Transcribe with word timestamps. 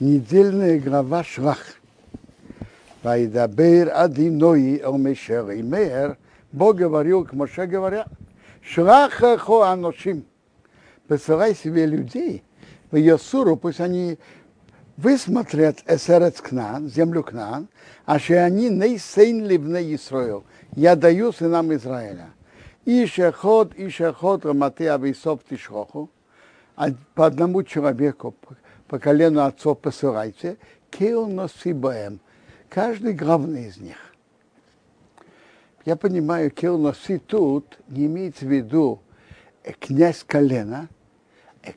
недельная 0.00 0.78
глава 0.78 1.24
Шлах. 1.24 1.58
Вайдабер 3.02 3.90
Адиной 3.94 4.76
Омешер 4.76 5.50
и 5.50 5.62
Мер, 5.62 6.18
Бог 6.52 6.76
говорил 6.76 7.24
к 7.24 7.32
Моше, 7.32 7.66
говоря, 7.66 8.06
Шлаха 8.62 9.38
хо 9.38 9.62
аношим, 9.62 10.24
посылай 11.06 11.54
себе 11.54 11.86
людей 11.86 12.42
в 12.90 12.96
Йосуру, 12.96 13.56
пусть 13.56 13.80
они 13.80 14.18
высмотрят 14.96 15.78
Эсерец 15.86 16.40
Кнан, 16.40 16.88
землю 16.88 17.22
Кнан, 17.22 17.68
а 18.06 18.18
что 18.18 18.44
они 18.44 18.70
не 18.70 18.98
сейн 18.98 19.46
ливне 19.46 19.94
Исраил. 19.94 20.44
Я 20.74 20.96
даю 20.96 21.32
сынам 21.32 21.72
Израиля. 21.74 22.30
Ишехот, 22.84 23.72
Ишехот, 23.76 24.44
Рамате 24.44 24.90
Ависов 24.90 25.40
Тишхоху, 25.48 26.10
по 27.14 27.26
одному 27.26 27.62
человеку, 27.62 28.34
по 28.88 28.98
колену 28.98 29.44
отцов 29.44 29.78
посылайте, 29.80 30.56
кил 30.90 31.26
носибаем, 31.26 32.20
каждый 32.68 33.14
главный 33.14 33.66
из 33.66 33.78
них. 33.78 33.96
Я 35.84 35.96
понимаю, 35.96 36.50
кил 36.50 36.78
носи 36.78 37.18
тут 37.18 37.78
не 37.88 38.06
имеется 38.06 38.44
в 38.44 38.52
виду 38.52 39.00
князь 39.78 40.24
колена, 40.24 40.88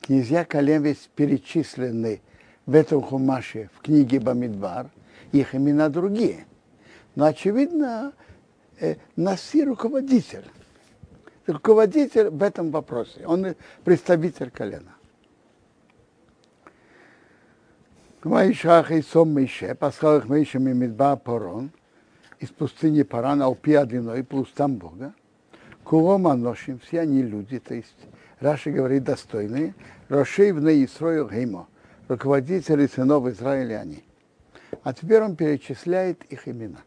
князья 0.02 0.44
колен 0.44 0.82
весь 0.82 1.08
перечислены 1.14 2.20
в 2.66 2.74
этом 2.74 3.02
хумаше, 3.02 3.70
в 3.76 3.82
книге 3.82 4.20
Бамидбар, 4.20 4.90
их 5.32 5.54
имена 5.54 5.88
другие. 5.88 6.46
Но, 7.14 7.26
очевидно, 7.26 8.12
Наси 9.16 9.64
руководитель. 9.64 10.44
Руководитель 11.46 12.30
в 12.30 12.42
этом 12.42 12.70
вопросе. 12.70 13.26
Он 13.26 13.54
представитель 13.84 14.50
колена. 14.50 14.94
Вайшах 18.22 18.90
и 18.90 19.00
Сом 19.00 19.30
Мише, 19.30 19.74
послал 19.74 20.18
их 20.18 20.28
Мише 20.28 20.58
Мимидба 20.58 21.16
Порон, 21.16 21.70
из 22.38 22.50
пустыни 22.50 23.02
Паран, 23.02 23.40
Алпи 23.40 23.72
Одиной, 23.72 24.24
плюс 24.24 24.52
там 24.54 24.76
Бога. 24.76 25.14
Кулом 25.84 26.26
Аношим, 26.26 26.78
все 26.80 27.00
они 27.00 27.22
люди, 27.22 27.58
то 27.58 27.74
есть 27.74 27.96
Раши 28.38 28.72
говорит 28.72 29.04
достойные, 29.04 29.74
Рошей 30.10 30.52
в 30.52 30.62
Неисрою 30.62 31.28
Геймо, 31.28 31.66
руководители 32.08 32.86
сынов 32.86 33.26
Израиля 33.26 33.80
они. 33.80 34.04
А 34.82 34.92
теперь 34.92 35.22
он 35.22 35.34
перечисляет 35.34 36.22
их 36.24 36.46
имена. 36.46 36.80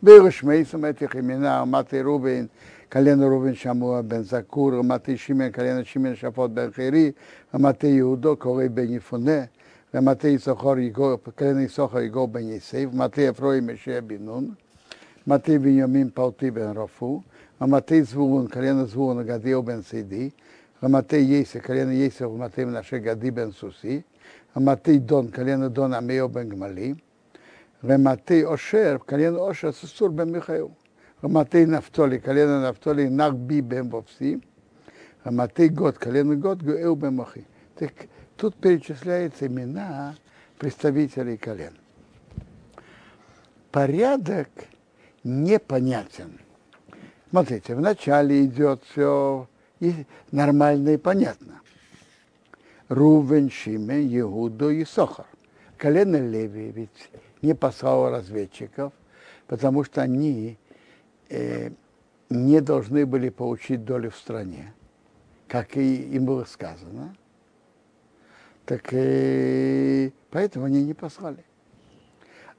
Берешмейсом 0.00 0.86
этих 0.86 1.14
имена, 1.14 1.64
Маты 1.66 2.02
Рубин, 2.02 2.48
колено 2.88 3.28
Рубин 3.28 3.54
Шамуа 3.54 4.02
бен 4.02 4.24
Закур, 4.24 4.82
Маты 4.82 5.18
Шимен, 5.18 5.52
колено 5.52 5.84
Шимен 5.84 6.16
Шафот 6.16 6.52
бен 6.52 6.72
Хири, 6.72 7.16
Маты 7.52 7.98
Иудо, 7.98 8.34
Корей 8.36 8.68
бен 8.68 8.96
Ифуне, 8.96 9.50
Маты 9.92 10.36
Исохор, 10.36 10.78
колено 11.34 11.66
Исохор, 11.66 12.02
Иго 12.02 12.26
бен 12.28 12.48
Есейв, 12.48 12.92
Маты 12.92 13.22
Ефрой, 13.22 13.60
Меше 13.60 14.00
бен 14.00 14.24
Нун, 14.24 14.56
Маты 15.24 15.58
Беньямин, 15.58 16.10
Палти 16.10 16.50
бен 16.50 16.72
Рафу, 16.72 17.24
Маты 17.58 18.04
Звулун, 18.04 18.46
колено 18.46 18.86
Звулун, 18.86 19.26
Гадио 19.26 19.62
бен 19.62 19.82
Сиди, 19.82 20.32
Маты 20.80 21.20
Ейсе, 21.20 21.60
колено 21.60 21.90
Ейсев, 21.90 22.30
Маты 22.30 22.66
Наше 22.66 23.00
Гади 23.00 23.30
бен 23.30 23.52
Суси, 23.52 24.04
Маты 24.54 25.00
Дон, 25.00 25.32
колено 25.32 25.68
Дон 25.68 25.92
Амео 25.92 26.28
бен 26.28 26.48
Гмали, 26.48 26.96
Рематы 27.82 28.46
Ошер, 28.46 29.00
колено 29.00 29.48
Ошер, 29.48 29.72
Сусур 29.72 30.10
бен 30.10 30.30
Михаил. 30.30 30.70
Рематы 31.22 31.66
Нафтоли, 31.66 32.18
колено 32.18 32.60
Нафтоли, 32.60 33.08
Нахби 33.08 33.60
бен 33.60 33.88
Вовси. 33.88 34.40
Рематы 35.24 35.68
Год, 35.68 35.98
колено 35.98 36.36
Год, 36.36 36.62
Гуэу 36.62 36.94
бен 36.94 37.16
Махи. 37.16 37.46
Так 37.76 37.92
тут 38.40 38.56
перечисляются 38.56 39.46
имена 39.46 40.16
представителей 40.58 41.36
колен. 41.36 41.74
Порядок 43.70 44.48
непонятен. 45.22 46.40
Смотрите, 47.28 47.74
вначале 47.74 48.46
идет 48.46 48.82
все 48.90 49.46
нормально 50.32 50.90
и 50.90 50.96
понятно. 50.96 51.60
Рувен, 52.88 53.50
Шимен, 53.50 54.08
Иуду 54.20 54.70
и 54.70 54.86
Сохар. 54.86 55.26
Колено 55.76 56.16
Леви 56.16 56.72
ведь 56.72 57.10
не 57.42 57.54
послал 57.54 58.10
разведчиков, 58.10 58.94
потому 59.48 59.84
что 59.84 60.00
они 60.00 60.56
э, 61.28 61.70
не 62.30 62.60
должны 62.60 63.04
были 63.04 63.28
получить 63.28 63.84
долю 63.84 64.10
в 64.10 64.16
стране, 64.16 64.72
как 65.46 65.76
и 65.76 65.96
им 65.96 66.24
было 66.24 66.44
сказано. 66.44 67.14
Так 68.70 68.92
э, 68.92 70.12
поэтому 70.30 70.66
они 70.66 70.84
не 70.84 70.94
послали. 70.94 71.44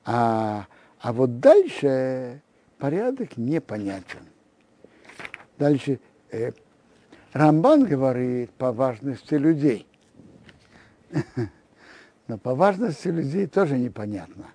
А, 0.04 0.68
а 1.00 1.14
вот 1.14 1.40
дальше 1.40 2.42
порядок 2.78 3.38
непонятен. 3.38 4.28
Дальше 5.58 6.02
э, 6.32 6.52
Рамбан 7.32 7.86
говорит 7.86 8.52
по 8.52 8.74
важности 8.74 9.36
людей. 9.36 9.88
Но 12.28 12.38
по 12.38 12.56
важности 12.56 13.08
людей 13.08 13.48
тоже 13.48 13.78
непонятно. 13.78 14.48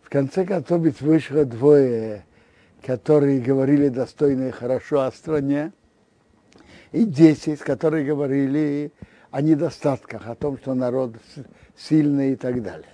В 0.00 0.08
конце 0.08 0.46
концов, 0.46 0.80
ведь 0.82 1.00
вышло 1.00 1.44
двое, 1.44 2.24
которые 2.86 3.40
говорили 3.40 3.88
достойно 3.88 4.46
и 4.46 4.52
хорошо 4.52 5.00
о 5.00 5.10
стране, 5.10 5.72
и 6.92 7.04
десять, 7.04 7.58
которые 7.58 8.04
говорили 8.04 8.92
о 9.34 9.42
недостатках, 9.42 10.28
о 10.28 10.36
том, 10.36 10.56
что 10.58 10.74
народ 10.74 11.16
сильный 11.76 12.34
и 12.34 12.36
так 12.36 12.62
далее. 12.62 12.86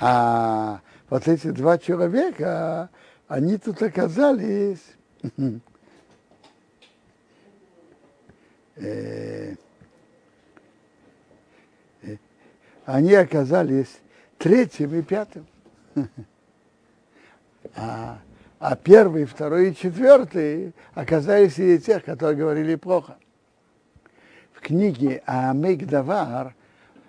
А 0.00 0.80
вот 1.10 1.28
эти 1.28 1.50
два 1.50 1.76
человека, 1.76 2.88
они 3.28 3.58
тут 3.58 3.82
оказались 3.82 4.80
они 12.86 13.12
оказались 13.12 14.00
третьим 14.38 14.94
и 14.94 15.02
пятым. 15.02 15.46
А, 17.76 18.20
а 18.58 18.74
первый, 18.74 19.26
второй 19.26 19.72
и 19.72 19.76
четвертый 19.76 20.72
оказались 20.94 21.56
среди 21.56 21.84
тех, 21.84 22.06
которые 22.06 22.38
говорили 22.38 22.74
плохо. 22.76 23.18
В 24.70 24.72
книге 24.72 25.20
Амейк 25.26 25.84
Давар 25.84 26.54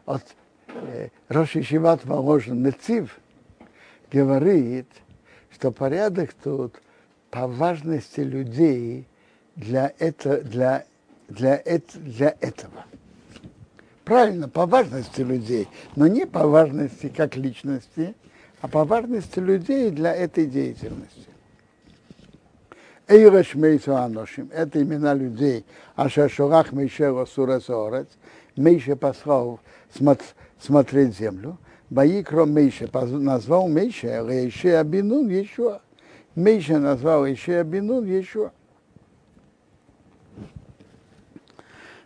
от 0.08 0.24
э, 0.68 1.10
Роши 1.30 1.62
Шиват 1.62 2.04
Воложен 2.06 2.64
Нецив 2.64 3.20
говорит, 4.12 4.88
что 5.54 5.72
порядок 5.72 6.34
тут 6.34 6.82
по 7.30 7.46
важности 7.46 8.22
людей 8.22 9.06
для, 9.56 9.94
это, 10.00 10.42
для, 10.42 10.86
для, 11.28 11.56
это, 11.64 12.00
для 12.00 12.36
этого. 12.42 12.84
Правильно, 14.06 14.50
по 14.50 14.66
важности 14.66 15.22
людей, 15.22 15.68
но 15.96 16.08
не 16.08 16.26
по 16.26 16.48
важности 16.48 17.10
как 17.16 17.36
личности, 17.36 18.16
а 18.62 18.70
по 18.70 18.86
важности 18.86 19.38
людей 19.38 19.92
для 19.92 20.16
этой 20.16 20.48
деятельности. 20.48 21.30
Эйреш 23.12 23.56
Мейсу 23.56 23.94
Аношим, 23.94 24.50
это 24.54 24.82
имена 24.82 25.14
людей, 25.14 25.66
Аша 25.98 26.30
Шорах 26.30 26.72
Мейше 26.72 27.10
Росура 27.10 27.60
Сорец, 27.60 28.08
Мейше 28.56 28.96
послал 28.96 29.60
смотреть 30.58 31.18
землю, 31.18 31.58
Баикро 31.90 32.46
Мейше 32.46 32.90
назвал 32.94 33.68
Мейше 33.68 34.26
Рейше 34.26 34.70
Абинун 34.76 35.28
Ешуа. 35.28 35.82
Мейше 36.36 36.78
назвал 36.78 37.26
Рейше 37.26 37.52
Абинун 37.60 38.06
Ешуа. 38.06 38.54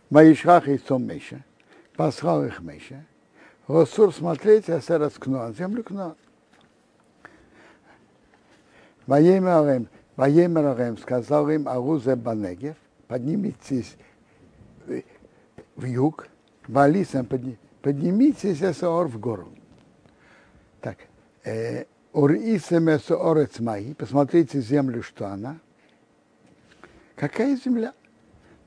Ваишрах 0.09 0.67
Исом 0.67 1.05
Мейше, 1.05 1.43
послал 1.95 2.45
их 2.45 2.61
Мейше, 2.61 3.05
Росур 3.67 4.11
смотреть, 4.11 4.69
а 4.71 4.81
Серец 4.81 5.13
Кнуан, 5.19 5.53
землю 5.53 5.83
Кнуан. 5.83 6.15
Ваемер 9.05 9.87
Арем 10.17 10.97
сказал 10.97 11.49
им 11.49 11.67
Арузе 11.67 12.15
Банегев, 12.15 12.75
поднимитесь 13.07 13.95
в 15.75 15.85
юг, 15.85 16.27
Валисам, 16.67 17.27
поднимитесь 17.81 18.61
Эсоор 18.61 19.07
в 19.07 19.19
гору. 19.19 19.49
Так, 20.81 20.97
Урисем 22.13 22.89
Эсоорец 22.89 23.59
Маи, 23.59 23.93
посмотрите 23.93 24.61
землю, 24.61 25.03
что 25.03 25.27
она. 25.27 25.57
Какая 27.15 27.57
земля? 27.57 27.93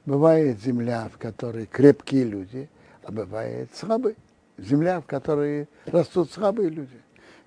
Бывает 0.04 0.60
земля, 0.60 1.10
в 1.12 1.18
которой 1.18 1.66
крепкие 1.66 2.24
люди, 2.24 2.68
а 3.02 3.12
бывает 3.12 3.70
слабые. 3.74 4.16
Земля, 4.58 5.00
в 5.00 5.06
которой 5.06 5.68
растут 5.86 6.30
слабые 6.32 6.68
люди. 6.68 7.00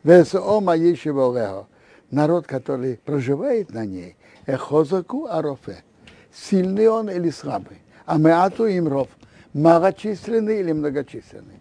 Весоома 0.03 0.75
Ешеволео 0.75 1.67
народ, 2.11 2.45
который 2.45 2.97
проживает 2.97 3.71
на 3.71 3.85
ней, 3.85 4.15
эхозаку 4.45 5.25
арофе, 5.25 5.83
сильный 6.31 6.87
он 6.87 7.09
или 7.09 7.29
слабый, 7.29 7.81
а 8.05 8.17
мы 8.17 8.29
меату 8.29 8.67
имров, 8.67 9.07
малочисленный 9.53 10.59
или 10.59 10.71
многочисленный. 10.71 11.59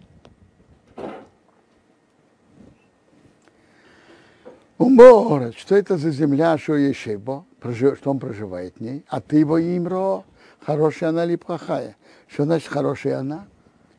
Уморот, 4.78 5.56
что 5.56 5.76
это 5.76 5.98
за 5.98 6.10
земля 6.10 6.56
что 6.56 6.72
Шуешебо, 6.72 7.44
что 7.60 8.10
он 8.10 8.18
проживает 8.18 8.76
в 8.76 8.80
ней, 8.80 9.04
а 9.08 9.20
ты 9.20 9.36
его 9.36 9.58
имро, 9.58 10.24
хорошая 10.58 11.10
она 11.10 11.24
или 11.26 11.36
плохая. 11.36 11.96
Что 12.28 12.44
значит 12.44 12.68
хорошая 12.68 13.18
она 13.18 13.46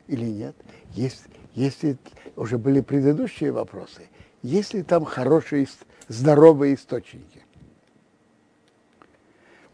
или 0.08 0.24
нет? 0.24 0.56
Есть, 0.90 1.22
если 1.54 1.98
уже 2.34 2.58
были 2.58 2.80
предыдущие 2.80 3.52
вопросы, 3.52 4.08
если 4.42 4.82
там 4.82 5.04
хорошие 5.04 5.68
здоровые 6.08 6.74
источники? 6.74 7.42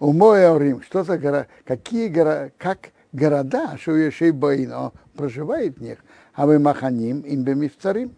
У 0.00 0.12
Рим, 0.12 0.82
что 0.82 1.02
за 1.02 1.18
гора, 1.18 1.46
какие 1.64 2.08
гора, 2.08 2.50
как 2.56 2.92
города, 3.12 3.76
что 3.78 3.96
Ешей 3.96 4.30
Боино 4.30 4.92
проживает 5.14 5.78
в 5.78 5.82
них, 5.82 5.98
а 6.34 6.46
вы 6.46 6.58
Маханим, 6.58 7.20
им 7.20 7.42
бы 7.42 7.54
мифцарим, 7.54 8.14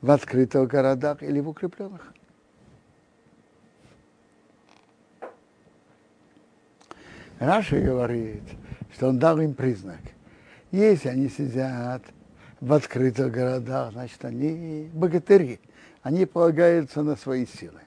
в 0.00 0.10
открытых 0.10 0.68
городах 0.68 1.22
или 1.22 1.40
в 1.40 1.48
укрепленных. 1.48 2.12
Раша 7.38 7.80
говорит, 7.80 8.42
что 8.94 9.08
он 9.08 9.18
дал 9.18 9.40
им 9.40 9.54
признак. 9.54 10.00
Если 10.70 11.08
они 11.08 11.28
сидят 11.28 12.02
в 12.60 12.72
открытых 12.72 13.30
городах, 13.30 13.92
значит, 13.92 14.24
они 14.24 14.90
богатыри, 14.92 15.60
они 16.06 16.24
полагаются 16.24 17.02
на 17.02 17.16
свои 17.16 17.46
силы. 17.46 17.80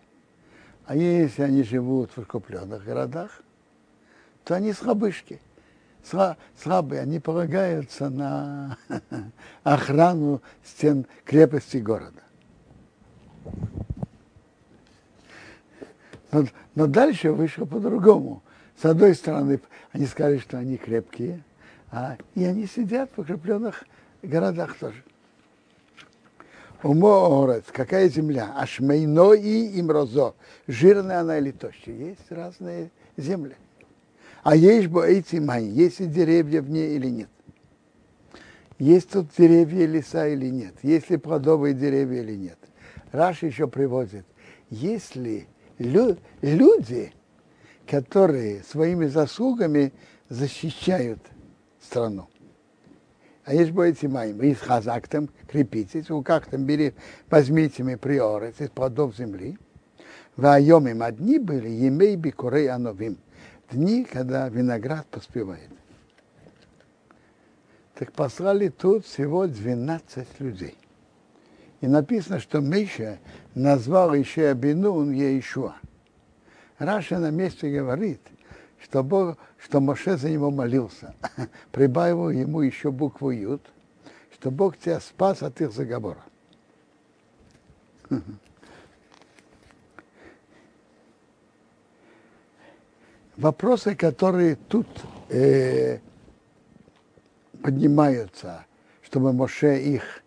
А 0.85 0.93
если 0.93 1.41
они 1.41 1.63
живут 1.63 2.11
в 2.11 2.17
укрепленных 2.17 2.83
городах, 2.83 3.41
то 4.43 4.55
они 4.55 4.73
слабышки, 4.73 5.39
слабые, 6.61 6.99
они 6.99 7.21
полагаются 7.21 8.09
на 8.09 8.77
охрану 9.63 10.41
стен 10.65 11.05
крепости 11.23 11.77
города. 11.77 12.21
Но, 16.33 16.45
но 16.75 16.87
дальше 16.87 17.31
вышло 17.31 17.63
по-другому. 17.63 18.43
С 18.81 18.83
одной 18.83 19.15
стороны, 19.15 19.61
они 19.93 20.05
сказали, 20.07 20.39
что 20.39 20.57
они 20.57 20.75
крепкие, 20.75 21.41
а, 21.89 22.17
и 22.35 22.43
они 22.43 22.67
сидят 22.67 23.11
в 23.15 23.21
укрепленных 23.21 23.85
городах 24.21 24.77
тоже. 24.77 25.05
Уморец, 26.83 27.65
какая 27.71 28.09
земля? 28.09 28.53
Ашмейно 28.55 29.33
и 29.33 29.79
имрозо. 29.79 30.35
Жирная 30.67 31.21
она 31.21 31.37
или 31.37 31.51
тощая. 31.51 31.95
Есть 31.95 32.31
разные 32.31 32.91
земли. 33.17 33.55
А 34.43 34.55
есть 34.55 34.87
бы 34.87 35.05
эти 35.05 35.37
мои, 35.37 35.67
есть 35.67 35.99
ли 35.99 36.07
деревья 36.07 36.61
в 36.61 36.69
ней 36.69 36.95
или 36.95 37.07
нет. 37.07 37.29
Есть 38.77 39.09
тут 39.09 39.27
деревья, 39.37 39.85
леса 39.85 40.27
или 40.27 40.49
нет. 40.49 40.75
Есть 40.81 41.09
ли 41.09 41.17
плодовые 41.17 41.73
деревья 41.73 42.21
или 42.21 42.35
нет. 42.35 42.57
Раш 43.11 43.43
еще 43.43 43.67
приводит, 43.67 44.25
если 44.69 45.47
лю 45.77 46.17
люди 46.41 47.11
которые 47.89 48.63
своими 48.63 49.07
заслугами 49.07 49.91
защищают 50.29 51.19
страну. 51.81 52.29
А 53.49 53.53
есть 53.55 53.71
будете 53.71 54.07
моим, 54.07 54.37
вы 54.37 54.53
с 54.53 54.59
хазактом 54.59 55.27
крепитесь, 55.47 56.11
у 56.11 56.21
как 56.21 56.45
там 56.45 56.65
бери, 56.65 56.93
возьмите 57.31 57.81
мне 57.81 57.97
приорец 57.97 58.61
из 58.61 58.69
плодов 58.69 59.17
земли. 59.17 59.57
Вайомим 60.35 61.01
одни 61.01 61.39
были, 61.39 61.67
емей 61.67 62.15
бикурей 62.15 62.69
ановим. 62.69 63.17
Дни, 63.71 64.03
когда 64.03 64.49
виноград 64.49 65.07
поспевает. 65.07 65.71
Так 67.95 68.11
послали 68.11 68.67
тут 68.67 69.07
всего 69.07 69.47
12 69.47 70.27
людей. 70.41 70.77
И 71.81 71.87
написано, 71.87 72.39
что 72.39 72.59
Миша 72.59 73.17
назвал 73.55 74.13
еще 74.13 74.49
Абинун 74.49 75.09
Ешуа. 75.09 75.73
Раша 76.77 77.17
на 77.17 77.31
месте 77.31 77.71
говорит, 77.71 78.21
что, 78.79 79.01
Бог, 79.01 79.39
что 79.63 79.79
Моше 79.79 80.17
за 80.17 80.29
него 80.29 80.51
молился, 80.51 81.15
прибавил 81.71 82.29
ему 82.29 82.61
еще 82.61 82.91
букву 82.91 83.31
Юд, 83.31 83.61
что 84.33 84.51
Бог 84.51 84.77
тебя 84.77 84.99
спас 84.99 85.41
от 85.43 85.59
их 85.61 85.71
заговора. 85.71 86.23
Вопросы, 93.37 93.95
которые 93.95 94.55
тут 94.55 94.87
э, 95.29 95.99
поднимаются, 97.61 98.65
чтобы 99.01 99.31
Моше 99.33 99.79
их, 99.81 100.23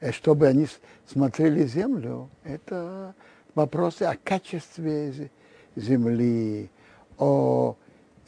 э, 0.00 0.10
чтобы 0.10 0.46
они 0.48 0.66
смотрели 1.06 1.64
землю, 1.66 2.28
это 2.42 3.14
вопросы 3.54 4.02
о 4.02 4.16
качестве 4.16 5.30
земли, 5.76 6.70
о, 7.18 7.76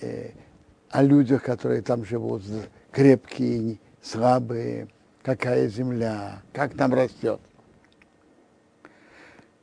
э, 0.00 0.30
о 0.90 1.02
людях, 1.02 1.42
которые 1.42 1.82
там 1.82 2.04
живут, 2.04 2.42
крепкие, 2.92 3.78
слабые, 4.02 4.88
какая 5.22 5.68
земля, 5.68 6.42
как 6.52 6.74
там 6.74 6.94
растет. 6.94 7.40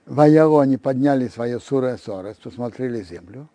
Ваяло 0.05 0.61
они 0.61 0.77
подняли 0.77 1.27
свое 1.27 1.59
сура 1.59 1.97
сорес, 1.97 2.35
посмотрели 2.37 3.01
землю. 3.01 3.47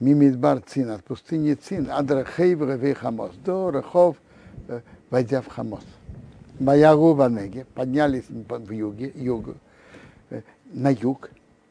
Мимидбар 0.00 0.60
цин, 0.60 0.90
от 0.90 1.04
пустыни 1.04 1.54
цин, 1.54 1.88
адрахей 1.88 2.56
в 2.56 2.94
хамос, 2.94 3.30
до 3.44 3.70
рахов, 3.70 4.16
э, 4.66 4.80
войдя 5.08 5.40
в 5.40 5.46
хамос. 5.46 5.84
Ваяру 6.58 7.14
в 7.14 7.64
поднялись 7.74 8.24
в 8.28 8.70
юге, 8.72 9.12
юг, 9.14 9.56
э, 10.30 10.42
на 10.72 10.90
юг. 10.90 11.30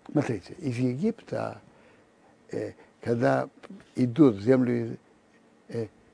Смотрите, 0.10 0.54
из 0.54 0.78
Египта 0.78 1.60
Э, 2.54 2.74
когда 3.02 3.50
идут 3.96 4.36
в 4.36 4.42
землю 4.42 4.98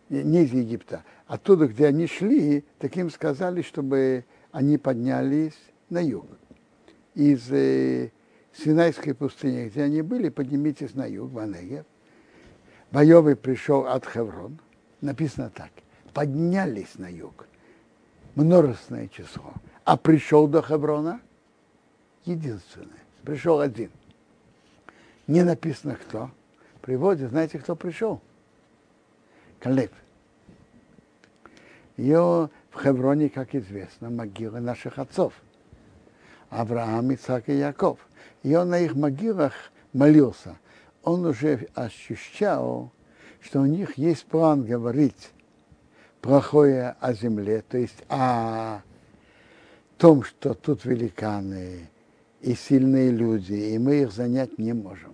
не 0.09 0.43
из 0.43 0.51
Египта, 0.51 1.03
оттуда, 1.27 1.67
где 1.67 1.87
они 1.87 2.07
шли, 2.07 2.63
так 2.79 2.95
им 2.97 3.09
сказали, 3.09 3.61
чтобы 3.61 4.25
они 4.51 4.77
поднялись 4.77 5.57
на 5.89 5.99
юг. 5.99 6.25
Из 7.15 7.51
э, 7.51 8.11
Синайской 8.53 9.13
пустыни, 9.13 9.67
где 9.67 9.83
они 9.83 10.01
были, 10.01 10.29
поднимитесь 10.29 10.95
на 10.95 11.05
юг, 11.05 11.31
в 11.31 11.39
Анегев. 11.39 11.85
Боевый 12.91 13.35
пришел 13.35 13.85
от 13.85 14.05
Хеврон, 14.05 14.59
написано 15.01 15.51
так, 15.51 15.71
поднялись 16.13 16.95
на 16.97 17.07
юг, 17.07 17.47
множественное 18.35 19.07
число, 19.07 19.53
а 19.83 19.95
пришел 19.95 20.47
до 20.47 20.61
Хеврона 20.61 21.21
единственное, 22.25 23.03
пришел 23.23 23.59
один 23.59 23.91
не 25.29 25.43
написано 25.43 25.95
кто. 25.95 26.31
Приводит, 26.81 27.29
знаете, 27.29 27.59
кто 27.59 27.75
пришел? 27.75 28.19
Калеб. 29.59 29.91
Ее 31.97 32.49
в 32.71 32.81
Хевроне, 32.81 33.29
как 33.29 33.55
известно, 33.55 34.09
могилы 34.09 34.59
наших 34.59 34.99
отцов. 34.99 35.33
Авраам, 36.49 37.11
Ицхак 37.11 37.49
и 37.49 37.57
Яков. 37.57 37.99
И 38.43 38.55
он 38.55 38.69
на 38.69 38.79
их 38.79 38.95
могилах 38.95 39.53
молился. 39.93 40.57
Он 41.03 41.25
уже 41.25 41.67
ощущал, 41.75 42.91
что 43.41 43.61
у 43.61 43.65
них 43.65 43.97
есть 43.97 44.25
план 44.25 44.65
говорить 44.65 45.31
плохое 46.21 46.95
о 46.99 47.13
земле, 47.13 47.63
то 47.67 47.77
есть 47.77 48.03
о 48.09 48.81
том, 49.97 50.23
что 50.23 50.53
тут 50.53 50.85
великаны 50.85 51.89
и 52.41 52.55
сильные 52.55 53.11
люди, 53.11 53.53
и 53.53 53.77
мы 53.77 54.01
их 54.01 54.11
занять 54.11 54.57
не 54.57 54.73
можем 54.73 55.13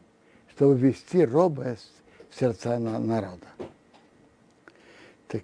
чтобы 0.56 0.78
ввести 0.78 1.26
робость 1.26 1.92
в 2.30 2.40
сердца 2.40 2.80
народа. 2.80 3.48
Так 5.28 5.44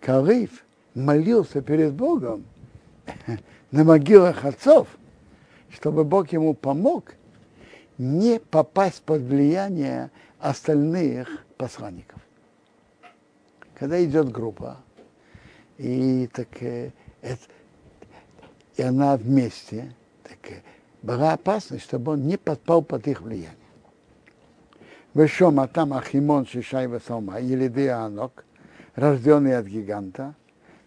Калиф 0.00 0.64
молился 0.94 1.62
перед 1.62 1.94
Богом 1.94 2.44
на 3.70 3.84
могилах 3.84 4.44
отцов, 4.44 4.88
чтобы 5.70 6.04
Бог 6.04 6.32
ему 6.32 6.54
помог 6.54 7.14
не 7.98 8.40
попасть 8.40 9.02
под 9.02 9.22
влияние 9.22 10.10
остальных 10.38 11.44
посланников. 11.56 12.20
Когда 13.74 14.02
идет 14.04 14.30
группа, 14.30 14.78
и, 15.78 16.28
так, 16.32 16.62
э, 16.62 16.90
это, 17.20 17.42
и 18.76 18.82
она 18.82 19.16
вместе, 19.16 19.94
так, 20.22 20.38
э, 20.50 20.62
была 21.02 21.32
опасность, 21.32 21.84
чтобы 21.84 22.12
он 22.12 22.26
не 22.26 22.36
подпал 22.36 22.82
под 22.82 23.06
их 23.08 23.22
влияние. 23.22 23.56
Вешом 25.14 25.60
Атам 25.60 25.92
Ахимон 25.92 26.46
Шишай 26.46 26.86
Весома, 26.86 27.38
Елиды 27.40 27.88
Анок, 27.88 28.44
рожденный 28.94 29.56
от 29.56 29.66
гиганта, 29.66 30.34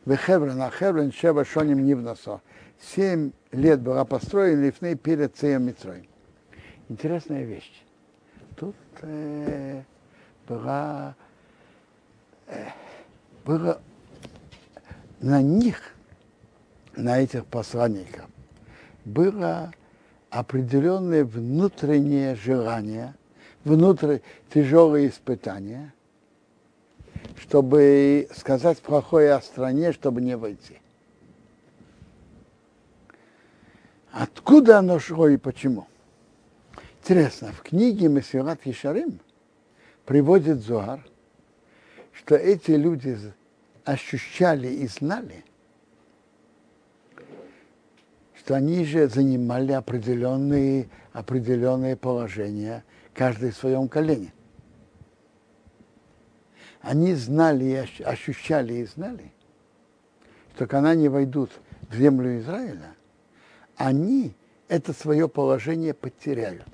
Вехеврен 0.06 0.62
Ахеврен 0.62 1.12
Шева 1.12 1.46
Шоним 1.46 1.84
Нивносо. 1.84 2.42
Семь 2.80 3.32
лет 3.52 3.82
была 3.82 4.06
построена 4.06 4.66
лифней 4.66 4.96
перед 4.96 5.36
Цеем 5.36 5.64
Митроем. 5.64 6.06
Интересная 6.90 7.44
вещь. 7.44 7.84
Тут 8.56 8.76
э, 9.02 9.82
была, 10.48 11.16
э, 12.48 12.68
было 13.44 13.82
на 15.22 15.42
них, 15.42 15.82
на 16.96 17.20
этих 17.20 17.46
посланников, 17.48 18.26
было 19.06 19.72
определенное 20.30 21.26
внутреннее 21.26 22.36
желание, 22.36 23.16
внутреннее 23.64 24.22
тяжелые 24.54 25.10
испытания, 25.10 25.95
чтобы 27.38 28.28
сказать 28.36 28.80
плохое 28.80 29.34
о 29.34 29.42
стране, 29.42 29.92
чтобы 29.92 30.22
не 30.22 30.36
войти. 30.38 30.80
Откуда 34.12 34.80
оно 34.80 35.00
шло 35.00 35.28
и 35.28 35.38
почему? 35.38 35.88
Интересно, 37.02 37.52
в 37.52 37.62
книге 37.62 38.08
Мессират 38.08 38.66
Ешарим 38.66 39.20
приводит 40.06 40.62
Зуар, 40.62 41.06
что 42.14 42.36
эти 42.36 42.72
люди 42.72 43.18
ощущали 43.84 44.70
и 44.70 44.88
знали, 44.88 45.44
что 48.40 48.56
они 48.56 48.86
же 48.86 49.08
занимали 49.08 49.74
определенные, 49.74 50.88
определенные 51.12 51.96
положения, 51.96 52.84
каждый 53.14 53.52
в 53.52 53.58
своем 53.58 53.88
колене. 53.88 54.34
Они 56.86 57.16
знали, 57.16 57.90
ощущали 58.04 58.76
и 58.76 58.86
знали, 58.86 59.32
что 60.54 60.68
когда 60.68 60.92
они 60.92 61.10
войдут 61.10 61.50
в 61.90 61.96
землю 61.96 62.40
Израиля, 62.40 62.94
они 63.76 64.36
это 64.68 64.94
свое 64.94 65.28
положение 65.28 65.96
потеряют. 65.96 66.68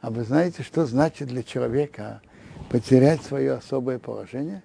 А 0.00 0.10
вы 0.10 0.22
знаете, 0.22 0.62
что 0.62 0.86
значит 0.86 1.28
для 1.28 1.42
человека 1.42 2.22
потерять 2.70 3.22
свое 3.22 3.54
особое 3.54 3.98
положение? 3.98 4.62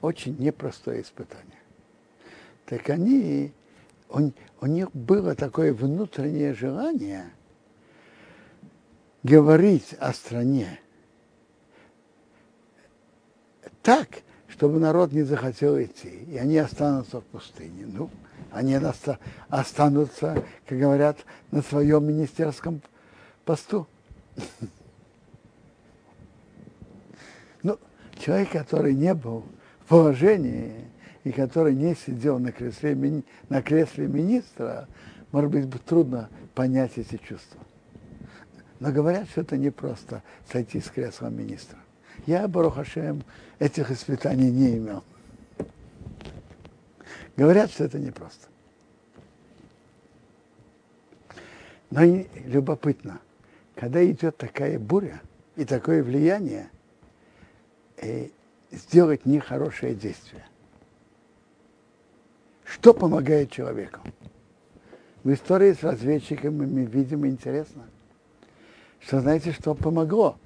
Очень 0.00 0.36
непростое 0.38 1.02
испытание. 1.02 1.62
Так 2.66 2.90
они, 2.90 3.52
у, 4.08 4.32
у 4.60 4.66
них 4.66 4.90
было 4.90 5.36
такое 5.36 5.72
внутреннее 5.72 6.52
желание 6.52 7.30
говорить 9.24 9.94
о 9.98 10.12
стране 10.12 10.78
так, 13.82 14.08
чтобы 14.48 14.78
народ 14.78 15.12
не 15.12 15.22
захотел 15.22 15.80
идти, 15.82 16.08
и 16.08 16.36
они 16.36 16.56
останутся 16.58 17.20
в 17.20 17.24
пустыне. 17.24 17.86
Ну, 17.86 18.08
они 18.52 18.78
останутся, 19.48 20.44
как 20.66 20.78
говорят, 20.78 21.18
на 21.50 21.60
своем 21.60 22.06
министерском 22.06 22.80
посту. 23.44 23.86
Ну, 27.62 27.78
человек, 28.18 28.52
который 28.52 28.94
не 28.94 29.12
был 29.12 29.44
в 29.84 29.88
положении 29.88 30.72
и 31.24 31.32
который 31.32 31.74
не 31.74 31.94
сидел 31.94 32.38
на 32.38 32.52
кресле, 32.52 33.22
на 33.48 33.60
кресле 33.60 34.06
министра, 34.06 34.86
может 35.32 35.50
быть, 35.50 35.84
трудно 35.84 36.28
понять 36.54 36.92
эти 36.96 37.16
чувства. 37.16 37.60
Но 38.80 38.92
говорят, 38.92 39.28
что 39.28 39.42
это 39.42 39.56
не 39.56 39.70
просто 39.70 40.22
сойти 40.50 40.80
с 40.80 40.88
кресла 40.88 41.28
министра. 41.28 41.78
Я, 42.26 42.48
Барухашем, 42.48 43.22
этих 43.58 43.90
испытаний 43.90 44.50
не 44.50 44.78
имел. 44.78 45.04
Говорят, 47.36 47.70
что 47.70 47.84
это 47.84 47.98
непросто. 47.98 48.48
Но 51.90 52.02
любопытно, 52.44 53.20
когда 53.74 54.04
идет 54.04 54.36
такая 54.36 54.78
буря 54.78 55.20
и 55.56 55.64
такое 55.64 56.02
влияние, 56.02 56.70
и 58.02 58.32
э, 58.72 58.76
сделать 58.76 59.24
нехорошее 59.26 59.94
действие. 59.94 60.44
Что 62.64 62.92
помогает 62.92 63.52
человеку? 63.52 64.00
В 65.22 65.32
истории 65.32 65.72
с 65.72 65.82
разведчиками 65.82 66.66
мы 66.66 66.84
видим 66.84 67.26
интересно, 67.26 67.84
что 69.06 69.20
знаете, 69.20 69.52
что 69.52 69.74
помогло? 69.74 70.38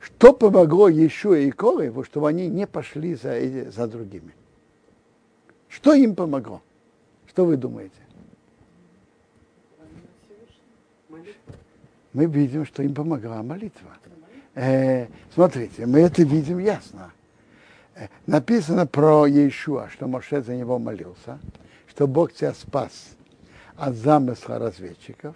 Что 0.00 0.32
помогло 0.32 0.88
еще 0.88 1.46
и 1.46 1.50
Колеву, 1.50 2.04
чтобы 2.04 2.28
они 2.28 2.48
не 2.48 2.66
пошли 2.66 3.14
за, 3.14 3.70
за 3.70 3.86
другими? 3.86 4.34
Что 5.68 5.94
им 5.94 6.14
помогло? 6.14 6.60
Что 7.28 7.46
вы 7.46 7.56
думаете? 7.56 7.94
Мы 12.12 12.26
видим, 12.26 12.64
что 12.66 12.82
им 12.82 12.94
помогла 12.94 13.42
молитва. 13.42 13.90
Э, 14.54 15.06
смотрите, 15.32 15.86
мы 15.86 16.00
это 16.00 16.22
видим 16.22 16.58
ясно. 16.58 17.12
Э, 17.96 18.06
написано 18.26 18.86
про 18.86 19.26
Иешуа, 19.26 19.88
что 19.88 20.06
Моше 20.06 20.42
за 20.42 20.54
него 20.54 20.78
молился, 20.78 21.40
что 21.88 22.06
Бог 22.06 22.32
тебя 22.32 22.54
спас 22.54 23.16
от 23.76 23.96
замысла 23.96 24.58
разведчиков, 24.58 25.34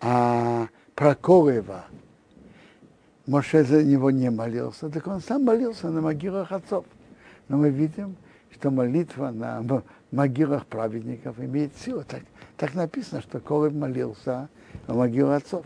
а 0.00 0.68
про 1.00 1.14
Колева 1.14 1.86
Моше 3.26 3.64
за 3.64 3.82
него 3.82 4.10
не 4.10 4.28
молился, 4.30 4.90
так 4.90 5.06
он 5.06 5.22
сам 5.22 5.44
молился 5.44 5.88
на 5.88 6.02
могилах 6.02 6.52
отцов. 6.52 6.84
Но 7.48 7.56
мы 7.56 7.70
видим, 7.70 8.16
что 8.50 8.70
молитва 8.70 9.30
на 9.30 9.64
могилах 10.10 10.66
праведников 10.66 11.38
имеет 11.38 11.74
силу. 11.74 12.04
Так, 12.06 12.20
так 12.58 12.74
написано, 12.74 13.22
что 13.22 13.40
Колыб 13.40 13.72
молился 13.72 14.50
на 14.86 14.94
могилу 14.94 15.30
отцов. 15.30 15.64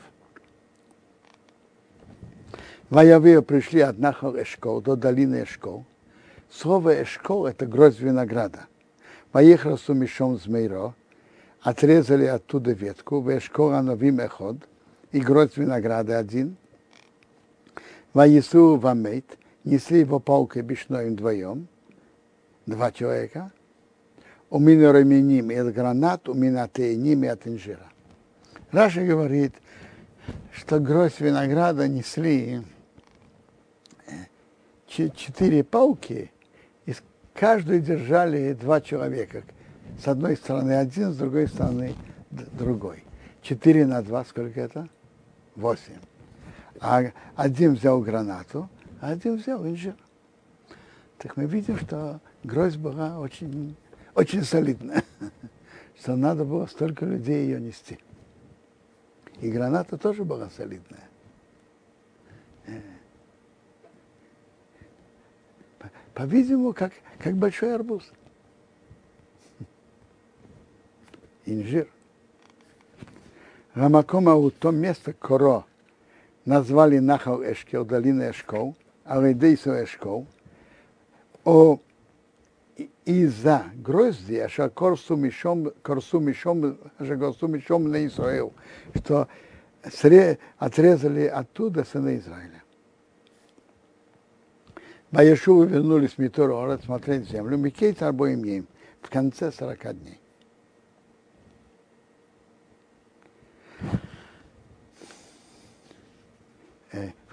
Ваявею 2.88 3.42
пришли 3.42 3.80
от 3.80 3.98
Нахал 3.98 4.36
Эшкол 4.40 4.82
до 4.82 4.94
долины 4.94 5.42
Эшкол. 5.42 5.84
Слово 6.48 7.02
Эшкол– 7.02 7.46
это 7.48 7.66
гроздь 7.66 7.98
винограда. 7.98 8.66
Поехал 9.32 9.78
с 9.78 9.88
умешом 9.88 10.36
змейро, 10.36 10.94
отрезали 11.60 12.26
оттуда 12.26 12.70
ветку, 12.70 13.20
в 13.20 13.36
Эшкол 13.36 13.72
ановим 13.72 14.20
эход, 14.20 14.58
и 15.14 15.20
гроздь 15.20 15.56
винограда 15.56 16.18
один. 16.18 16.56
Ваису 18.14 18.76
вамейт, 18.76 19.38
несли 19.62 20.00
его 20.00 20.18
палкой 20.18 20.62
бешной 20.62 21.10
вдвоем, 21.10 21.68
два 22.66 22.90
человека, 22.90 23.52
у 24.50 24.58
меня 24.58 24.92
раменим 24.92 25.52
и 25.52 25.70
гранат, 25.70 26.28
у 26.28 26.34
меня 26.34 26.66
тейним 26.66 27.22
и 27.22 27.28
от 27.28 27.46
инжира. 27.46 27.86
Раша 28.72 29.04
говорит, 29.04 29.54
что 30.52 30.80
гроздь 30.80 31.20
винограда 31.20 31.86
несли 31.86 32.62
э, 34.08 35.10
четыре 35.14 35.62
палки, 35.62 36.32
и 36.86 36.94
каждую 37.34 37.80
держали 37.80 38.52
два 38.54 38.80
человека. 38.80 39.44
С 40.02 40.08
одной 40.08 40.36
стороны 40.36 40.72
один, 40.72 41.12
с 41.12 41.16
другой 41.16 41.46
стороны 41.46 41.94
другой. 42.30 43.04
Четыре 43.42 43.86
на 43.86 44.02
два, 44.02 44.24
сколько 44.24 44.60
это? 44.60 44.88
Восемь. 45.56 45.98
А 46.80 47.12
один 47.36 47.74
взял 47.74 48.00
гранату, 48.00 48.68
а 49.00 49.10
один 49.10 49.36
взял 49.36 49.64
инжир. 49.66 49.96
Так 51.18 51.36
мы 51.36 51.46
видим, 51.46 51.78
что 51.78 52.20
гроздь 52.42 52.76
была 52.76 53.18
очень, 53.18 53.76
очень 54.14 54.42
солидная, 54.42 55.04
что 55.98 56.16
надо 56.16 56.44
было 56.44 56.66
столько 56.66 57.04
людей 57.04 57.46
ее 57.46 57.60
нести. 57.60 57.98
И 59.40 59.50
граната 59.50 59.96
тоже 59.96 60.24
была 60.24 60.50
солидная. 60.50 61.08
По-видимому, 66.14 66.72
как, 66.72 66.92
как 67.18 67.34
большой 67.36 67.74
арбуз. 67.74 68.04
Инжир. 71.46 71.88
Рамакома 73.74 74.36
у 74.36 74.50
том 74.50 74.76
место 74.76 75.12
Коро 75.12 75.64
назвали 76.44 76.98
Нахал 76.98 77.42
Эшкел, 77.42 77.84
долина 77.84 78.30
Эшкол, 78.30 78.76
Алейдейсо 79.04 79.82
Эшкол, 79.82 80.26
о 81.44 81.80
из-за 83.04 83.64
грозди, 83.74 84.34
а 84.36 84.68
корсу 84.68 85.16
мишом, 85.16 85.72
корсу 85.82 86.20
мишом, 86.20 86.78
корсу 86.98 87.48
мишом 87.48 87.90
на 87.90 88.06
Израил, 88.06 88.52
что 88.94 89.28
отрезали 90.58 91.26
оттуда 91.26 91.84
сына 91.84 92.16
Израиля. 92.16 92.62
Баешувы 95.10 95.66
вернулись 95.66 96.12
в 96.12 96.18
Митурора 96.18 96.78
смотреть 96.78 97.28
землю, 97.28 97.56
Микейт 97.56 98.02
обоим 98.02 98.44
им 98.44 98.66
в 99.02 99.10
конце 99.10 99.52
40 99.52 100.00
дней. 100.00 100.20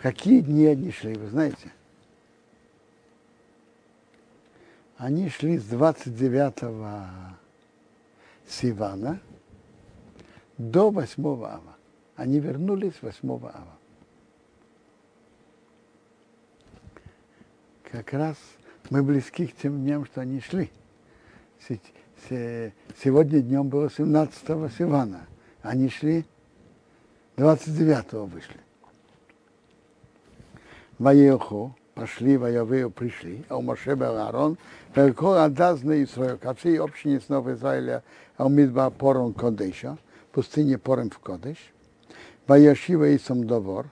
Какие 0.02 0.42
дни 0.42 0.66
они 0.66 0.92
шли, 0.92 1.14
вы 1.14 1.30
знаете? 1.30 1.72
Они 4.98 5.30
шли 5.30 5.58
с 5.58 5.64
29 5.66 7.36
Сивана 8.48 9.20
до 10.58 10.92
8 10.92 11.26
ава. 11.44 11.76
Они 12.16 12.40
вернулись 12.40 12.94
8 13.02 13.30
ава. 13.32 13.78
Как 17.84 18.14
раз 18.14 18.38
мы 18.90 19.04
близки 19.04 19.48
к 19.48 19.56
тем 19.56 19.82
дням, 19.82 20.06
что 20.06 20.22
они 20.22 20.40
шли. 20.40 20.72
сегодня 22.30 23.42
днем 23.42 23.70
было 23.70 23.88
17-го 23.88 24.70
Сивана. 24.70 25.28
Они 25.62 25.90
шли 25.90 26.26
29-го 27.38 28.26
вышли. 28.26 28.60
Ваеху, 31.02 31.76
пошли, 31.96 32.38
воевые 32.38 32.88
пришли, 32.92 33.44
а 33.50 33.58
у 33.58 33.64
Моше 33.64 33.96
был 33.96 34.18
Аарон, 34.18 34.60
Великол 34.96 35.34
Адазна 35.34 36.04
Исраил, 36.04 36.38
ко 36.38 36.54
всей 36.54 36.80
общине 36.80 37.20
снов 37.20 37.48
Израиля, 37.48 38.04
а 38.38 38.46
у 38.46 38.50
Мидба 38.50 38.92
Порон 38.92 39.34
Кодеша, 39.34 39.98
пустыне 40.32 40.78
Пором 40.78 41.10
в 41.10 41.18
Кодеш, 41.18 41.58
Ваяшива 42.46 43.10
и 43.10 43.18
Самдовор, 43.18 43.88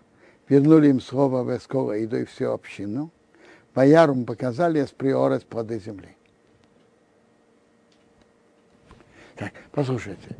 вернули 0.49 0.89
им 0.89 1.01
слово 1.01 1.41
в 1.41 1.57
Эскола 1.57 1.97
и 1.97 2.05
и 2.05 2.25
всю 2.25 2.51
общину, 2.51 3.09
Ваярум 3.73 4.25
показали 4.25 4.85
с 4.85 4.89
приорес 4.89 5.41
плоды 5.41 5.79
земли. 5.79 6.15
Так, 9.35 9.53
послушайте, 9.71 10.35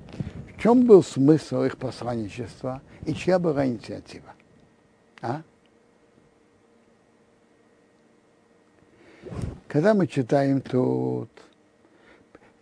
в 0.55 0.61
чем 0.61 0.85
был 0.85 1.01
смысл 1.01 1.63
их 1.63 1.77
посланничества 1.77 2.83
и 3.07 3.15
чья 3.15 3.39
была 3.39 3.65
инициатива? 3.65 4.35
А? 5.23 5.41
Когда 9.69 9.93
мы 9.93 10.07
читаем 10.07 10.61
тут, 10.61 11.29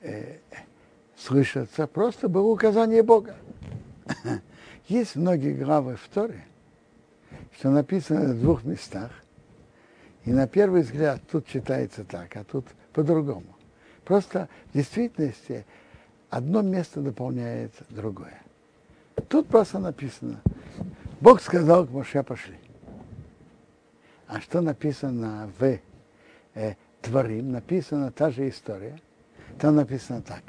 э, 0.01 0.39
слышится, 1.15 1.87
просто 1.87 2.27
было 2.27 2.47
указание 2.47 3.01
Бога. 3.01 3.37
Есть 4.89 5.15
многие 5.15 5.53
главы 5.53 5.95
в 5.95 6.05
Торе, 6.09 6.43
что 7.57 7.69
написано 7.69 8.33
в 8.33 8.41
двух 8.41 8.65
местах, 8.65 9.11
и 10.25 10.33
на 10.33 10.49
первый 10.49 10.81
взгляд 10.81 11.21
тут 11.31 11.47
читается 11.47 12.03
так, 12.03 12.35
а 12.35 12.43
тут 12.43 12.65
по-другому. 12.91 13.55
Просто 14.03 14.49
в 14.71 14.73
действительности 14.73 15.65
одно 16.29 16.61
место 16.61 16.99
дополняет 16.99 17.71
другое. 17.87 18.41
Тут 19.29 19.47
просто 19.47 19.79
написано, 19.79 20.41
Бог 21.21 21.41
сказал 21.41 21.87
к 21.87 21.89
Моше 21.89 22.21
пошли. 22.21 22.57
А 24.27 24.41
что 24.41 24.59
написано 24.59 25.49
в 25.57 25.79
э, 26.53 26.75
Творим, 27.07 27.51
написана 27.51 28.11
та 28.11 28.31
же 28.31 28.49
история. 28.49 28.99
Там 29.59 29.75
написано 29.75 30.21
так. 30.21 30.43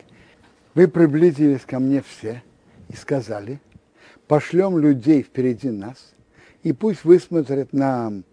Вы 0.75 0.89
приблизились 0.89 1.65
ко 1.65 1.79
мне 1.79 2.03
все 2.03 2.43
и 2.89 2.97
сказали, 2.97 3.61
пошлем 4.27 4.79
людей 4.79 5.23
впереди 5.23 5.71
нас, 5.71 6.13
и 6.63 6.73
пусть 6.73 7.05
высмотрят 7.05 7.73
нам 7.73 8.25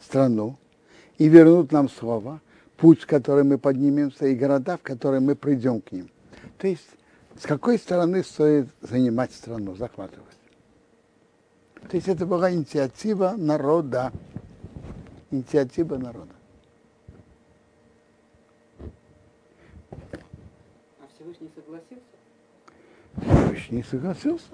страну 0.00 0.56
и 1.18 1.28
вернут 1.28 1.72
нам 1.72 1.88
слово, 1.88 2.40
путь, 2.76 3.02
в 3.02 3.06
который 3.06 3.44
мы 3.44 3.58
поднимемся, 3.58 4.26
и 4.26 4.34
города, 4.34 4.76
в 4.76 4.82
которые 4.82 5.20
мы 5.20 5.34
придем 5.34 5.80
к 5.80 5.92
ним. 5.92 6.10
То 6.58 6.68
есть, 6.68 6.88
с 7.38 7.46
какой 7.46 7.78
стороны 7.78 8.22
стоит 8.22 8.68
занимать 8.82 9.32
страну, 9.32 9.74
захватывать. 9.74 10.26
То 11.88 11.96
есть 11.96 12.08
это 12.08 12.26
была 12.26 12.52
инициатива 12.52 13.34
народа. 13.36 14.12
Инициатива 15.30 15.96
народа. 15.96 16.32
Всевышний 21.22 21.50
согласился? 21.54 22.02
Всевышний 23.62 23.82
согласился. 23.84 24.50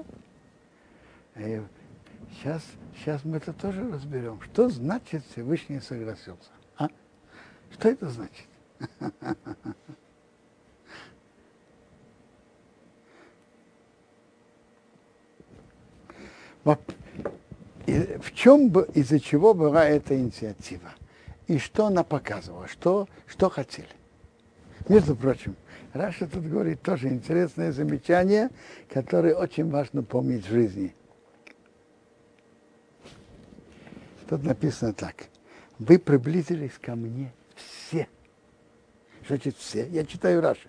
Сейчас, 1.35 2.63
сейчас 2.97 3.25
мы 3.25 3.39
это 3.39 3.53
тоже 3.53 3.91
разберем. 3.91 4.41
Что 4.43 4.69
значит 4.69 5.25
Всевышний 5.33 5.81
согласился? 5.81 6.51
А? 6.77 6.89
Что 7.73 7.89
это 7.89 8.09
значит? 8.09 8.47
В 16.65 18.35
чем, 18.35 18.69
из-за 18.69 19.19
чего 19.21 19.55
была 19.55 19.87
эта 19.87 20.19
инициатива? 20.19 20.91
И 21.47 21.57
что 21.59 21.87
она 21.87 22.05
показывала? 22.05 22.69
Что, 22.69 23.09
что 23.27 23.49
хотели? 23.49 23.89
Между 24.87 25.17
прочим, 25.17 25.57
Раша 25.93 26.27
тут 26.27 26.45
говорит 26.45 26.83
тоже 26.83 27.09
интересное 27.09 27.73
замечание, 27.73 28.51
которое 28.91 29.35
очень 29.35 29.71
важно 29.71 30.03
помнить 30.03 30.45
в 30.47 30.51
жизни. 30.51 30.95
Тут 34.29 34.45
написано 34.45 34.93
так. 34.93 35.15
Вы 35.79 35.99
приблизились 35.99 36.79
ко 36.81 36.95
мне 36.95 37.33
все. 37.55 38.07
Значит 39.27 39.57
все? 39.57 39.87
Я 39.89 40.05
читаю 40.05 40.43
Раши. 40.43 40.69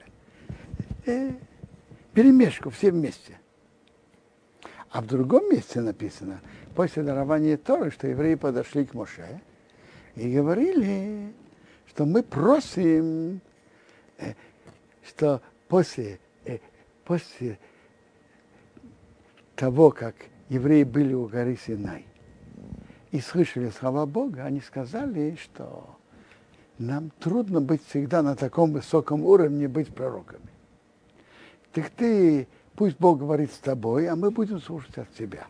Э, 1.06 1.32
перемешку, 2.14 2.70
все 2.70 2.92
вместе. 2.92 3.38
А 4.90 5.02
в 5.02 5.08
другом 5.08 5.50
месте 5.50 5.82
написано, 5.82 6.42
после 6.76 7.04
дарования 7.04 7.58
Торы, 7.58 7.92
что 7.92 8.08
евреи 8.08 8.36
подошли 8.36 8.86
к 8.86 8.94
Моше 8.94 9.42
и 10.16 10.34
говорили, 10.34 11.34
что 11.88 12.06
мы 12.06 12.24
просим 12.24 13.42
э, 14.18 14.34
что 15.10 15.42
после, 15.68 16.20
э, 16.46 16.60
после 17.04 17.58
того, 19.56 19.92
как 19.92 20.16
евреи 20.50 20.84
были 20.84 21.14
у 21.14 21.28
горы 21.28 21.58
Синай 21.58 22.06
и 23.12 23.20
слышали 23.20 23.70
слова 23.70 24.06
Бога, 24.06 24.46
они 24.46 24.62
сказали, 24.62 25.38
что 25.42 25.98
нам 26.78 27.12
трудно 27.20 27.60
быть 27.60 27.84
всегда 27.88 28.22
на 28.22 28.36
таком 28.36 28.72
высоком 28.72 29.26
уровне, 29.26 29.68
быть 29.68 29.94
пророками. 29.94 30.50
Так 31.74 31.90
ты, 31.90 32.48
пусть 32.76 32.98
Бог 33.00 33.20
говорит 33.20 33.52
с 33.52 33.58
тобой, 33.58 34.08
а 34.08 34.16
мы 34.16 34.32
будем 34.32 34.62
слушать 34.62 34.98
от 34.98 35.12
тебя. 35.14 35.48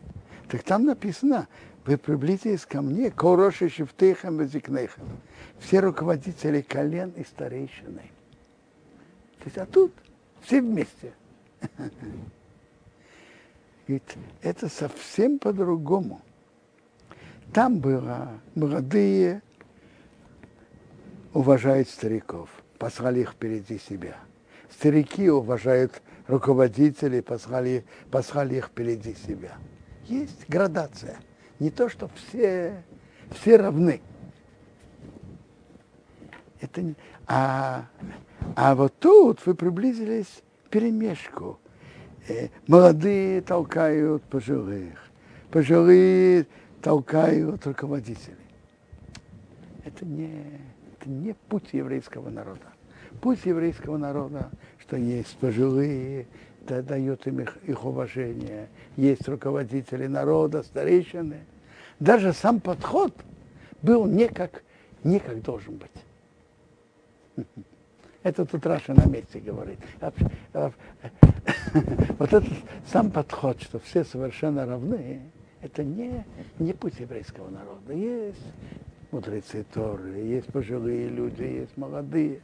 Так 0.48 0.62
там 0.62 0.84
написано, 0.86 1.48
вы 1.84 1.96
приблизились 1.98 2.66
ко 2.66 2.82
мне, 2.82 3.10
короши 3.10 3.68
шифтейхам 3.68 4.42
и 4.42 4.48
все 5.58 5.80
руководители 5.80 6.62
колен 6.62 7.10
и 7.10 7.24
старейшины. 7.24 8.10
То 9.40 9.44
есть, 9.46 9.58
а 9.58 9.66
тут 9.66 9.92
все 10.42 10.60
вместе. 10.60 11.12
Ведь 13.86 14.16
это 14.42 14.68
совсем 14.68 15.38
по-другому. 15.38 16.22
Там 17.52 17.80
было 17.80 18.40
молодые 18.54 19.42
уважают 21.32 21.88
стариков, 21.88 22.48
послали 22.78 23.20
их 23.20 23.32
впереди 23.32 23.78
себя. 23.78 24.16
Старики 24.70 25.28
уважают 25.28 26.00
руководителей, 26.28 27.22
послали, 27.22 27.84
послали 28.10 28.56
их 28.56 28.66
впереди 28.66 29.14
себя. 29.14 29.54
Есть 30.06 30.48
градация. 30.48 31.18
Не 31.58 31.70
то, 31.70 31.88
что 31.88 32.08
все, 32.14 32.84
все 33.30 33.56
равны. 33.56 34.00
Это 36.60 36.82
не, 36.82 36.94
а 37.26 37.86
а 38.56 38.74
вот 38.74 38.94
тут 38.98 39.44
вы 39.46 39.54
приблизились 39.54 40.42
к 40.66 40.70
перемешку. 40.70 41.58
Э, 42.28 42.48
молодые 42.66 43.40
толкают 43.40 44.22
пожилых, 44.24 44.98
пожилые 45.50 46.46
толкают 46.82 47.66
руководителей. 47.66 48.36
Это 49.84 50.04
не, 50.04 50.44
это 50.94 51.08
не 51.08 51.34
путь 51.48 51.72
еврейского 51.72 52.30
народа. 52.30 52.66
Путь 53.20 53.44
еврейского 53.44 53.96
народа, 53.96 54.50
что 54.78 54.96
есть 54.96 55.36
пожилые, 55.38 56.26
да, 56.66 56.82
дает 56.82 57.26
им 57.26 57.40
их, 57.40 57.56
их 57.64 57.84
уважение, 57.84 58.68
есть 58.96 59.26
руководители 59.28 60.06
народа, 60.06 60.62
старейшины. 60.62 61.40
Даже 61.98 62.32
сам 62.32 62.60
подход 62.60 63.14
был 63.82 64.06
не 64.06 64.28
как, 64.28 64.62
не 65.02 65.18
как 65.18 65.42
должен 65.42 65.76
быть. 65.76 65.90
Это 68.22 68.44
тут 68.44 68.66
Раша 68.66 68.94
на 68.94 69.06
месте 69.06 69.40
говорит. 69.40 69.78
Вот 72.18 72.32
этот 72.32 72.52
сам 72.86 73.10
подход, 73.10 73.62
что 73.62 73.78
все 73.78 74.04
совершенно 74.04 74.66
равны, 74.66 75.22
это 75.62 75.84
не, 75.84 76.24
не 76.58 76.72
путь 76.72 76.98
еврейского 76.98 77.48
народа. 77.48 77.92
Есть 77.92 78.42
мудрецы 79.10 79.64
Торы, 79.72 80.18
есть 80.18 80.48
пожилые 80.48 81.08
люди, 81.08 81.42
есть 81.42 81.76
молодые. 81.76 82.40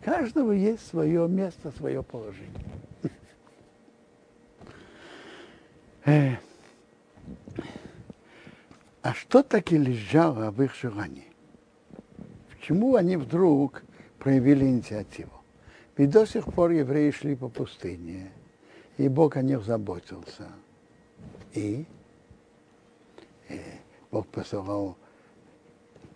У 0.00 0.04
каждого 0.04 0.52
есть 0.52 0.86
свое 0.86 1.28
место, 1.28 1.72
свое 1.72 2.02
положение. 2.02 2.50
Э, 6.08 6.36
а 9.02 9.12
что 9.12 9.42
таки 9.42 9.76
лежало 9.76 10.52
в 10.52 10.62
их 10.62 10.72
желании? 10.76 11.26
Почему 12.48 12.94
они 12.94 13.16
вдруг 13.16 13.82
проявили 14.26 14.64
инициативу. 14.64 15.30
Ведь 15.96 16.10
до 16.10 16.26
сих 16.26 16.52
пор 16.52 16.72
евреи 16.72 17.12
шли 17.12 17.36
по 17.36 17.48
пустыне, 17.48 18.32
и 18.96 19.06
Бог 19.06 19.36
о 19.36 19.42
них 19.42 19.62
заботился. 19.62 20.48
И 21.52 21.86
э, 23.48 23.58
Бог 24.10 24.26
посылал 24.26 24.96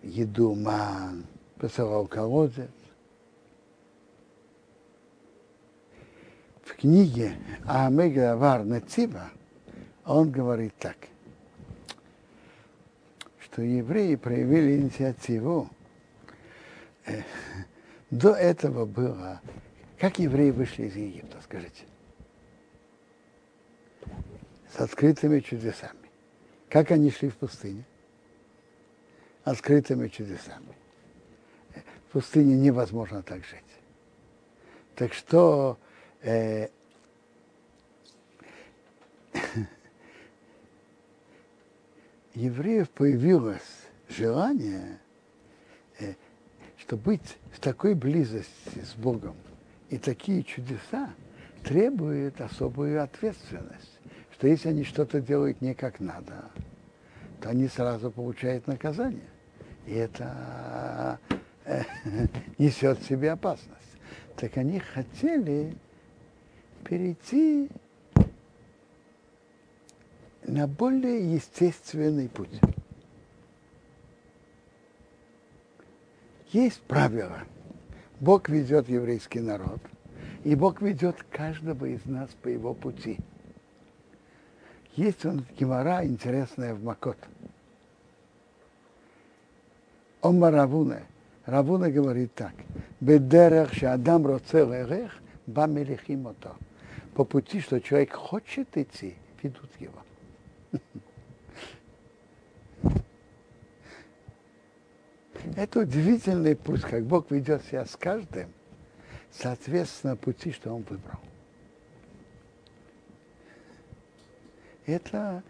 еду, 0.03 0.55
ман, 0.55 1.23
посылал 1.57 2.05
колодец. 2.05 2.67
книге 6.65 7.37
Амегавар 7.65 8.65
Нецива 8.65 9.29
он 10.03 10.31
говорит 10.31 10.73
так, 10.77 10.97
что 13.39 13.61
евреи 13.61 14.15
проявили 14.15 14.81
инициативу. 14.81 15.69
До 18.11 18.33
этого 18.33 18.85
было, 18.85 19.41
как 19.97 20.19
евреи 20.19 20.51
вышли 20.51 20.83
из 20.83 20.95
Египта, 20.97 21.39
скажите, 21.41 21.85
с 24.69 24.79
открытыми 24.81 25.39
чудесами. 25.39 26.09
Как 26.69 26.91
они 26.91 27.09
шли 27.09 27.29
в 27.29 27.37
пустыне? 27.37 27.85
Открытыми 29.45 30.09
чудесами. 30.09 30.75
В 32.09 32.11
пустыне 32.11 32.57
невозможно 32.57 33.23
так 33.23 33.45
жить. 33.45 33.63
Так 34.95 35.13
что 35.13 35.79
э, 36.21 36.67
евреев 42.35 42.89
появилось 42.89 43.87
желание, 44.09 44.99
что 46.91 46.97
быть 46.97 47.37
в 47.53 47.61
такой 47.61 47.93
близости 47.93 48.79
с 48.83 48.95
Богом 48.95 49.33
и 49.89 49.97
такие 49.97 50.43
чудеса 50.43 51.09
требуют 51.63 52.41
особую 52.41 53.01
ответственность, 53.01 53.97
что 54.33 54.49
если 54.49 54.67
они 54.67 54.83
что-то 54.83 55.21
делают 55.21 55.61
не 55.61 55.73
как 55.73 56.01
надо, 56.01 56.51
то 57.39 57.47
они 57.47 57.69
сразу 57.69 58.11
получают 58.11 58.67
наказание. 58.67 59.29
И 59.87 59.93
это 59.93 61.17
э, 61.63 61.83
несет 62.57 62.99
в 62.99 63.07
себе 63.07 63.31
опасность. 63.31 63.71
Так 64.35 64.57
они 64.57 64.79
хотели 64.79 65.77
перейти 66.83 67.69
на 70.43 70.67
более 70.67 71.35
естественный 71.35 72.27
путь. 72.27 72.59
Есть 76.51 76.81
правило. 76.81 77.39
Бог 78.19 78.49
ведет 78.49 78.89
еврейский 78.89 79.39
народ, 79.39 79.79
и 80.43 80.53
Бог 80.53 80.81
ведет 80.81 81.15
каждого 81.31 81.85
из 81.85 82.05
нас 82.05 82.29
по 82.41 82.49
его 82.49 82.73
пути. 82.73 83.17
Есть 84.95 85.25
он 85.25 85.45
гемора 85.57 86.05
интересная 86.05 86.75
в 86.75 86.83
Макот. 86.83 87.17
Ома 90.21 90.51
Равуна. 90.51 91.03
Равуна 91.45 91.89
говорит 91.89 92.33
так. 92.35 92.53
Бедерех 92.99 93.81
адам 93.83 94.27
роцел 94.27 94.73
эрех, 94.73 95.17
ба 95.47 95.67
мелихим 95.67 96.27
По 97.15 97.23
пути, 97.23 97.61
что 97.61 97.79
человек 97.79 98.13
хочет 98.13 98.77
идти, 98.77 99.15
ведут 99.41 99.69
его. 99.79 100.79
Это 105.55 105.79
удивительный 105.79 106.55
путь, 106.55 106.81
как 106.81 107.03
Бог 107.03 107.31
ведет 107.31 107.63
себя 107.65 107.85
с 107.85 107.95
каждым, 107.95 108.51
соответственно, 109.31 110.15
пути, 110.15 110.51
что 110.51 110.73
Он 110.73 110.83
выбрал. 110.83 111.19
Это, 114.85 115.43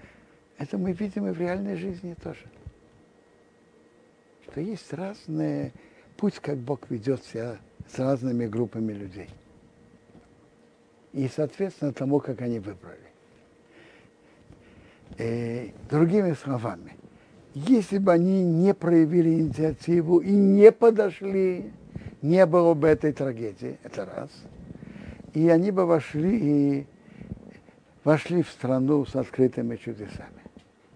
это 0.58 0.78
мы 0.78 0.92
видим 0.94 1.28
и 1.28 1.32
в 1.32 1.40
реальной 1.40 1.76
жизни 1.76 2.16
тоже. 2.22 2.46
Что 4.44 4.62
есть 4.62 4.92
разные 4.94 5.72
путь, 6.18 6.40
как 6.40 6.58
Бог 6.58 6.90
ведет 6.90 7.24
себя 7.24 7.58
с 7.88 7.98
разными 8.00 8.46
группами 8.48 8.94
людей. 8.94 9.30
И, 11.14 11.28
соответственно, 11.28 11.92
тому, 11.92 12.20
как 12.20 12.42
они 12.42 12.60
выбрали. 12.60 13.00
Э, 15.18 15.72
другими 15.90 16.34
словами, 16.34 16.96
если 17.54 17.98
бы 17.98 18.14
они 18.14 18.44
не 18.44 18.74
проявили 18.74 19.42
инициативу 19.42 20.20
и 20.20 20.32
не 20.32 20.72
подошли, 20.72 21.72
не 22.22 22.46
было 22.46 22.74
бы 22.74 22.88
этой 22.88 23.12
трагедии, 23.12 23.78
это 23.84 24.06
раз. 24.06 24.30
И 25.34 25.50
они 25.50 25.72
бы 25.72 25.86
вошли 25.86 26.38
и 26.40 26.88
вошли 28.04 28.44
в 28.44 28.50
страну 28.50 29.06
с 29.06 29.16
открытыми 29.16 29.76
чудесами. 29.76 30.42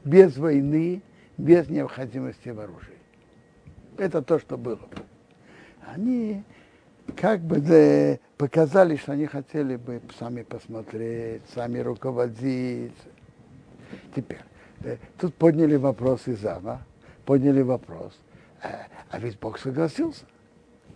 Без 0.03 0.37
войны, 0.37 1.01
без 1.37 1.69
необходимости 1.69 2.49
в 2.49 2.59
оружии. 2.59 2.93
Это 3.97 4.21
то, 4.21 4.39
что 4.39 4.57
было 4.57 4.75
бы. 4.75 5.03
Они 5.87 6.43
как 7.15 7.41
бы 7.41 8.19
показали, 8.37 8.95
что 8.95 9.13
они 9.13 9.25
хотели 9.25 9.75
бы 9.75 10.01
сами 10.19 10.43
посмотреть, 10.43 11.41
сами 11.53 11.79
руководить. 11.79 12.95
Теперь, 14.15 14.39
тут 15.17 15.33
подняли 15.35 15.75
вопрос 15.75 16.27
из 16.27 16.45
Ава, 16.45 16.81
подняли 17.25 17.61
вопрос, 17.61 18.17
э, 18.63 18.67
а 19.09 19.19
ведь 19.19 19.39
Бог 19.39 19.59
согласился. 19.59 20.25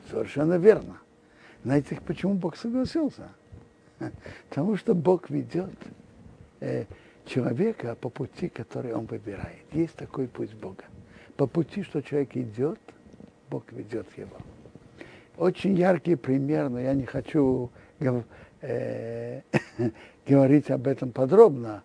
Совершенно 0.10 0.58
верно. 0.58 0.98
Знаете, 1.64 2.00
почему 2.06 2.34
Бог 2.34 2.56
согласился? 2.58 3.30
Потому 4.50 4.78
что 4.78 4.96
Бог 4.96 5.30
ведет 5.30 5.76
э, 6.62 6.86
человека 7.26 7.96
по 8.00 8.10
пути, 8.10 8.50
который 8.50 8.94
он 8.94 9.06
выбирает. 9.06 9.66
Есть 9.72 9.96
такой 9.96 10.28
путь 10.28 10.54
Бога. 10.56 10.84
По 11.36 11.48
пути, 11.48 11.84
что 11.84 12.02
человек 12.02 12.36
идет, 12.36 12.80
Бог 13.50 13.72
ведет 13.72 14.08
его. 14.18 14.38
Очень 15.38 15.76
яркий 15.76 16.16
пример, 16.16 16.70
но 16.70 16.80
я 16.80 16.94
не 16.94 17.06
хочу 17.06 17.72
э, 18.62 19.42
говорить 20.28 20.70
об 20.72 20.88
этом 20.88 21.12
подробно. 21.12 21.84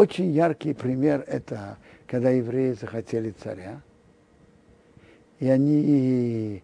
Очень 0.00 0.30
яркий 0.30 0.72
пример 0.72 1.22
это, 1.26 1.76
когда 2.06 2.30
евреи 2.30 2.72
захотели 2.72 3.32
царя, 3.32 3.82
и 5.40 5.46
они 5.46 6.62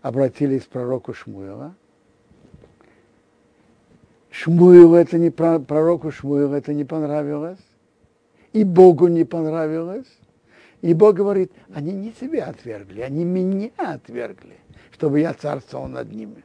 обратились 0.00 0.62
к 0.62 0.68
пророку 0.68 1.12
Шмуила. 1.12 1.74
Шмуилу 4.30 4.94
это 4.94 5.18
не 5.18 5.28
пророку 5.28 6.10
Шмуилу 6.10 6.54
это 6.54 6.72
не 6.72 6.86
понравилось, 6.86 7.60
и 8.54 8.64
Богу 8.64 9.08
не 9.08 9.24
понравилось. 9.24 10.08
И 10.80 10.94
Бог 10.94 11.16
говорит, 11.16 11.52
они 11.74 11.92
не 11.92 12.12
тебя 12.12 12.46
отвергли, 12.46 13.02
они 13.02 13.26
меня 13.26 13.72
отвергли, 13.76 14.56
чтобы 14.92 15.20
я 15.20 15.34
царствовал 15.34 15.86
над 15.86 16.10
ними. 16.10 16.42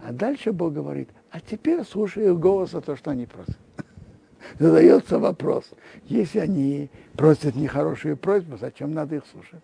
А 0.00 0.12
дальше 0.12 0.50
Бог 0.50 0.72
говорит, 0.72 1.10
а 1.30 1.38
теперь 1.38 1.84
слушай 1.84 2.26
их 2.26 2.40
голоса 2.40 2.80
то, 2.80 2.96
что 2.96 3.12
они 3.12 3.26
просят. 3.26 3.56
Задается 4.58 5.18
вопрос, 5.18 5.70
если 6.04 6.38
они 6.38 6.90
просят 7.16 7.54
нехорошую 7.54 8.16
просьбу, 8.16 8.56
зачем 8.56 8.92
надо 8.92 9.16
их 9.16 9.24
слушать? 9.26 9.62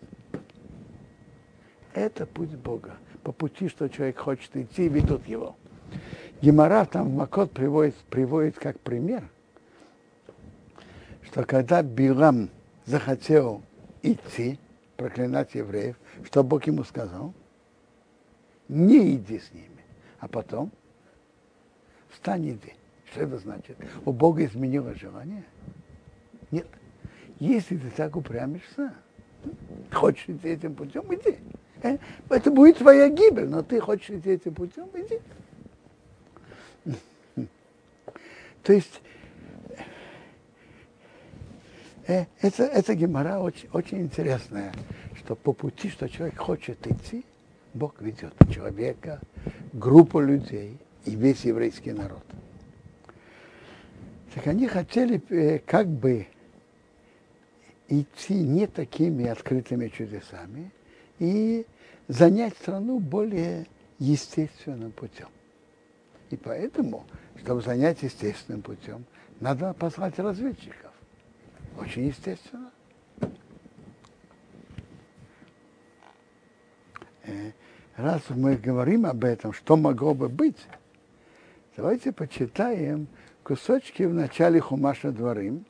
Это 1.93 2.25
путь 2.25 2.55
Бога. 2.55 2.97
По 3.23 3.31
пути, 3.31 3.67
что 3.67 3.89
человек 3.89 4.19
хочет 4.19 4.55
идти, 4.55 4.87
ведут 4.87 5.27
его. 5.27 5.55
Гемора 6.41 6.85
там 6.85 7.11
Макот 7.11 7.51
приводит, 7.51 7.95
приводит 8.09 8.57
как 8.57 8.79
пример, 8.79 9.23
что 11.23 11.43
когда 11.43 11.83
Билам 11.83 12.49
захотел 12.85 13.61
идти, 14.01 14.59
проклинать 14.95 15.55
евреев, 15.55 15.95
что 16.25 16.43
Бог 16.43 16.65
ему 16.67 16.83
сказал, 16.83 17.33
не 18.67 19.15
иди 19.15 19.39
с 19.39 19.53
ними, 19.53 19.83
а 20.19 20.27
потом 20.27 20.71
встань 22.09 22.49
иди. 22.49 22.73
Что 23.11 23.21
это 23.23 23.37
значит? 23.37 23.77
У 24.05 24.11
Бога 24.11 24.45
изменило 24.45 24.93
желание? 24.93 25.43
Нет. 26.51 26.67
Если 27.39 27.77
ты 27.77 27.89
так 27.89 28.15
упрямишься, 28.15 28.93
хочешь 29.91 30.25
идти 30.27 30.49
этим 30.49 30.75
путем, 30.75 31.03
иди. 31.13 31.37
Э, 31.81 31.97
это 32.29 32.51
будет 32.51 32.77
твоя 32.77 33.09
гибель, 33.09 33.47
но 33.47 33.63
ты 33.63 33.79
хочешь 33.79 34.09
идти 34.09 34.31
этим 34.31 34.53
путем, 34.53 34.89
иди. 34.93 35.19
То 38.63 38.73
есть 38.73 39.01
э, 42.05 42.25
это, 42.41 42.63
это 42.63 42.93
гемора 42.93 43.39
очень, 43.39 43.69
очень 43.71 44.01
интересная, 44.01 44.73
что 45.15 45.35
по 45.35 45.53
пути, 45.53 45.89
что 45.89 46.09
человек 46.09 46.37
хочет 46.37 46.85
идти, 46.85 47.25
Бог 47.73 48.01
ведет 48.01 48.33
человека, 48.53 49.21
группу 49.73 50.19
людей 50.19 50.77
и 51.05 51.15
весь 51.15 51.45
еврейский 51.45 51.93
народ. 51.93 52.23
Так 54.33 54.47
они 54.47 54.67
хотели 54.67 55.21
э, 55.29 55.59
как 55.59 55.87
бы 55.87 56.27
идти 57.87 58.35
не 58.35 58.67
такими 58.67 59.25
открытыми 59.25 59.87
чудесами, 59.87 60.71
и 61.17 61.65
занять 62.07 62.55
страну 62.57 62.99
более 62.99 63.65
естественным 63.97 64.91
путем. 64.91 65.29
И 66.29 66.37
поэтому, 66.37 67.05
чтобы 67.37 67.61
занять 67.61 68.03
естественным 68.03 68.61
путем, 68.61 69.05
надо 69.39 69.73
послать 69.73 70.19
разведчиков. 70.19 70.91
Очень 71.79 72.07
естественно. 72.07 72.71
Э, 77.23 77.51
раз 77.95 78.21
мы 78.29 78.55
говорим 78.55 79.05
об 79.05 79.23
этом, 79.23 79.53
что 79.53 79.75
могло 79.75 80.13
бы 80.13 80.29
быть, 80.29 80.57
Давайте 81.79 82.11
почитаем 82.11 83.07
кусочки 83.49 84.03
в 84.03 84.13
начале 84.13 84.61
Хумаша 84.61 85.11
Дворым 85.11 85.65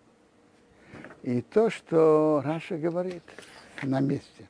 и 1.24 1.42
то, 1.42 1.70
что 1.70 2.42
Раша 2.44 2.78
говорит 2.78 3.24
на 3.82 4.02
месте. 4.02 4.50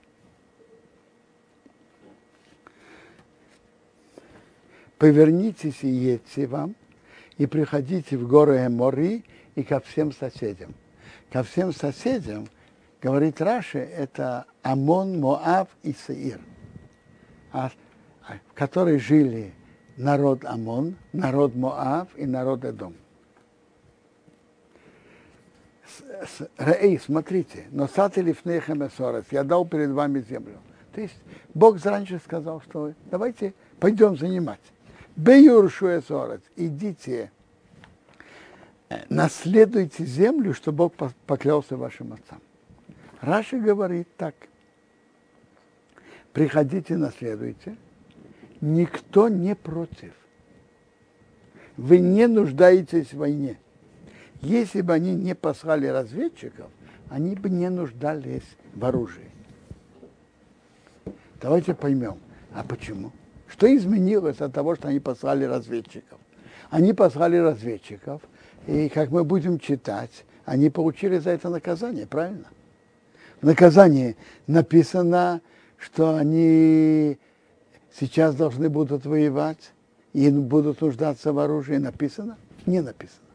Повернитесь 4.97 5.83
и 5.83 5.89
едьте 5.89 6.47
вам, 6.47 6.75
и 7.37 7.45
приходите 7.45 8.17
в 8.17 8.27
горы 8.27 8.65
Эмори 8.65 9.23
и 9.53 9.61
ко 9.61 9.79
всем 9.79 10.11
соседям. 10.11 10.73
Ко 11.31 11.43
всем 11.43 11.71
соседям, 11.71 12.47
говорит 12.99 13.39
Раши, 13.39 13.77
это 13.77 14.47
Амон, 14.63 15.19
Моав 15.19 15.67
и 15.83 15.93
Саир, 15.93 16.39
а, 17.51 17.69
в 18.47 18.53
которой 18.55 18.97
жили 18.97 19.53
народ 19.97 20.45
Амон, 20.45 20.95
народ 21.13 21.53
Моав 21.53 22.07
и 22.17 22.25
народ 22.25 22.65
Эдом. 22.65 22.95
Эй, 26.57 26.99
смотрите, 26.99 27.67
но 27.71 27.87
сатели 27.87 28.33
фнехем 28.33 28.87
я 29.31 29.43
дал 29.43 29.65
перед 29.65 29.91
вами 29.91 30.21
землю. 30.21 30.59
То 30.93 31.01
есть 31.01 31.15
Бог 31.53 31.83
раньше 31.85 32.19
сказал, 32.23 32.61
что 32.61 32.93
давайте 33.11 33.53
пойдем 33.79 34.17
занимать. 34.17 34.59
Беюршу 35.15 35.99
эсорец, 35.99 36.41
идите, 36.55 37.31
наследуйте 39.09 40.05
землю, 40.05 40.53
что 40.53 40.71
Бог 40.71 40.93
поклялся 41.25 41.77
вашим 41.77 42.13
отцам. 42.13 42.41
Раши 43.21 43.59
говорит 43.59 44.07
так. 44.17 44.35
Приходите, 46.33 46.95
наследуйте. 46.95 47.75
Никто 48.61 49.29
не 49.29 49.55
против. 49.55 50.13
Вы 51.75 51.99
не 51.99 52.27
нуждаетесь 52.27 53.13
в 53.13 53.17
войне. 53.17 53.57
Если 54.41 54.81
бы 54.81 54.93
они 54.93 55.13
не 55.15 55.35
послали 55.35 55.87
разведчиков, 55.87 56.67
они 57.09 57.35
бы 57.35 57.49
не 57.49 57.69
нуждались 57.69 58.57
в 58.73 58.85
оружии. 58.85 59.29
Давайте 61.41 61.73
поймем, 61.73 62.19
а 62.53 62.63
почему? 62.63 63.11
Что 63.47 63.73
изменилось 63.75 64.41
от 64.41 64.53
того, 64.53 64.75
что 64.75 64.87
они 64.87 64.99
послали 64.99 65.43
разведчиков? 65.45 66.19
Они 66.69 66.93
послали 66.93 67.37
разведчиков, 67.37 68.21
и, 68.67 68.89
как 68.89 69.09
мы 69.09 69.23
будем 69.23 69.59
читать, 69.59 70.25
они 70.45 70.69
получили 70.69 71.17
за 71.17 71.31
это 71.31 71.49
наказание, 71.49 72.05
правильно? 72.05 72.47
В 73.41 73.45
наказании 73.45 74.17
написано, 74.47 75.41
что 75.77 76.15
они 76.15 77.17
сейчас 77.93 78.35
должны 78.35 78.69
будут 78.69 79.05
воевать 79.05 79.71
и 80.13 80.29
будут 80.29 80.81
нуждаться 80.81 81.33
в 81.33 81.39
оружии. 81.39 81.77
Написано? 81.77 82.37
Не 82.65 82.81
написано. 82.81 83.28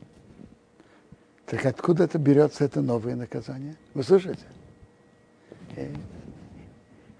Так 1.54 1.66
откуда 1.66 2.02
это 2.02 2.18
берется 2.18 2.64
это 2.64 2.82
новое 2.82 3.14
наказание? 3.14 3.76
Вы 3.94 4.02
слышите? 4.02 4.44
Э, 5.76 5.88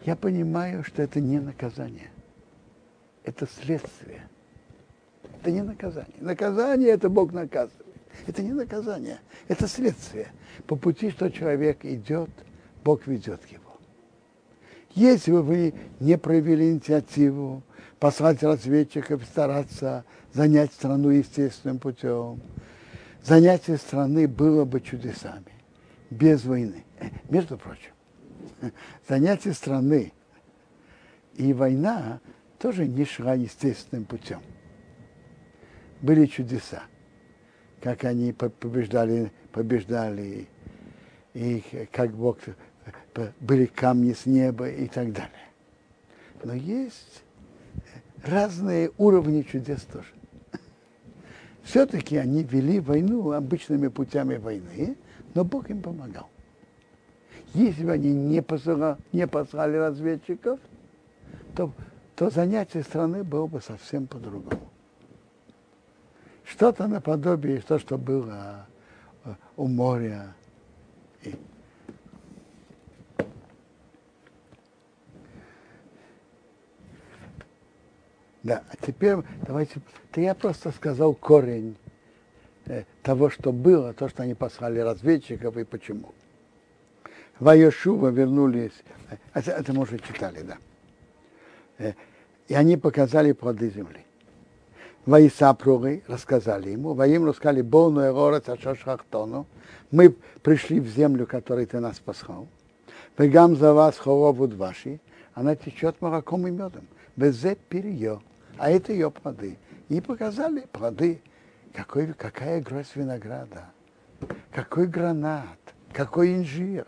я 0.05 0.17
понимаю, 0.17 0.83
что 0.83 1.03
это 1.03 1.21
не 1.21 1.39
наказание. 1.39 2.11
Это 3.23 3.47
следствие. 3.47 4.27
Это 5.41 5.53
не 5.53 5.63
наказание. 5.63 6.17
Наказание 6.19 6.89
это 6.89 7.09
Бог 7.09 7.33
наказывает. 7.33 7.87
Это 8.27 8.43
не 8.43 8.53
наказание, 8.53 9.21
это 9.47 9.69
следствие. 9.69 10.33
По 10.67 10.75
пути, 10.75 11.11
что 11.11 11.31
человек 11.31 11.85
идет, 11.85 12.31
Бог 12.83 13.07
ведет 13.07 13.41
его. 13.47 13.79
Если 14.97 15.31
бы 15.31 15.45
вы 15.45 15.75
не 16.01 16.19
проявили 16.19 16.73
инициативу, 16.73 17.63
послать 18.01 18.43
разведчиков, 18.43 19.23
стараться 19.25 20.05
занять 20.33 20.73
страну 20.73 21.11
естественным 21.11 21.79
путем, 21.79 22.41
занятие 23.25 23.79
страны 23.79 24.29
было 24.29 24.65
бы 24.65 24.81
чудесами, 24.81 25.53
без 26.11 26.45
войны. 26.45 26.85
Между 27.29 27.59
прочим, 27.59 27.93
занятие 29.09 29.53
страны 29.53 30.13
и 31.35 31.53
война 31.53 32.21
тоже 32.59 32.87
не 32.87 33.05
шла 33.05 33.35
естественным 33.35 34.05
путем. 34.05 34.41
Были 36.01 36.27
чудеса, 36.27 36.83
как 37.81 38.05
они 38.05 38.33
побеждали, 38.33 39.33
побеждали 39.53 40.49
их, 41.33 41.65
как 41.91 42.15
Бог, 42.15 42.39
были 43.41 43.67
камни 43.67 44.13
с 44.13 44.27
неба 44.27 44.69
и 44.69 44.87
так 44.87 45.13
далее. 45.13 45.31
Но 46.43 46.55
есть 46.55 47.23
разные 48.23 48.91
уровни 48.99 49.43
чудес 49.43 49.83
тоже 49.83 50.13
все-таки 51.65 52.17
они 52.17 52.43
вели 52.45 52.79
войну 52.79 53.33
обычными 53.33 53.89
путями 53.89 54.37
войны, 54.37 54.97
но 55.35 55.45
Бог 55.45 55.71
им 55.71 55.83
помогал. 55.83 56.29
Если 57.55 57.85
бы 57.85 57.93
они 57.93 58.13
не 58.13 58.43
послали, 58.43 58.97
не 59.13 59.27
послали 59.27 59.77
разведчиков, 59.77 60.61
то, 61.57 61.73
то 62.17 62.31
занятие 62.31 62.83
страны 62.83 63.25
было 63.25 63.47
бы 63.47 63.61
совсем 63.61 64.07
по-другому. 64.07 64.61
Что-то 66.45 66.87
наподобие 66.87 67.61
то, 67.61 67.79
что 67.79 67.97
было 67.97 68.67
э, 69.25 69.35
у 69.57 69.67
моря. 69.67 70.35
И 71.23 71.35
Да, 78.45 78.63
а 78.71 78.87
теперь 78.87 79.17
давайте, 79.47 79.81
это 80.11 80.21
я 80.21 80.35
просто 80.35 80.71
сказал 80.71 81.15
корень 81.15 81.77
э, 82.67 82.85
того, 83.03 83.31
что 83.31 83.53
было, 83.53 83.95
то, 83.95 84.11
что 84.11 84.23
они 84.23 84.35
послали 84.35 84.81
разведчиков 84.81 85.57
и 85.57 85.65
почему. 85.65 86.13
Вайошува 87.41 88.09
вернулись, 88.09 88.75
э, 89.11 89.17
это, 89.33 89.53
это 89.53 89.73
мы 89.73 89.85
уже 89.85 89.99
читали, 89.99 90.43
да. 90.43 90.59
Э, 91.79 91.95
и 92.47 92.55
они 92.55 92.77
показали 92.77 93.33
плоды 93.33 93.71
земли. 93.71 94.05
Ваисапруги 95.07 96.03
рассказали 96.07 96.69
ему, 96.69 96.93
Ваим 96.93 97.25
рассказали 97.25 97.63
Бону 97.63 98.07
и 98.07 98.13
Горец 98.13 98.47
Ашошхахтону, 98.47 99.47
мы 99.91 100.15
пришли 100.43 100.81
в 100.81 100.89
землю, 100.89 101.27
которой 101.27 101.65
ты 101.65 101.81
нас 101.81 101.99
послал. 101.99 102.47
Вегам 103.17 103.57
за 103.57 103.73
вас 103.73 103.97
хоровуд 103.97 104.53
ваши, 104.53 105.01
она 105.33 105.57
течет 105.57 105.99
молоком 106.03 106.47
и 106.47 106.51
медом. 106.51 106.87
Безе 107.17 107.57
перье 107.69 108.21
а 108.59 108.71
это 108.71 108.93
ее 108.93 109.11
плоды. 109.11 109.59
И 109.89 110.01
показали 110.01 110.61
плоды. 110.73 111.21
Какой, 111.73 112.13
какая 112.15 112.63
гроздь 112.63 112.95
винограда, 112.95 113.71
какой 114.53 114.87
гранат, 114.87 115.59
какой 115.93 116.35
инжир. 116.35 116.87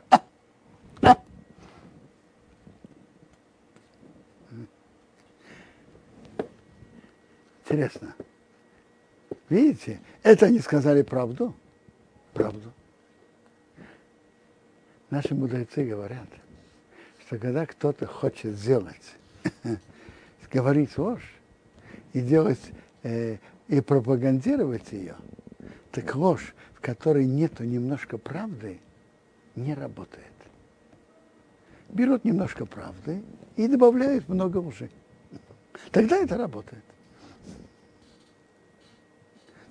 Интересно. 7.64 8.14
Видите, 9.48 10.00
это 10.22 10.46
они 10.46 10.60
сказали 10.60 11.02
правду. 11.02 11.52
Правду. 12.32 12.72
Наши 15.10 15.34
мудрецы 15.34 15.84
говорят, 15.84 16.28
что 17.26 17.38
когда 17.38 17.66
кто-то 17.66 18.06
хочет 18.06 18.54
сделать, 18.54 19.16
говорить 20.52 20.96
ложь, 20.96 21.35
и 22.16 22.22
делать 22.22 22.72
э, 23.02 23.36
и 23.68 23.80
пропагандировать 23.82 24.90
ее, 24.90 25.16
так 25.92 26.14
ложь, 26.14 26.54
в 26.72 26.80
которой 26.80 27.26
нету 27.26 27.62
немножко 27.62 28.16
правды, 28.16 28.80
не 29.54 29.74
работает. 29.74 30.24
Берут 31.90 32.24
немножко 32.24 32.64
правды 32.64 33.22
и 33.56 33.68
добавляют 33.68 34.30
много 34.30 34.56
лжи. 34.56 34.88
Тогда 35.90 36.16
это 36.16 36.38
работает. 36.38 36.82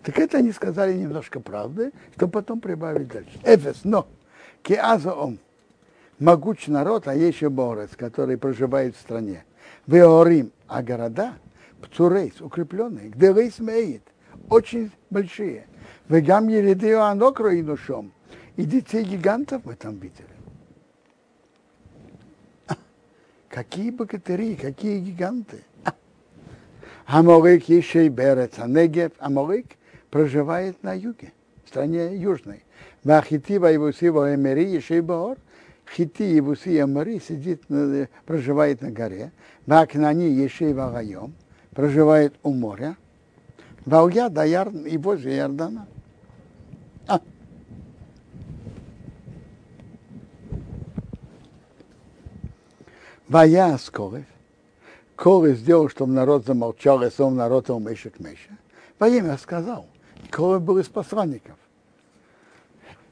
Так 0.04 0.20
это 0.20 0.38
они 0.38 0.52
сказали 0.52 0.94
немножко 0.94 1.40
правды, 1.40 1.94
чтобы 2.16 2.32
потом 2.32 2.62
прибавить 2.62 3.08
дальше. 3.08 3.40
Эфес, 3.44 3.84
но 3.84 4.08
кеазаом, 4.62 5.40
могучий 6.20 6.70
народ, 6.70 7.08
а 7.08 7.16
еще 7.16 7.50
борец, 7.50 7.96
который 7.96 8.38
проживает 8.38 8.96
в 8.96 9.00
стране. 9.00 9.44
Веорим, 9.88 10.52
а 10.68 10.84
города– 10.84 11.40
Пцурейс, 11.90 12.42
укрепленные, 12.42 13.10
где 13.10 13.32
рейс 13.34 13.60
очень 14.50 14.92
большие. 15.10 15.68
Вегам 16.10 16.48
елидею 16.48 17.04
анокро 17.04 17.54
и 17.54 17.62
нушом. 17.62 18.12
И 18.56 18.64
детей 18.64 19.04
гигантов 19.04 19.64
мы 19.66 19.76
там 19.76 19.98
видели. 19.98 20.28
Какие 23.50 23.92
богатыри, 23.92 24.56
какие 24.56 25.00
гиганты. 25.00 25.64
Аморик 27.06 27.68
еще 27.70 28.06
и 28.06 28.10
берет, 28.10 28.54
а 28.58 28.68
Негев, 28.68 29.12
Аморик 29.20 29.78
проживает 30.10 30.82
на 30.84 30.94
юге, 30.94 31.34
в 31.66 31.70
стране 31.70 32.16
южной. 32.16 32.64
Вахити 33.04 33.58
Вайвуси 33.58 34.06
Эмери 34.06 34.66
еще 34.66 34.98
и 34.98 35.02
Боор. 35.02 35.38
Хити 35.88 36.24
Евуси 36.24 36.80
Эмери 36.80 37.20
сидит, 37.20 37.64
проживает 38.26 38.82
на 38.82 38.90
горе. 38.90 39.32
Вакнани 39.68 40.30
Ешей 40.30 40.74
Вагайом 40.74 41.36
проживает 41.76 42.34
у 42.42 42.54
моря. 42.54 42.96
Валя 43.86 44.30
до 44.30 44.44
Ярдана 44.44 44.88
и 44.88 44.98
возле 44.98 45.36
Ярдана. 45.36 45.88
А. 47.08 47.22
Вая 53.28 53.78
Скорев. 53.78 54.26
Коры 55.16 55.54
сделал, 55.54 55.90
чтобы 55.90 56.14
народ 56.14 56.46
замолчал, 56.46 57.04
и 57.04 57.12
сам 57.12 57.36
народ 57.36 57.70
у 57.70 57.80
Меша 57.80 58.10
к 58.10 58.20
Меша. 58.20 58.58
Во 58.98 59.08
имя 59.08 59.38
сказал. 59.38 59.86
Коры 60.32 60.60
был 60.60 60.80
из 60.80 60.88
посланников. 60.88 61.56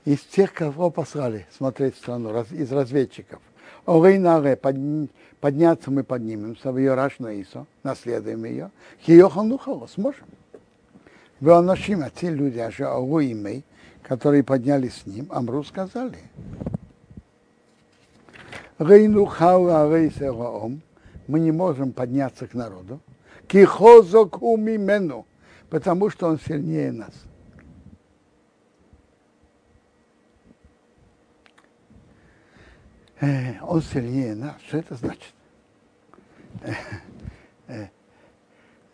Из 0.05 0.19
тех, 0.21 0.53
кого 0.53 0.89
послали 0.89 1.45
смотреть 1.55 1.95
страну, 1.95 2.43
из 2.51 2.71
разведчиков. 2.71 3.41
Орейнаре, 3.85 4.55
под, 4.55 4.77
подняться 5.39 5.91
мы 5.91 6.03
поднимемся, 6.03 6.71
в 6.71 6.77
ее 6.77 6.93
рашну 6.93 7.29
Исо, 7.29 7.65
наследуем 7.83 8.45
ее. 8.45 8.71
Хиохан 9.05 9.49
духова, 9.49 9.87
сможем. 9.87 10.25
Вы 11.39 11.53
анашим, 11.53 12.03
а 12.03 12.09
те 12.09 12.29
люди, 12.29 12.59
а 12.59 12.71
же 12.71 12.85
Ауимей, 12.85 13.65
которые 14.01 14.43
поднялись 14.43 15.01
с 15.01 15.05
ним, 15.05 15.27
Амру 15.29 15.63
сказали. 15.63 16.17
Рейну 18.79 19.25
хауа 19.25 19.93
рейсераом, 19.93 20.81
мы 21.27 21.39
не 21.39 21.51
можем 21.51 21.91
подняться 21.91 22.47
к 22.47 22.53
народу. 22.53 22.99
Кихозок 23.47 24.41
умимену, 24.41 25.25
потому 25.69 26.09
что 26.09 26.27
он 26.27 26.39
сильнее 26.39 26.91
нас. 26.91 27.13
Он 33.61 33.81
сильнее 33.81 34.35
нас. 34.35 34.55
Что 34.67 34.77
это 34.77 34.95
значит? 34.95 35.33
Э, 36.61 36.73
э, 37.67 37.87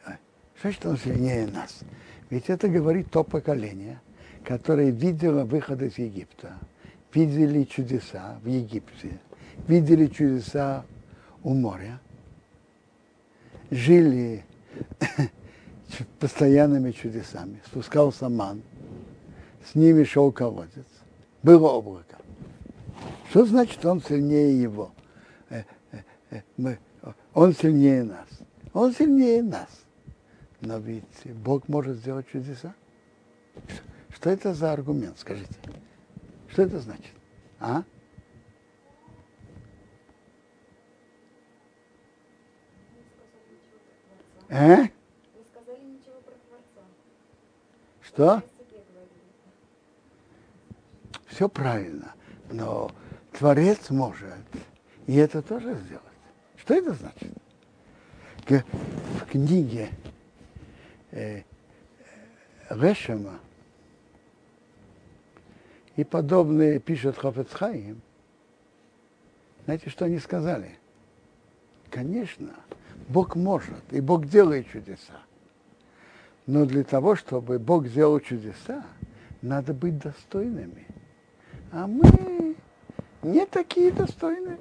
что 0.06 0.62
значит 0.62 0.86
он 0.86 0.98
сильнее 0.98 1.48
нас? 1.48 1.80
Ведь 2.30 2.50
это 2.50 2.68
говорит 2.68 3.10
то 3.10 3.24
поколение, 3.24 4.00
которое 4.44 4.92
видело 4.92 5.46
выход 5.46 5.82
из 5.82 5.98
Египта, 5.98 6.54
видели 7.14 7.64
чудеса 7.64 8.40
в 8.44 8.48
Египте, 8.48 9.20
видели 9.68 10.06
чудеса 10.06 10.86
у 11.44 11.56
моря, 11.56 12.00
жили 13.72 14.46
постоянными 16.20 16.92
чудесами. 16.92 17.62
Спускался 17.66 18.30
ман, 18.30 18.62
с 19.66 19.74
ними 19.74 20.04
шел 20.04 20.32
колодец, 20.32 20.86
было 21.42 21.70
облако. 21.70 22.19
Что 23.30 23.46
значит 23.46 23.86
он 23.86 24.02
сильнее 24.02 24.60
его? 24.60 24.92
Э, 25.50 25.64
э, 26.32 26.42
э, 26.62 26.78
он 27.36 27.54
сильнее 27.54 28.04
нас. 28.04 28.28
Он 28.74 28.92
сильнее 28.92 29.44
нас. 29.44 29.70
Но 30.62 30.80
ведь 30.80 31.04
Бог 31.36 31.68
может 31.68 31.98
сделать 31.98 32.28
чудеса. 32.32 32.74
Что 34.10 34.32
это 34.32 34.56
за 34.56 34.74
аргумент, 34.74 35.20
скажите? 35.20 35.54
Что 36.48 36.64
это 36.64 36.80
значит? 36.80 37.14
А? 37.60 37.84
Творца. 44.48 44.90
Что? 48.02 48.44
Все 51.28 51.48
правильно, 51.48 52.16
но 52.50 52.90
Творец 53.40 53.90
может, 53.90 54.34
и 55.08 55.16
это 55.16 55.42
тоже 55.42 55.74
сделать. 55.76 56.04
Что 56.58 56.74
это 56.74 56.92
значит? 56.92 57.32
В 58.46 59.26
книге 59.32 59.92
э, 61.12 61.44
Решема 62.70 63.40
и 65.96 66.04
подобные 66.04 66.80
пишет 66.80 67.18
Хофецхаим, 67.18 68.02
знаете, 69.64 69.90
что 69.90 70.04
они 70.04 70.20
сказали? 70.20 70.78
Конечно, 71.90 72.54
Бог 73.08 73.38
может, 73.38 73.84
и 73.92 74.02
Бог 74.02 74.26
делает 74.28 74.70
чудеса. 74.70 75.22
Но 76.46 76.66
для 76.66 76.84
того, 76.84 77.16
чтобы 77.16 77.58
Бог 77.58 77.88
сделал 77.88 78.20
чудеса, 78.20 78.84
надо 79.42 79.74
быть 79.74 79.98
достойными. 79.98 80.86
А 81.72 81.88
мы 81.88 82.58
не 83.24 83.46
такие 83.46 83.92
достойные. 83.92 84.60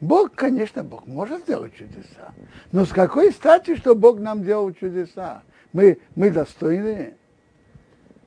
Бог, 0.00 0.34
конечно, 0.34 0.84
Бог 0.84 1.06
может 1.06 1.42
сделать 1.42 1.74
чудеса. 1.74 2.34
Но 2.72 2.84
с 2.84 2.90
какой 2.90 3.32
стати, 3.32 3.76
что 3.76 3.94
Бог 3.94 4.18
нам 4.20 4.42
делал 4.42 4.72
чудеса? 4.72 5.42
Мы, 5.72 5.98
мы 6.14 6.30
достойны, 6.30 7.16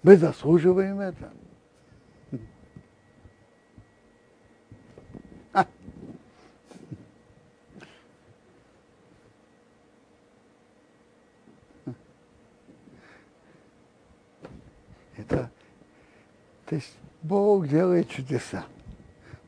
мы 0.02 0.18
заслуживаем 0.18 1.00
это. 1.00 1.32
Это, 15.18 15.50
то 16.68 16.76
есть 16.76 16.94
Бог 17.28 17.68
делает 17.68 18.10
чудеса. 18.10 18.66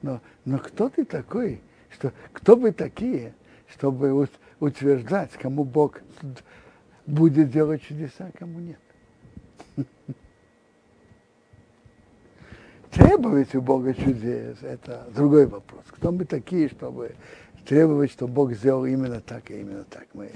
Но, 0.01 0.19
но 0.45 0.57
кто 0.59 0.89
ты 0.89 1.05
такой, 1.05 1.61
что, 1.91 2.11
кто 2.33 2.55
вы 2.55 2.71
такие, 2.71 3.33
чтобы 3.73 4.27
утверждать, 4.59 5.31
кому 5.33 5.63
Бог 5.63 6.01
будет 7.05 7.49
делать 7.51 7.81
чудеса, 7.83 8.29
а 8.33 8.37
кому 8.37 8.59
нет? 8.59 8.79
Требовать 12.91 13.55
у 13.55 13.61
Бога 13.61 13.93
чудес– 13.93 14.57
это 14.61 15.07
другой 15.15 15.45
вопрос. 15.45 15.85
Кто 15.89 16.11
мы 16.11 16.25
такие, 16.25 16.67
чтобы 16.69 17.15
требовать, 17.65 18.11
чтобы 18.11 18.33
Бог 18.33 18.53
сделал 18.53 18.85
именно 18.85 19.21
так 19.21 19.51
и 19.51 19.61
именно 19.61 19.83
так? 19.85 20.07
Мы, 20.13 20.31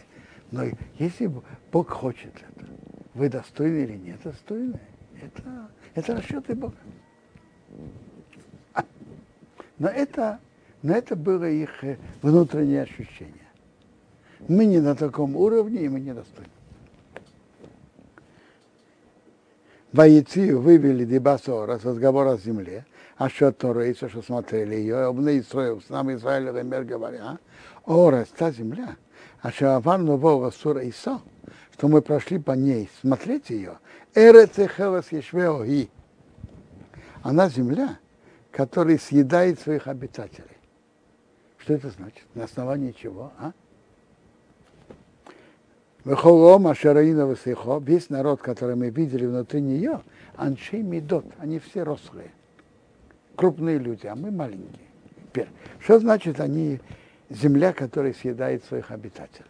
но 0.52 0.64
если 1.00 1.32
Бог 1.72 1.90
хочет 1.90 2.34
это, 2.36 2.68
вы 3.16 3.30
достойны 3.30 3.84
или 3.84 3.98
нет 3.98 4.22
достойны, 4.24 4.80
это, 5.22 5.70
это 5.96 6.16
расчеты 6.16 6.56
Бога. 6.56 6.76
Но 9.80 9.90
это, 9.90 10.40
но 10.82 10.94
это 10.94 11.16
было 11.16 11.50
их 11.50 11.84
э, 11.84 11.98
внутреннее 12.22 12.84
ощущение. 12.84 13.34
Мы 14.48 14.66
не 14.66 14.80
на 14.80 14.96
таком 14.96 15.36
уровне, 15.36 15.82
и 15.82 15.90
мы 15.90 16.00
не 16.00 16.14
достойны. 16.14 16.50
Бойцы 19.92 20.56
вывели 20.56 21.06
Дебасора 21.06 21.78
с 21.78 21.86
разговора 21.86 22.32
о 22.32 22.38
земле, 22.38 22.86
а 23.18 23.30
что 23.30 23.52
Торейса, 23.52 24.10
что 24.10 24.22
смотрели 24.22 24.76
ее, 24.76 25.06
обны 25.06 25.44
с 25.44 25.90
нами 25.90 26.16
Израиль 26.16 26.46
Ремер 26.46 26.84
говоря, 26.84 27.38
Орес, 27.86 28.30
та 28.30 28.52
земля, 28.52 28.96
а 29.42 29.52
что 29.52 29.76
Авар 29.76 30.00
Нового 30.00 30.50
Сура 30.50 30.82
Иса, 30.82 31.22
что 31.74 31.88
мы 31.88 32.02
прошли 32.02 32.40
по 32.40 32.54
ней, 32.54 32.90
смотреть 33.02 33.50
ее, 33.50 33.78
Эрецехелас 34.16 35.12
Ешвеоги, 35.12 35.90
она 37.24 37.50
земля, 37.50 37.98
которая 38.52 39.00
съедает 39.00 39.60
своих 39.60 39.88
обитателей. 39.88 40.58
Что 41.58 41.74
это 41.74 41.90
значит? 41.90 42.26
На 42.36 42.44
основании 42.44 42.92
чего? 42.92 43.32
А? 43.40 43.54
Весь 47.80 48.10
народ, 48.10 48.42
который 48.42 48.76
мы 48.76 48.90
видели 48.90 49.26
внутри 49.26 49.62
нее, 49.62 50.02
аншей 50.36 50.82
медот, 50.84 51.26
они 51.38 51.60
все 51.60 51.84
рослые, 51.84 52.32
крупные 53.38 53.78
люди, 53.78 54.06
а 54.06 54.16
мы 54.16 54.30
маленькие. 54.30 54.88
Теперь, 55.30 55.48
что 55.80 56.00
значит 56.00 56.42
они 56.42 56.82
земля, 57.30 57.72
которая 57.72 58.14
съедает 58.14 58.66
своих 58.66 58.92
обитателей? 58.92 59.48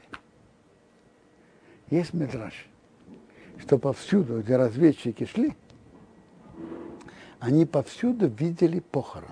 Есть 1.89 2.13
медраж, 2.13 2.67
что 3.57 3.79
повсюду, 3.79 4.41
где 4.41 4.57
разведчики 4.57 5.25
шли, 5.25 5.55
они 7.43 7.65
повсюду 7.65 8.27
видели 8.27 8.79
похороны. 8.79 9.27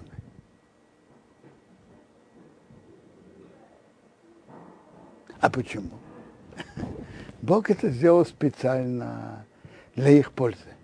А 5.39 5.49
почему? 5.49 5.91
Бог 7.41 7.69
это 7.69 7.89
сделал 7.89 8.25
специально 8.25 9.45
для 9.95 10.09
их 10.09 10.33
пользы. 10.33 10.75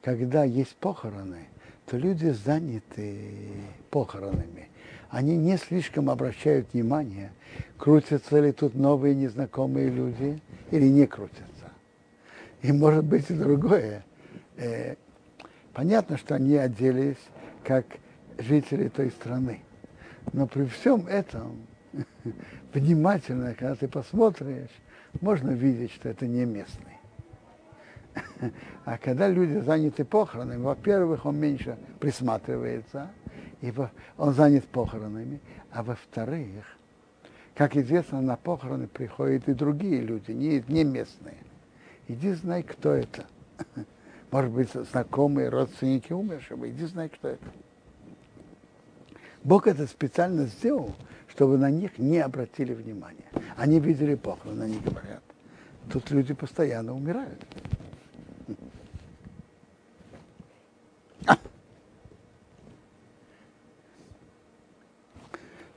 Когда 0.00 0.44
есть 0.44 0.76
похороны, 0.76 1.48
то 1.86 1.96
люди 1.96 2.28
заняты 2.28 3.50
похоронами. 3.90 4.68
Они 5.10 5.36
не 5.36 5.56
слишком 5.56 6.08
обращают 6.08 6.72
внимание, 6.72 7.32
крутятся 7.76 8.38
ли 8.38 8.52
тут 8.52 8.76
новые 8.76 9.16
незнакомые 9.16 9.90
люди 9.90 10.40
или 10.70 10.86
не 10.86 11.08
крутятся. 11.08 11.72
И 12.62 12.70
может 12.70 13.04
быть 13.04 13.28
и 13.28 13.34
другое. 13.34 14.04
Понятно, 15.78 16.16
что 16.16 16.34
они 16.34 16.56
оделись 16.56 17.24
как 17.62 17.86
жители 18.36 18.88
той 18.88 19.12
страны. 19.12 19.60
Но 20.32 20.48
при 20.48 20.64
всем 20.64 21.06
этом 21.06 21.68
внимательно, 22.74 23.54
когда 23.54 23.76
ты 23.76 23.86
посмотришь, 23.86 24.72
можно 25.20 25.50
видеть, 25.50 25.92
что 25.92 26.08
это 26.08 26.26
не 26.26 26.44
местный. 26.46 26.98
А 28.86 28.98
когда 28.98 29.28
люди 29.28 29.60
заняты 29.60 30.04
похоронами, 30.04 30.60
во-первых, 30.60 31.24
он 31.24 31.38
меньше 31.38 31.78
присматривается, 32.00 33.12
и 33.60 33.72
он 34.16 34.34
занят 34.34 34.66
похоронами, 34.66 35.40
а 35.70 35.84
во-вторых, 35.84 36.64
как 37.54 37.76
известно, 37.76 38.20
на 38.20 38.34
похороны 38.34 38.88
приходят 38.88 39.48
и 39.48 39.54
другие 39.54 40.00
люди, 40.00 40.32
не, 40.32 40.60
не 40.66 40.82
местные. 40.82 41.38
Иди 42.08 42.32
знай, 42.32 42.64
кто 42.64 42.94
это. 42.94 43.26
Может 44.30 44.50
быть, 44.50 44.70
знакомые, 44.72 45.48
родственники 45.48 46.12
умершего, 46.12 46.68
иди 46.68 46.84
знай, 46.84 47.08
кто 47.08 47.28
это. 47.28 47.44
Бог 49.42 49.66
это 49.66 49.86
специально 49.86 50.44
сделал, 50.46 50.94
чтобы 51.28 51.56
на 51.56 51.70
них 51.70 51.98
не 51.98 52.18
обратили 52.18 52.74
внимания. 52.74 53.24
Они 53.56 53.80
видели 53.80 54.14
похороны, 54.14 54.64
они 54.64 54.78
говорят, 54.78 55.22
тут 55.90 56.10
люди 56.10 56.34
постоянно 56.34 56.94
умирают. 56.94 57.42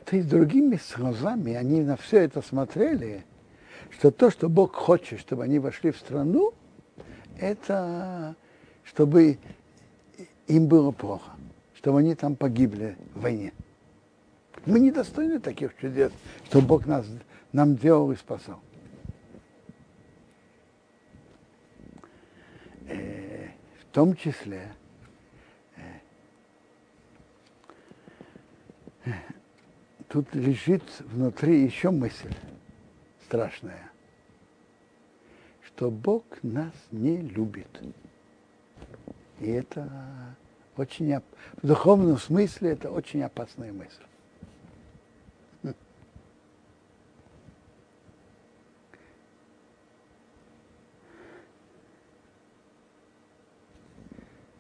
То 0.06 0.18
есть 0.18 0.28
другими 0.28 0.78
глазами 0.98 1.54
они 1.54 1.80
на 1.82 1.96
все 1.96 2.18
это 2.18 2.42
смотрели, 2.42 3.24
что 3.92 4.12
то, 4.12 4.30
что 4.30 4.50
Бог 4.50 4.76
хочет, 4.76 5.22
чтобы 5.22 5.46
они 5.46 5.60
вошли 5.60 5.92
в 5.92 5.98
страну, 5.98 6.54
это 7.40 8.36
чтобы 8.84 9.38
им 10.48 10.68
было 10.68 10.92
плохо, 10.92 11.32
чтобы 11.76 12.00
они 12.00 12.16
там 12.16 12.36
погибли 12.36 12.98
в 13.16 13.22
войне. 13.22 13.54
Мы 14.66 14.80
недостойны 14.80 15.40
таких 15.40 15.76
чудес, 15.78 16.12
что 16.46 16.62
Бог 16.62 16.86
нас, 16.86 17.06
нам 17.52 17.76
делал 17.76 18.12
и 18.12 18.16
спасал. 18.16 18.60
Э, 22.88 23.50
в 23.80 23.86
том 23.94 24.16
числе 24.16 24.74
э, 29.06 29.12
тут 30.10 30.34
лежит 30.36 30.84
внутри 31.00 31.64
еще 31.64 31.90
мысль 31.90 32.34
страшная, 33.26 33.90
что 35.66 35.90
Бог 35.90 36.26
нас 36.44 36.74
не 36.92 37.18
любит. 37.18 37.82
И 39.42 39.50
это 39.50 39.90
очень, 40.78 41.20
в 41.62 41.68
духовном 41.68 42.18
смысле 42.20 42.72
это 42.72 42.90
очень 42.92 43.24
опасная 43.24 43.74
мысль. 43.74 44.04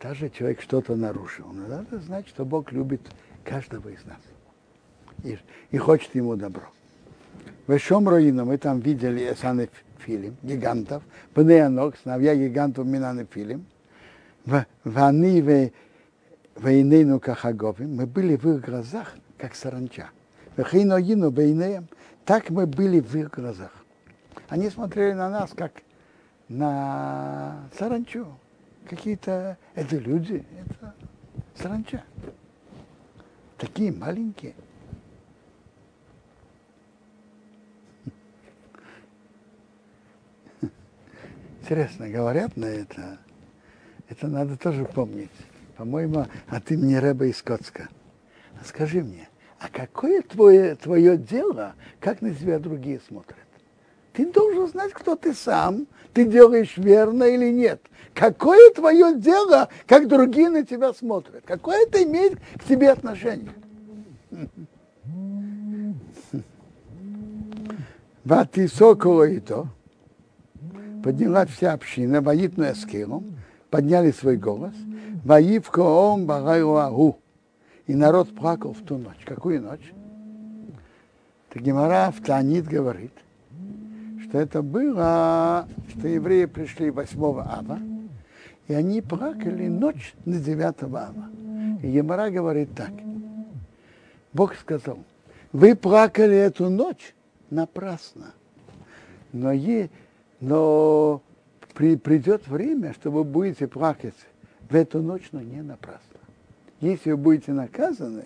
Даже 0.01 0.29
человек 0.31 0.61
что-то 0.61 0.95
нарушил, 0.95 1.45
но 1.53 1.67
надо 1.67 1.99
знать, 1.99 2.27
что 2.27 2.43
Бог 2.43 2.71
любит 2.71 3.01
каждого 3.43 3.89
из 3.89 4.03
нас 4.05 4.19
и, 5.23 5.37
и 5.69 5.77
хочет 5.77 6.15
ему 6.15 6.35
добро. 6.35 6.63
В 7.67 7.77
Шомроину 7.77 8.45
мы 8.45 8.57
там 8.57 8.79
видели 8.79 9.31
Эсаны 9.31 9.69
Филим, 9.99 10.35
гигантов, 10.41 11.03
Бнеянок, 11.35 11.95
сыновья 11.97 12.35
гигантов 12.35 12.87
Минаны 12.87 13.27
Филим, 13.31 13.67
в 14.83 14.97
они 14.97 15.73
войнейну 16.55 17.19
кахаговим, 17.19 17.95
мы 17.95 18.05
были 18.05 18.35
в 18.35 18.45
их 18.45 18.61
глазах, 18.61 19.15
как 19.37 19.55
саранча. 19.55 20.09
Вехейноину 20.57 21.31
бейнеем, 21.31 21.87
так 22.25 22.49
мы 22.49 22.67
были 22.67 22.99
в 22.99 23.15
их 23.15 23.29
глазах. 23.31 23.71
Они 24.49 24.69
смотрели 24.69 25.13
на 25.13 25.29
нас, 25.29 25.51
как 25.55 25.71
на 26.49 27.69
саранчу. 27.77 28.27
Какие-то, 28.89 29.57
это 29.75 29.97
люди, 29.97 30.45
это 30.59 30.93
саранча. 31.55 32.03
Такие 33.57 33.91
маленькие. 33.91 34.55
Интересно, 41.61 42.09
говорят 42.09 42.57
на 42.57 42.65
это. 42.65 43.19
Это 44.11 44.27
надо 44.27 44.57
тоже 44.57 44.83
помнить. 44.83 45.31
По-моему, 45.77 46.25
а 46.49 46.59
ты 46.59 46.77
мне 46.77 46.99
Рэба 46.99 47.27
из 47.27 47.41
Коцка. 47.41 47.87
А 48.59 48.65
скажи 48.65 49.01
мне, 49.01 49.29
а 49.57 49.69
какое 49.69 50.21
твое, 50.21 50.75
твое 50.75 51.17
дело, 51.17 51.75
как 52.01 52.21
на 52.21 52.35
тебя 52.35 52.59
другие 52.59 52.99
смотрят? 53.07 53.37
Ты 54.11 54.29
должен 54.29 54.67
знать, 54.67 54.91
кто 54.91 55.15
ты 55.15 55.33
сам, 55.33 55.87
ты 56.13 56.25
делаешь 56.25 56.75
верно 56.75 57.23
или 57.23 57.51
нет. 57.51 57.81
Какое 58.13 58.71
твое 58.71 59.15
дело, 59.15 59.69
как 59.87 60.09
другие 60.09 60.49
на 60.49 60.65
тебя 60.65 60.93
смотрят? 60.93 61.43
Какое 61.45 61.87
это 61.87 62.03
имеет 62.03 62.37
к 62.57 62.65
тебе 62.65 62.91
отношение? 62.91 63.53
Ватисоколо 68.25 69.23
и 69.23 69.39
то 69.39 69.69
поднялась 71.01 71.49
вся 71.49 71.73
община, 71.73 72.21
воитну 72.21 72.65
эскилом, 72.65 73.40
подняли 73.71 74.11
свой 74.11 74.37
голос, 74.37 74.75
воив 75.23 75.71
коом 75.71 76.27
багайуаху. 76.27 77.17
И 77.87 77.95
народ 77.95 78.35
плакал 78.35 78.73
в 78.73 78.81
ту 78.83 78.97
ночь. 78.97 79.23
Какую 79.25 79.61
ночь? 79.61 79.91
Так 81.49 81.63
Гемора 81.63 82.11
в 82.11 82.21
Танит 82.21 82.65
говорит, 82.65 83.11
что 84.23 84.37
это 84.37 84.61
было, 84.61 85.67
что 85.89 86.07
евреи 86.07 86.45
пришли 86.45 86.91
8 86.91 87.19
ава, 87.39 87.79
и 88.67 88.73
они 88.73 89.01
плакали 89.01 89.67
ночь 89.67 90.13
на 90.25 90.39
9 90.39 90.83
ава. 90.83 91.25
И 91.81 91.89
Емара 91.89 92.29
говорит 92.29 92.75
так. 92.75 92.91
Бог 94.31 94.55
сказал, 94.55 94.99
вы 95.51 95.75
плакали 95.75 96.37
эту 96.37 96.69
ночь 96.69 97.13
напрасно. 97.49 98.33
Но, 99.33 99.51
е, 99.51 99.89
но 100.39 101.21
при, 101.73 101.95
придет 101.95 102.47
время, 102.47 102.93
что 102.93 103.11
вы 103.11 103.23
будете 103.23 103.67
плакать 103.67 104.15
в 104.69 104.75
эту 104.75 105.01
ночь, 105.01 105.29
но 105.31 105.41
не 105.41 105.61
напрасно. 105.61 106.19
Если 106.79 107.11
вы 107.11 107.17
будете 107.17 107.51
наказаны, 107.51 108.25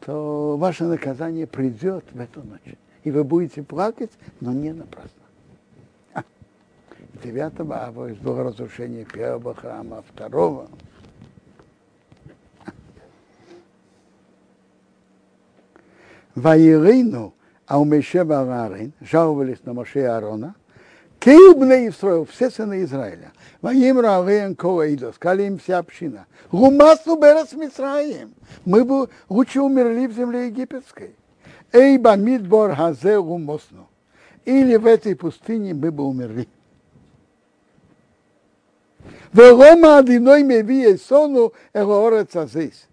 то 0.00 0.56
ваше 0.56 0.84
наказание 0.84 1.46
придет 1.46 2.04
в 2.12 2.20
эту 2.20 2.42
ночь. 2.42 2.76
И 3.04 3.10
вы 3.10 3.24
будете 3.24 3.62
плакать, 3.62 4.10
но 4.40 4.52
не 4.52 4.72
напрасно. 4.72 5.12
9 7.22 7.60
ава 7.60 8.14
было 8.14 8.44
разрушение 8.44 9.04
первого 9.04 9.54
храма, 9.54 10.02
второго. 10.12 10.68
Ваирину, 16.34 17.34
а 17.66 17.80
у 17.80 17.84
Мешева 17.84 18.40
Аарон 18.40 18.92
жаловались 19.00 19.64
на 19.64 19.72
Моше 19.72 20.04
Аарона, 20.04 20.54
Кейбне 21.20 21.88
Исраил, 21.88 22.24
все 22.26 22.50
сыны 22.50 22.84
Израиля. 22.84 23.32
Ваим 23.60 23.98
Равеен 23.98 24.54
Коэйдо, 24.54 25.12
сказали 25.12 25.44
им 25.44 25.58
вся 25.58 25.78
община. 25.78 26.26
Гумасу 26.52 27.16
Берес 27.16 27.52
Мисраим. 27.52 28.34
Мы 28.64 28.84
бы 28.84 29.08
лучше 29.28 29.60
умерли 29.60 30.06
в 30.06 30.12
земле 30.12 30.46
египетской. 30.46 31.16
Эйба 31.72 32.16
Мидбор 32.16 32.74
Хазе 32.74 33.20
Гумосну. 33.20 33.88
Или 34.44 34.76
в 34.76 34.86
этой 34.86 35.16
пустыне 35.16 35.74
мы 35.74 35.90
бы 35.90 36.04
умерли. 36.04 36.48
Велома 39.32 39.98
одиной 39.98 40.42
меви 40.42 40.96
сону 40.96 41.52
элоорец 41.74 42.34
азис. 42.36 42.86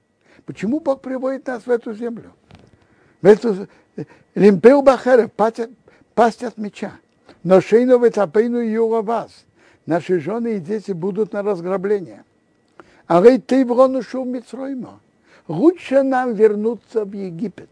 Почему 0.45 0.80
Бог 0.80 1.01
приводит 1.01 1.47
нас 1.47 1.65
в 1.65 1.69
эту 1.69 1.93
землю? 1.93 2.34
В 3.21 3.26
эту 3.26 3.67
Лимпеу 4.34 4.82
Бахерев, 4.82 5.32
пасть 5.32 6.43
от 6.43 6.57
меча. 6.57 6.93
Но 7.43 7.61
шейну 7.61 7.99
ветапейну 7.99 8.59
юра 8.59 9.01
вас. 9.01 9.45
Наши 9.86 10.19
жены 10.19 10.57
и 10.57 10.59
дети 10.59 10.91
будут 10.91 11.34
на 11.34 11.43
разграбление. 11.43 12.23
А 13.07 13.21
рей 13.21 13.39
ты 13.39 13.65
в 13.65 14.01
шел 14.01 14.26
Мицройма. 14.26 14.99
Лучше 15.47 16.01
нам 16.01 16.34
вернуться 16.34 17.05
в 17.05 17.13
Египет. 17.13 17.69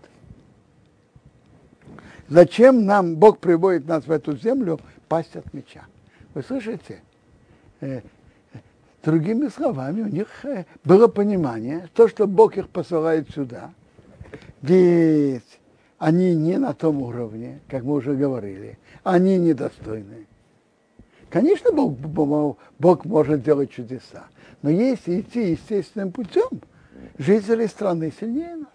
Зачем 2.30 2.86
нам 2.86 3.16
Бог 3.16 3.40
приводит 3.40 3.88
нас 3.88 4.06
в 4.06 4.12
эту 4.12 4.38
землю 4.38 4.80
пасть 5.08 5.36
от 5.36 5.54
меча? 5.54 5.86
Вы 6.34 6.44
слышите? 6.44 7.02
Э, 7.82 8.02
другими 9.04 9.50
словами, 9.50 10.02
у 10.02 10.08
них 10.08 10.28
э, 10.46 10.66
было 10.84 11.08
понимание, 11.08 11.90
то, 11.94 12.08
что 12.08 12.28
Бог 12.28 12.58
их 12.58 12.70
посылает 12.70 13.30
сюда, 13.32 13.72
ведь 14.62 15.60
они 16.04 16.36
не 16.36 16.58
на 16.58 16.74
том 16.74 17.02
уровне, 17.02 17.62
как 17.70 17.84
мы 17.84 17.94
уже 17.94 18.14
говорили, 18.14 18.78
они 19.06 19.38
недостойны. 19.38 20.28
Конечно, 21.30 21.72
Бог, 21.72 22.58
Бог, 22.78 23.06
может 23.06 23.42
делать 23.42 23.72
чудеса, 23.72 24.26
но 24.62 24.70
если 24.70 25.22
идти 25.22 25.52
естественным 25.52 26.12
путем, 26.12 26.50
жители 27.18 27.68
страны 27.68 28.12
сильнее 28.20 28.58
нас. 28.58 28.68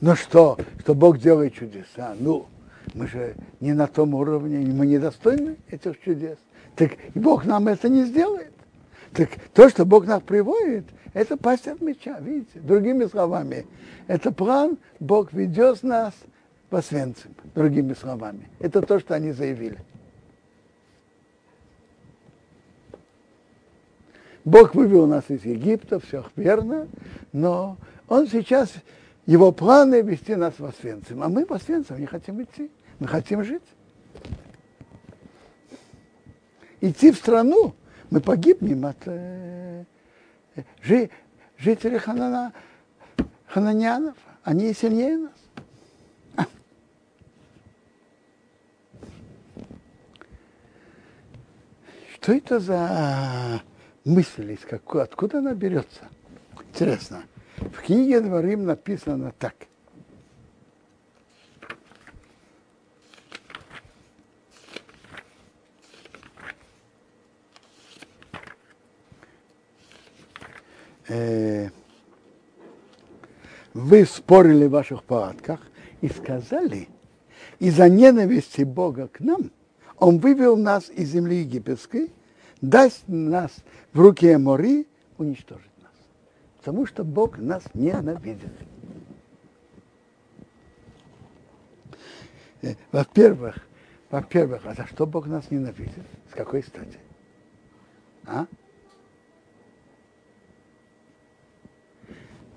Ну 0.00 0.16
что, 0.16 0.58
что 0.80 0.96
Бог 0.96 1.18
делает 1.18 1.54
чудеса? 1.54 2.16
Ну, 2.18 2.46
мы 2.92 3.06
же 3.06 3.36
не 3.60 3.74
на 3.74 3.86
том 3.86 4.12
уровне, 4.16 4.58
мы 4.58 4.86
недостойны 4.86 5.56
этих 5.68 6.00
чудес. 6.00 6.38
Так 6.74 6.96
Бог 7.14 7.44
нам 7.44 7.68
это 7.68 7.88
не 7.88 8.06
сделает. 8.06 8.52
Так 9.12 9.28
то, 9.54 9.68
что 9.68 9.84
Бог 9.84 10.08
нас 10.08 10.20
приводит, 10.20 10.86
это 11.12 11.36
пасть 11.36 11.66
от 11.66 11.80
меча, 11.80 12.18
видите? 12.20 12.60
Другими 12.60 13.06
словами, 13.06 13.66
это 14.06 14.32
план, 14.32 14.78
Бог 15.00 15.32
ведет 15.32 15.82
нас 15.82 16.14
по 16.68 16.82
свенцам, 16.82 17.34
другими 17.54 17.94
словами. 17.94 18.48
Это 18.60 18.82
то, 18.82 19.00
что 19.00 19.14
они 19.14 19.32
заявили. 19.32 19.78
Бог 24.44 24.74
вывел 24.74 25.06
нас 25.06 25.24
из 25.28 25.44
Египта, 25.44 26.00
все 26.00 26.24
верно, 26.36 26.88
но 27.32 27.76
Он 28.08 28.26
сейчас, 28.26 28.72
его 29.26 29.52
планы 29.52 30.00
вести 30.00 30.34
нас 30.34 30.58
в 30.58 30.64
Освенцим, 30.64 31.22
а 31.22 31.28
мы 31.28 31.44
в 31.44 31.52
Освенцим 31.52 31.98
не 31.98 32.06
хотим 32.06 32.42
идти, 32.42 32.70
мы 32.98 33.06
хотим 33.06 33.44
жить. 33.44 33.62
Идти 36.80 37.10
в 37.10 37.16
страну, 37.16 37.74
мы 38.10 38.20
погибнем 38.20 38.86
от 38.86 38.96
э, 39.04 39.84
жи, 40.82 41.10
жителей 41.58 41.98
Ханана, 41.98 42.52
хананянов, 43.46 44.16
они 44.42 44.72
сильнее 44.72 45.18
нас. 45.18 45.32
Что 52.14 52.32
это 52.32 52.60
за 52.60 53.62
мысль, 54.04 54.52
из 54.52 54.60
какой, 54.60 55.02
откуда 55.02 55.38
она 55.38 55.54
берется? 55.54 56.08
Интересно. 56.68 57.22
В 57.58 57.82
книге 57.82 58.20
Дворим 58.20 58.64
написано 58.64 59.32
так. 59.38 59.54
Э, 71.10 71.70
вы 73.74 74.04
спорили 74.04 74.66
в 74.66 74.70
ваших 74.70 75.02
палатках 75.02 75.60
и 76.00 76.08
сказали, 76.08 76.88
из-за 77.58 77.88
ненависти 77.88 78.62
Бога 78.62 79.08
к 79.08 79.18
нам, 79.18 79.50
Он 79.98 80.18
вывел 80.18 80.56
нас 80.56 80.88
из 80.88 81.10
земли 81.10 81.40
египетской, 81.40 82.12
даст 82.60 83.02
нас 83.08 83.50
в 83.92 84.00
руки 84.00 84.28
Амори, 84.28 84.86
уничтожит 85.18 85.70
нас. 85.82 85.92
Потому 86.58 86.86
что 86.86 87.02
Бог 87.02 87.38
нас 87.38 87.64
ненавидит. 87.74 88.52
Э, 92.62 92.74
во-первых, 92.92 93.56
во-первых, 94.10 94.62
а 94.64 94.74
за 94.74 94.86
что 94.86 95.06
Бог 95.06 95.26
нас 95.26 95.50
ненавидит? 95.50 96.06
С 96.30 96.34
какой 96.34 96.62
стати? 96.62 96.98
А? 98.26 98.46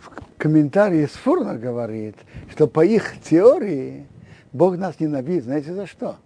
В 0.03 0.37
комментарии 0.37 1.05
Сфурна 1.05 1.55
говорит, 1.55 2.15
что 2.51 2.67
по 2.67 2.83
их 2.83 3.21
теории 3.21 4.05
Бог 4.51 4.77
нас 4.77 4.99
ненавидит. 4.99 5.45
Знаете 5.45 5.73
за 5.73 5.87
что? 5.87 6.17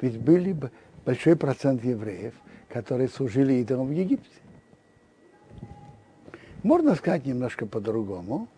Ведь 0.00 0.18
были 0.18 0.52
бы 0.52 0.72
большой 1.04 1.36
процент 1.36 1.84
евреев, 1.84 2.34
которые 2.68 3.08
служили 3.08 3.54
идолам 3.54 3.88
в 3.88 3.92
Египте. 3.92 4.28
Можно 6.64 6.96
сказать 6.96 7.26
немножко 7.26 7.66
по-другому. 7.66 8.48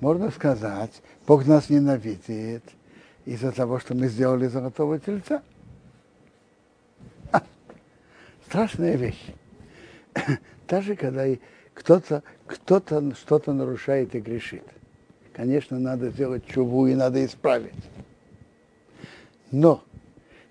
Можно 0.00 0.30
сказать, 0.30 1.02
Бог 1.26 1.46
нас 1.46 1.70
ненавидит 1.70 2.64
из-за 3.24 3.52
того, 3.52 3.78
что 3.80 3.94
мы 3.94 4.08
сделали 4.08 4.46
золотого 4.46 4.98
тельца. 4.98 5.42
А, 7.32 7.42
страшная 8.46 8.96
вещь. 8.96 9.24
Даже 10.68 10.96
когда 10.96 11.24
кто-то 11.80 12.22
кто 12.46 12.82
что-то 13.14 13.52
нарушает 13.54 14.14
и 14.14 14.20
грешит. 14.20 14.64
Конечно, 15.32 15.78
надо 15.78 16.10
сделать 16.10 16.46
чуву 16.46 16.86
и 16.86 16.94
надо 16.94 17.24
исправить. 17.24 17.72
Но 19.50 19.82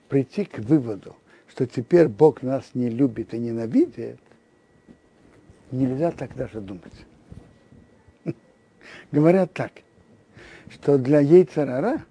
прийти 0.08 0.46
к 0.46 0.58
выводу, 0.58 1.16
что 1.48 1.68
теперь 1.68 2.08
Бог 2.08 2.42
нас 2.42 2.72
не 2.74 2.90
любит 2.90 3.36
и 3.36 3.38
ненавидит, 3.38 4.20
нельзя 5.72 6.12
так 6.12 6.36
даже 6.36 6.62
думать. 6.62 7.06
Говорят 9.12 9.54
так, 9.54 9.72
что 10.72 10.98
для 10.98 11.20
яйцерара 11.20 12.04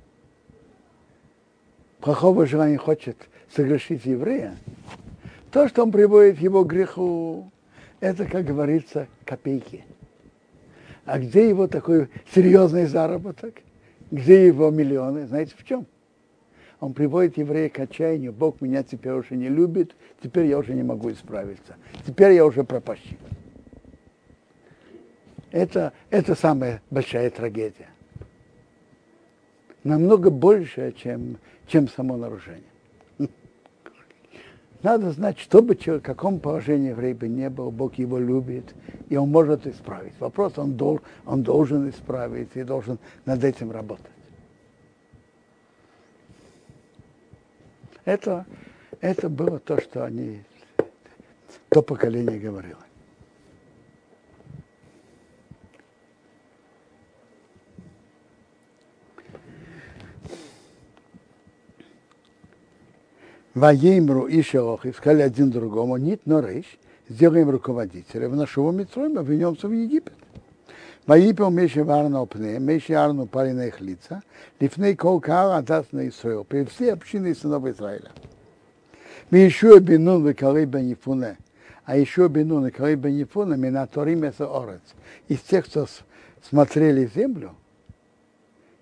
плохого 2.00 2.46
желания 2.46 2.78
хочет 2.78 3.16
согрешить 3.52 4.04
еврея, 4.04 4.56
то, 5.50 5.66
что 5.66 5.82
он 5.82 5.90
приводит 5.90 6.38
его 6.38 6.64
к 6.64 6.68
греху, 6.68 7.50
это, 8.00 8.24
как 8.24 8.44
говорится, 8.44 9.08
копейки. 9.24 9.84
А 11.04 11.18
где 11.18 11.48
его 11.48 11.66
такой 11.66 12.08
серьезный 12.34 12.86
заработок? 12.86 13.54
Где 14.10 14.46
его 14.46 14.70
миллионы? 14.70 15.26
Знаете 15.26 15.54
в 15.56 15.64
чем? 15.64 15.86
он 16.80 16.94
приводит 16.94 17.36
еврея 17.36 17.68
к 17.68 17.78
отчаянию, 17.78 18.32
Бог 18.32 18.60
меня 18.60 18.82
теперь 18.82 19.12
уже 19.12 19.34
не 19.36 19.48
любит, 19.48 19.96
теперь 20.22 20.46
я 20.46 20.58
уже 20.58 20.74
не 20.74 20.82
могу 20.82 21.10
исправиться, 21.10 21.76
теперь 22.06 22.32
я 22.32 22.46
уже 22.46 22.64
пропащен. 22.64 23.18
Это, 25.50 25.92
это 26.10 26.34
самая 26.34 26.82
большая 26.90 27.30
трагедия. 27.30 27.88
Намного 29.82 30.30
больше, 30.30 30.92
чем, 30.92 31.38
чем 31.66 31.88
само 31.88 32.16
нарушение. 32.16 32.62
Надо 34.82 35.10
знать, 35.10 35.38
что 35.38 35.60
бы 35.60 35.74
человек, 35.74 36.04
в 36.04 36.06
каком 36.06 36.38
положении 36.38 36.90
еврей 36.90 37.12
бы 37.12 37.26
не 37.28 37.50
был, 37.50 37.70
Бог 37.70 37.94
его 37.94 38.18
любит, 38.18 38.74
и 39.08 39.16
он 39.16 39.30
может 39.30 39.66
исправить. 39.66 40.12
Вопрос, 40.20 40.56
он, 40.56 40.74
дол, 40.74 41.00
он 41.26 41.42
должен 41.42 41.90
исправить 41.90 42.50
и 42.54 42.62
должен 42.62 42.98
над 43.24 43.42
этим 43.42 43.72
работать. 43.72 44.06
Это, 48.04 48.46
это 49.00 49.28
было 49.28 49.58
то, 49.58 49.80
что 49.80 50.04
они, 50.04 50.44
то 51.68 51.82
поколение 51.82 52.38
говорило. 52.38 52.87
Ваеймру 63.58 64.26
и 64.26 64.40
Шелох, 64.42 64.86
и 64.86 64.92
сказали 64.92 65.22
один 65.22 65.50
другому, 65.50 65.96
нет, 65.96 66.20
но 66.24 66.40
рейш, 66.40 66.78
сделаем 67.08 67.50
руководителя 67.50 68.28
в 68.28 68.36
нашего 68.36 68.70
Митроима, 68.70 69.22
вернемся 69.22 69.68
в 69.68 69.72
Египет. 69.72 70.14
Ваипел 71.06 71.50
Меши 71.50 71.82
Варна 71.82 72.20
Опне, 72.20 72.58
Меши 72.58 72.92
Арну 72.92 73.26
пари 73.26 73.52
на 73.52 73.66
их 73.66 73.80
лица, 73.80 74.22
Лифней 74.60 74.94
Колкала 74.94 75.56
отдаст 75.56 75.92
на 75.92 76.06
Исраил, 76.06 76.44
перед 76.44 76.70
всей 76.70 76.92
общиной 76.92 77.34
сынов 77.34 77.64
Израиля. 77.66 78.10
Мишуя 79.30 79.80
Бенун 79.80 80.26
Векалей 80.26 80.66
Бенифуне, 80.66 81.38
а 81.84 81.96
еще 81.96 82.28
Бенун 82.28 82.66
Векалей 82.66 82.96
Бенифуне, 82.96 83.56
Минаторим 83.56 84.22
это 84.22 84.44
Орец. 84.54 84.82
Из 85.28 85.40
тех, 85.40 85.66
кто 85.66 85.86
смотрели 86.42 87.10
землю, 87.14 87.54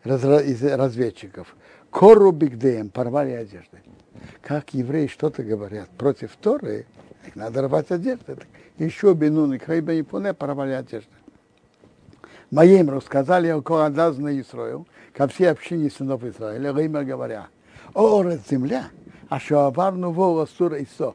из 0.04 0.62
разведчиков, 0.62 1.54
Кору 1.90 2.32
Бигдеем 2.32 2.90
порвали 2.90 3.30
одежды. 3.30 3.78
Как 4.40 4.74
евреи 4.74 5.06
что-то 5.06 5.42
говорят 5.42 5.88
против 5.90 6.36
Торы, 6.40 6.86
их 7.26 7.36
надо 7.36 7.62
рвать 7.62 7.90
одежды. 7.90 8.36
Еще 8.78 9.14
Бенун 9.14 9.54
и 9.54 9.58
Край 9.58 9.80
бен 9.80 9.98
Ефуна 9.98 10.34
порвали 10.34 10.72
одежды. 10.72 11.10
Моим 12.50 12.90
рассказали 12.90 13.48
о 13.48 13.60
Коадаз 13.60 14.18
на 14.18 14.38
Исраил, 14.40 14.86
ко 15.12 15.26
всей 15.26 15.50
общине 15.50 15.90
сынов 15.90 16.22
Израиля, 16.24 16.72
Реймер 16.72 17.04
говоря, 17.04 17.48
о, 17.94 18.22
земля, 18.48 18.90
а 19.28 19.40
что 19.40 19.66
аварну 19.66 20.12
вола 20.12 20.46
сура 20.46 20.82
Исо, 20.82 21.14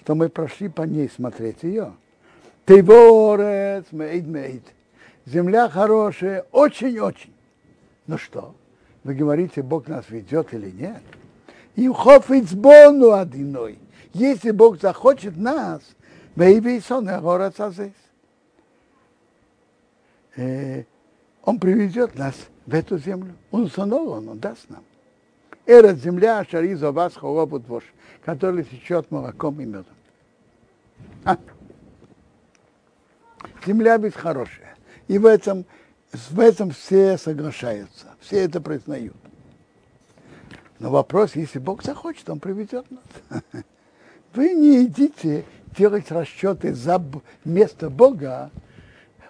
что 0.00 0.14
мы 0.14 0.28
прошли 0.28 0.68
по 0.68 0.82
ней 0.82 1.08
смотреть 1.08 1.62
ее. 1.62 1.92
Ты 2.64 2.82
ворец, 2.82 3.84
мейд 3.92 4.26
мейд. 4.26 4.62
Земля 5.24 5.68
хорошая, 5.68 6.46
очень-очень. 6.50 7.32
Ну 8.06 8.18
что, 8.18 8.54
вы 9.04 9.14
говорите, 9.14 9.62
Бог 9.62 9.86
нас 9.86 10.08
ведет 10.08 10.52
или 10.52 10.70
нет? 10.70 11.02
И 11.76 11.88
хофицбону 11.88 13.12
одиной. 13.12 13.78
Если 14.12 14.50
Бог 14.50 14.80
захочет 14.80 15.36
нас, 15.36 15.82
э, 20.36 20.84
он 21.42 21.60
приведет 21.60 22.18
нас 22.18 22.34
в 22.64 22.74
эту 22.74 22.98
землю. 22.98 23.34
Он 23.50 23.70
сонол, 23.70 24.08
он, 24.08 24.38
даст 24.38 24.68
нам. 24.68 24.82
Эра 25.66 25.94
земля, 25.94 26.44
шариза 26.50 26.92
вас 26.92 27.14
холопут 27.14 27.68
ваш, 27.68 27.84
который 28.24 28.64
течет 28.64 29.10
молоком 29.10 29.60
и 29.60 29.64
медом. 29.64 29.86
А. 31.24 31.36
Земля 33.66 33.98
ведь 33.98 34.14
хорошая. 34.14 34.76
И 35.08 35.18
в 35.18 35.26
этом 35.26 35.66
в 36.12 36.40
этом 36.40 36.70
все 36.70 37.18
соглашаются, 37.18 38.06
все 38.20 38.40
это 38.44 38.60
признают. 38.60 39.16
Но 40.78 40.90
вопрос, 40.90 41.36
если 41.36 41.58
Бог 41.58 41.82
захочет, 41.82 42.28
Он 42.28 42.38
приведет 42.38 42.86
нас. 42.90 43.42
Вы 44.34 44.54
не 44.54 44.84
идите 44.84 45.44
делать 45.76 46.10
расчеты 46.10 46.74
за 46.74 47.02
место 47.44 47.90
Бога, 47.90 48.50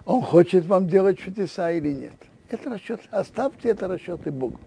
Он 0.05 0.21
хочет 0.21 0.65
вам 0.65 0.87
делать 0.87 1.19
чудеса 1.19 1.71
или 1.71 1.93
нет. 1.93 2.13
Это 2.49 2.69
расчет, 2.69 3.01
оставьте 3.11 3.69
это 3.69 3.87
расчеты 3.87 4.31
Богу. 4.31 4.59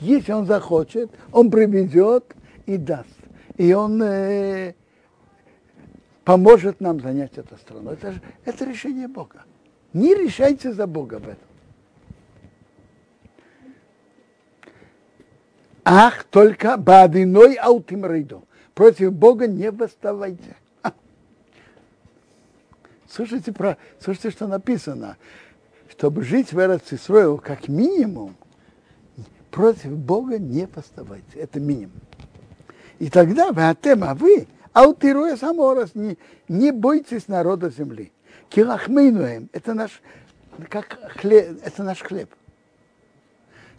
Если 0.00 0.32
Он 0.32 0.46
захочет, 0.46 1.10
Он 1.32 1.50
приведет 1.50 2.34
и 2.66 2.76
даст. 2.76 3.08
И 3.56 3.72
Он 3.72 4.02
э, 4.02 4.74
поможет 6.24 6.80
нам 6.80 7.00
занять 7.00 7.36
эту 7.36 7.56
страну. 7.56 7.90
Это, 7.90 8.14
это 8.44 8.64
решение 8.64 9.08
Бога. 9.08 9.42
Не 9.92 10.14
решайте 10.14 10.72
за 10.72 10.86
Бога 10.86 11.18
в 11.18 11.28
этом. 11.28 11.49
Ах, 15.92 16.22
только 16.22 16.76
бадиной 16.76 17.54
аутимрейду. 17.54 18.44
Против 18.74 19.12
Бога 19.12 19.48
не 19.48 19.72
восставайте. 19.72 20.54
Слушайте, 23.08 23.52
про, 23.52 23.76
слушайте, 23.98 24.30
что 24.30 24.46
написано. 24.46 25.16
Чтобы 25.90 26.22
жить 26.22 26.52
в 26.52 26.60
Эрцисроил, 26.60 27.38
как 27.38 27.66
минимум, 27.66 28.36
против 29.50 29.90
Бога 29.98 30.38
не 30.38 30.68
восставайте. 30.72 31.40
Это 31.40 31.58
минимум. 31.58 32.00
И 33.00 33.10
тогда 33.10 33.50
вы, 33.50 33.62
атем, 33.62 34.04
а 34.04 34.14
вы, 34.14 34.46
аутируя 34.72 35.36
саморос, 35.36 35.96
не, 35.96 36.16
не 36.46 36.70
бойтесь 36.70 37.26
народа 37.26 37.68
земли. 37.68 38.12
Килахмейнуем, 38.48 39.50
это 39.52 39.74
наш, 39.74 40.00
как 40.68 41.00
хлеб, 41.16 41.58
это 41.64 41.82
наш 41.82 42.00
хлеб. 42.00 42.32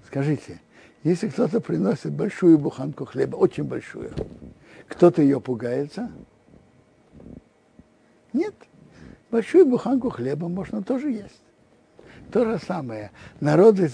Скажите, 0.07 0.59
если 1.03 1.29
кто-то 1.29 1.59
приносит 1.61 2.11
большую 2.13 2.59
буханку 2.59 3.05
хлеба, 3.05 3.35
очень 3.35 3.63
большую, 3.63 4.11
кто-то 4.87 5.21
ее 5.21 5.41
пугается? 5.41 6.11
Нет. 8.33 8.53
Большую 9.31 9.65
буханку 9.65 10.09
хлеба 10.09 10.47
можно 10.47 10.83
тоже 10.83 11.09
есть. 11.09 11.41
То 12.31 12.45
же 12.45 12.59
самое. 12.59 13.11
Народы 13.39 13.89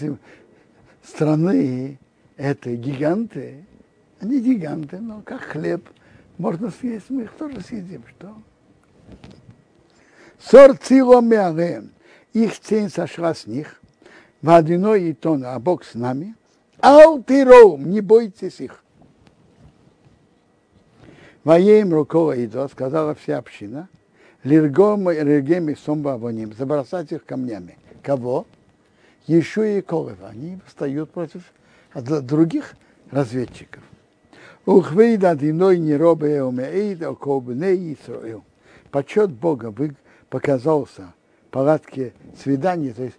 страны 1.04 2.00
это 2.36 2.76
гиганты, 2.76 3.66
они 4.20 4.42
гиганты, 4.42 5.00
но 5.00 5.22
как 5.22 5.42
хлеб 5.42 5.88
можно 6.38 6.72
съесть, 6.72 7.10
мы 7.10 7.24
их 7.24 7.32
тоже 7.34 7.62
съедим. 7.62 8.04
Что? 8.08 8.36
Сор 10.40 10.78
цилом 10.78 11.32
их 12.34 12.60
тень 12.60 12.90
сошла 12.90 13.34
с 13.34 13.48
них, 13.48 13.82
водяной 14.42 15.10
и 15.10 15.14
тон, 15.14 15.46
а 15.46 15.58
Бог 15.60 15.84
с 15.86 15.94
нами– 15.94 16.36
Алтиром, 16.80 17.90
не 17.90 18.02
бойтесь 18.02 18.60
их. 18.60 18.84
Рукова 21.44 22.36
идо, 22.36 22.68
сказала 22.68 23.16
вся 23.16 23.38
община, 23.38 23.88
лиргом 24.44 25.10
регеми 25.10 25.76
сомба 25.76 26.18
воним, 26.18 26.54
забросать 26.54 27.12
их 27.12 27.26
камнями. 27.26 27.78
Кого? 28.04 28.46
Еще 29.28 29.80
и 29.80 29.82
Колева. 29.82 30.30
Они 30.30 30.60
встают 30.66 31.12
против 31.12 31.42
других 31.94 32.76
разведчиков. 33.12 33.84
Ухвейда 34.66 35.36
диной 35.36 35.80
не 35.80 35.96
робе 35.96 36.44
умеид, 36.44 37.02
околбне 37.02 37.94
Исраил. 37.94 38.44
Почет 38.92 39.32
Бога 39.32 39.74
показался 40.30 41.14
в 41.48 41.52
палатке 41.52 42.14
свидания, 42.42 42.92
то 42.94 43.04
есть 43.04 43.18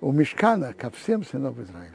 у 0.00 0.12
Мешкана 0.12 0.74
ко 0.74 0.90
всем 0.90 1.24
сынов 1.24 1.58
Израиля. 1.58 1.93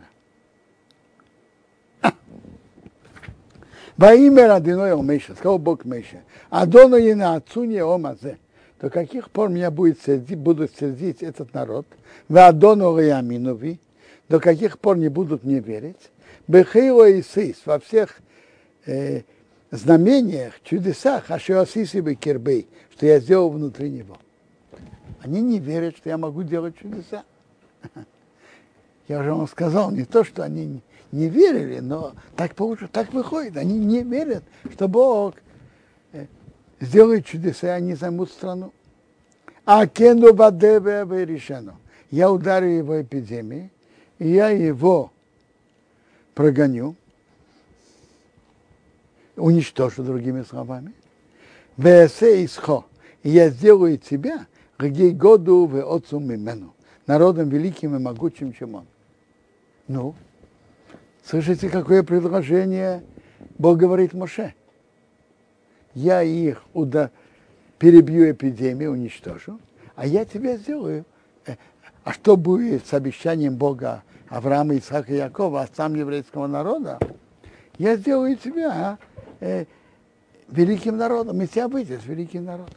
Во 3.99 4.13
имя 4.13 4.47
родиной 4.47 4.93
Омейша, 4.93 5.33
сказал 5.33 5.59
Бог 5.59 5.83
Мейша, 5.83 6.21
Адону 6.49 6.95
и 6.95 7.13
на 7.13 7.35
отцуне 7.35 7.83
Омазе, 7.83 8.37
до 8.79 8.89
каких 8.89 9.29
пор 9.29 9.49
меня 9.49 9.71
будет 9.71 10.01
сердить, 10.01 10.37
будут 10.37 10.73
сердить 10.73 11.21
этот 11.21 11.53
народ, 11.53 11.85
в 12.29 12.37
Адону 12.37 12.97
Яминови, 12.97 13.77
до 14.29 14.39
каких 14.39 14.79
пор 14.79 14.95
не 14.95 15.09
будут 15.09 15.43
мне 15.43 15.59
верить, 15.59 16.11
Бехейло 16.47 17.09
и 17.09 17.21
Сис, 17.21 17.57
во 17.65 17.77
всех 17.77 18.21
э, 18.85 19.23
знамениях, 19.69 20.53
чудесах, 20.63 21.29
Ашиосиси 21.29 21.97
Бекербей, 21.97 22.69
что 22.93 23.05
я 23.05 23.19
сделал 23.19 23.49
внутри 23.49 23.89
него. 23.89 24.17
Они 25.19 25.41
не 25.41 25.59
верят, 25.59 25.97
что 25.97 26.07
я 26.07 26.17
могу 26.17 26.43
делать 26.43 26.77
чудеса. 26.79 27.25
Я 29.09 29.19
уже 29.19 29.33
вам 29.33 29.47
сказал, 29.47 29.91
не 29.91 30.05
то, 30.05 30.23
что 30.23 30.43
они 30.43 30.81
не 31.11 31.29
верили, 31.29 31.79
но 31.79 32.13
так, 32.35 32.55
получилось, 32.55 32.91
так 32.93 33.13
выходит. 33.13 33.57
Они 33.57 33.77
не 33.79 34.03
верят, 34.03 34.43
что 34.71 34.87
Бог 34.87 35.35
э, 36.11 36.27
сделает 36.79 37.25
чудеса, 37.25 37.67
и 37.67 37.71
они 37.71 37.95
займут 37.95 38.31
страну. 38.31 38.71
А 39.65 39.87
кенду 39.87 40.33
бадебе 40.33 41.25
решено. 41.25 41.75
Я 42.11 42.31
ударю 42.31 42.67
его 42.69 43.01
эпидемией, 43.01 43.71
и 44.17 44.29
я 44.29 44.49
его 44.49 45.11
прогоню, 46.33 46.95
уничтожу 49.35 50.03
другими 50.03 50.43
словами. 50.43 50.93
Весе 51.77 52.43
исхо. 52.45 52.85
И 53.23 53.29
я 53.29 53.49
сделаю 53.49 53.97
тебя, 53.97 54.47
где 54.77 55.09
году 55.09 55.65
в 55.65 55.95
отцу 55.95 56.19
мимену, 56.19 56.73
народом 57.05 57.49
великим 57.49 57.95
и 57.95 57.99
могучим, 57.99 58.53
чем 58.53 58.75
он. 58.75 58.85
Ну, 59.87 60.15
Слышите, 61.23 61.69
какое 61.69 62.03
предложение 62.03 63.03
Бог 63.57 63.77
говорит 63.77 64.13
Моше? 64.13 64.53
Я 65.93 66.21
их 66.21 66.63
уда... 66.73 67.11
перебью 67.79 68.29
эпидемию, 68.31 68.91
уничтожу, 68.91 69.59
а 69.95 70.05
я 70.05 70.25
тебя 70.25 70.57
сделаю. 70.57 71.05
Э, 71.45 71.55
а 72.03 72.13
что 72.13 72.37
будет 72.37 72.85
с 72.85 72.93
обещанием 72.93 73.55
Бога 73.55 74.03
Авраама, 74.27 74.77
Исаака 74.77 75.13
и 75.13 75.17
Якова, 75.17 75.61
отцам 75.61 75.95
еврейского 75.95 76.47
народа? 76.47 76.99
Я 77.77 77.95
сделаю 77.95 78.35
тебя 78.35 78.97
э, 79.39 79.65
великим 80.49 80.97
народом, 80.97 81.41
и 81.41 81.47
тебя 81.47 81.67
выйдет 81.67 82.05
великим 82.05 82.45
народом. 82.45 82.75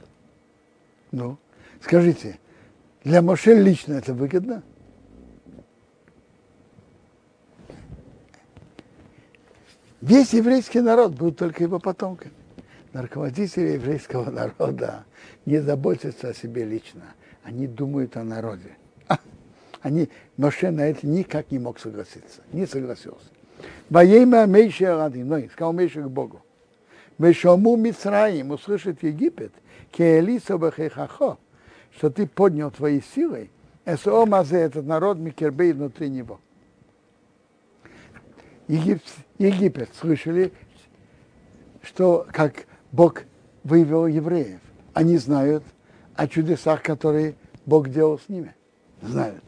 Ну, 1.11 1.37
скажите, 1.81 2.39
для 3.05 3.21
Моше 3.21 3.55
лично 3.55 3.95
это 3.95 4.15
выгодно? 4.15 4.63
Весь 10.03 10.33
еврейский 10.33 10.81
народ 10.81 11.13
будет 11.13 11.39
только 11.39 11.63
его 11.63 11.79
потомками. 11.79 12.33
Но 12.93 13.03
руководители 13.03 13.69
еврейского 13.69 14.31
народа 14.31 15.05
не 15.47 15.59
заботятся 15.61 16.31
о 16.31 16.35
себе 16.35 16.65
лично. 16.65 17.15
Они 17.45 17.69
думают 17.69 18.17
о 18.17 18.25
народе. 18.25 18.77
А, 19.07 19.19
они, 19.81 20.09
Моше 20.37 20.73
на 20.73 20.89
это 20.89 21.07
никак 21.07 21.53
не 21.53 21.61
мог 21.61 21.79
согласиться. 21.79 22.43
Не 22.53 22.67
согласился. 22.67 23.27
Воейма 23.91 24.47
Мейша 24.47 24.97
Радиной, 24.97 25.49
сказал 25.53 25.73
Мейша 25.73 26.03
к 26.03 26.11
Богу. 26.11 26.43
Вешому 27.19 27.77
Мицраим, 27.77 28.51
услышит 28.51 29.05
Египет, 29.05 29.53
Кеэлиса 29.93 30.59
Бахехахо, 30.59 31.39
что 31.97 32.11
ты 32.11 32.27
поднял 32.27 32.73
твои 32.73 33.01
силы, 33.15 33.51
Эсоомазе, 33.85 34.57
этот 34.57 34.85
народ 34.85 35.19
Микербей 35.19 35.73
внутри 35.73 36.09
него. 36.09 36.41
Египет, 38.69 39.03
Египет 39.39 39.91
слышали, 39.95 40.53
что 41.83 42.27
как 42.33 42.67
Бог 42.91 43.23
вывел 43.65 44.07
евреев. 44.07 44.61
Они 44.95 45.17
знают 45.17 45.65
о 46.15 46.29
чудесах, 46.29 46.83
которые 46.83 47.35
Бог 47.67 47.89
делал 47.89 48.19
с 48.19 48.29
ними. 48.29 48.55
Знают. 49.01 49.45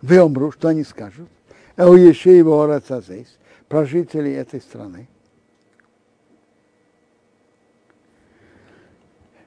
Вы 0.00 0.22
умру, 0.22 0.52
что 0.52 0.68
они 0.68 0.84
скажут? 0.84 1.28
Эл 1.76 1.96
его 1.96 2.62
Орацазейс, 2.62 3.38
про 3.68 3.84
жителей 3.84 4.32
этой 4.32 4.60
страны. 4.60 5.08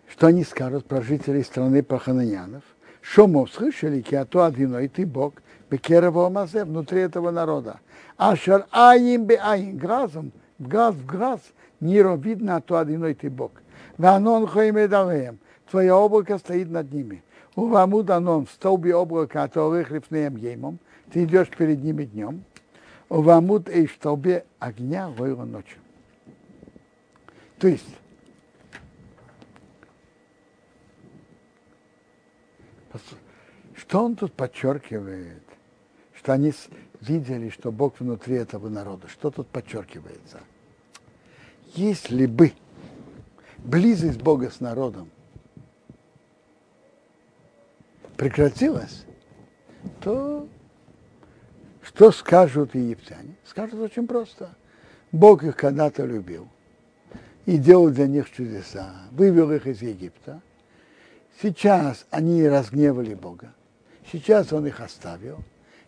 Что 0.08 0.28
они 0.28 0.44
скажут 0.44 0.86
про 0.86 1.02
жителей 1.02 1.44
страны 1.44 1.82
Пахананянов? 1.82 2.64
Шомо 3.02 3.47
слышали, 3.47 4.02
киато 4.02 4.45
одиной 4.45 4.88
ты 4.88 5.06
Бог, 5.06 5.34
Бекерево 5.70 6.30
Мазе, 6.30 6.66
внутри 6.66 7.02
этого 7.02 7.32
народа. 7.32 7.80
Ашар 8.18 8.68
аим 8.72 9.26
бе 9.26 9.38
аим, 9.38 9.78
глазом, 9.78 10.32
глаз 10.60 10.95
в 10.95 11.06
глаз, 11.06 11.41
Ниро 11.80 12.16
видно, 12.16 12.58
а 12.58 12.62
то 12.62 12.78
одиной 12.78 13.16
ты 13.16 13.30
Бог. 13.30 13.52
Ванон 13.97 14.47
хоимедалеем, 14.47 15.39
твое 15.70 15.93
облако 15.93 16.38
стоит 16.38 16.70
над 16.70 16.91
ними. 16.91 17.24
У 17.56 17.68
ваму 17.68 18.04
данон, 18.04 18.45
в 18.45 18.52
столбе 18.52 18.95
облака, 18.95 19.43
а 19.43 19.47
то 19.47 19.72
рыхлифнеем 19.72 20.38
еймом, 20.38 20.80
ты 21.12 21.24
идешь 21.24 21.49
перед 21.49 21.84
ними 21.84 22.06
днем. 22.06 22.43
У 23.10 23.22
вамут 23.22 23.68
и 23.68 23.88
в 23.88 23.91
столбе 23.93 24.45
огня 24.60 25.10
войло 25.10 25.43
ночью. 25.43 25.80
То 27.60 27.68
есть, 27.68 27.97
Что 33.76 34.04
он 34.04 34.16
тут 34.16 34.34
подчеркивает? 34.34 35.44
Что 36.14 36.34
они 36.34 36.54
видели, 37.00 37.50
что 37.50 37.72
Бог 37.72 38.00
внутри 38.00 38.36
этого 38.36 38.70
народа. 38.70 39.08
Что 39.08 39.32
тут 39.32 39.48
подчеркивается? 39.48 40.42
Если 41.74 42.26
бы 42.26 42.54
близость 43.60 44.22
Бога 44.22 44.50
с 44.52 44.60
народом 44.60 45.10
прекратилась, 48.18 49.06
то 50.02 50.48
что 51.82 52.12
скажут 52.12 52.76
египтяне? 52.76 53.36
Скажут 53.46 53.80
очень 53.80 54.08
просто. 54.08 54.54
Бог 55.12 55.44
их 55.44 55.56
когда-то 55.56 56.06
любил 56.06 56.48
и 57.46 57.58
делал 57.58 57.89
для 57.89 58.08
них 58.08 58.32
чудеса, 58.32 58.94
вывел 59.12 59.52
их 59.52 59.66
из 59.68 59.82
Египта. 59.82 60.42
Сейчас 61.42 62.06
они 62.12 62.48
разгневали 62.48 63.16
Бога. 63.16 63.54
Сейчас 64.12 64.54
он 64.54 64.68
их 64.68 64.80
оставил. 64.80 65.39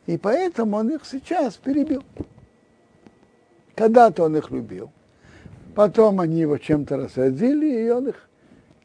И 0.08 0.18
поэтому 0.18 0.78
он 0.78 0.90
их 0.90 1.06
сейчас 1.06 1.56
перебил. 1.58 2.04
Когда-то 3.76 4.24
он 4.24 4.36
их 4.36 4.50
любил. 4.52 4.92
Потом 5.76 6.20
они 6.20 6.40
его 6.40 6.58
чем-то 6.58 6.98
рассадили, 6.98 7.86
и 7.86 7.90
он 7.90 8.10
их 8.10 8.28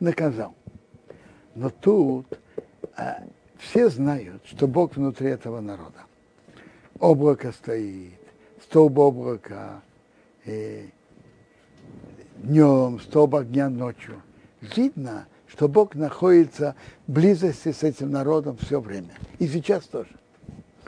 наказал. 0.01 0.55
Но 1.55 1.71
тут 1.71 2.39
а, 2.97 3.23
все 3.59 3.89
знают, 3.89 4.43
что 4.47 4.67
Бог 4.67 4.97
внутри 4.97 5.31
этого 5.31 5.61
народа. 5.61 6.05
Облако 7.01 7.53
стоит, 7.53 8.21
столб 8.63 8.99
облака 8.99 9.83
э, 10.45 10.87
днем, 12.37 13.01
столб 13.01 13.37
огня 13.37 13.69
ночью. 13.69 14.23
Видно, 14.61 15.27
что 15.49 15.69
Бог 15.69 15.95
находится 15.95 16.75
в 17.07 17.13
близости 17.13 17.73
с 17.73 17.83
этим 17.83 18.11
народом 18.11 18.57
все 18.61 18.81
время. 18.81 19.11
И 19.39 19.47
сейчас 19.47 19.85
тоже. 19.85 20.11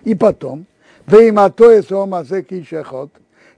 И 0.04 0.14
потом, 0.14 0.66
да 1.06 1.22
и 1.22 1.30
матоя 1.30 1.82
соомазек 1.82 2.52
и 2.52 2.62
шахот, 2.62 3.10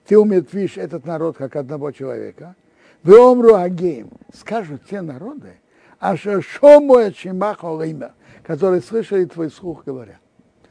ты 0.06 0.18
умертвишь 0.18 0.76
этот 0.76 1.04
народ 1.04 1.36
как 1.36 1.56
одного 1.56 1.92
человека. 1.92 2.54
Вы 3.02 3.18
омру 3.18 3.54
агеем, 3.54 4.10
скажут 4.32 4.82
те 4.88 5.00
народы, 5.00 5.54
а 5.98 6.16
шому 6.16 6.98
имя, 6.98 8.12
которые 8.42 8.80
слышали 8.80 9.24
твой 9.24 9.50
слух, 9.50 9.84
говоря. 9.84 10.18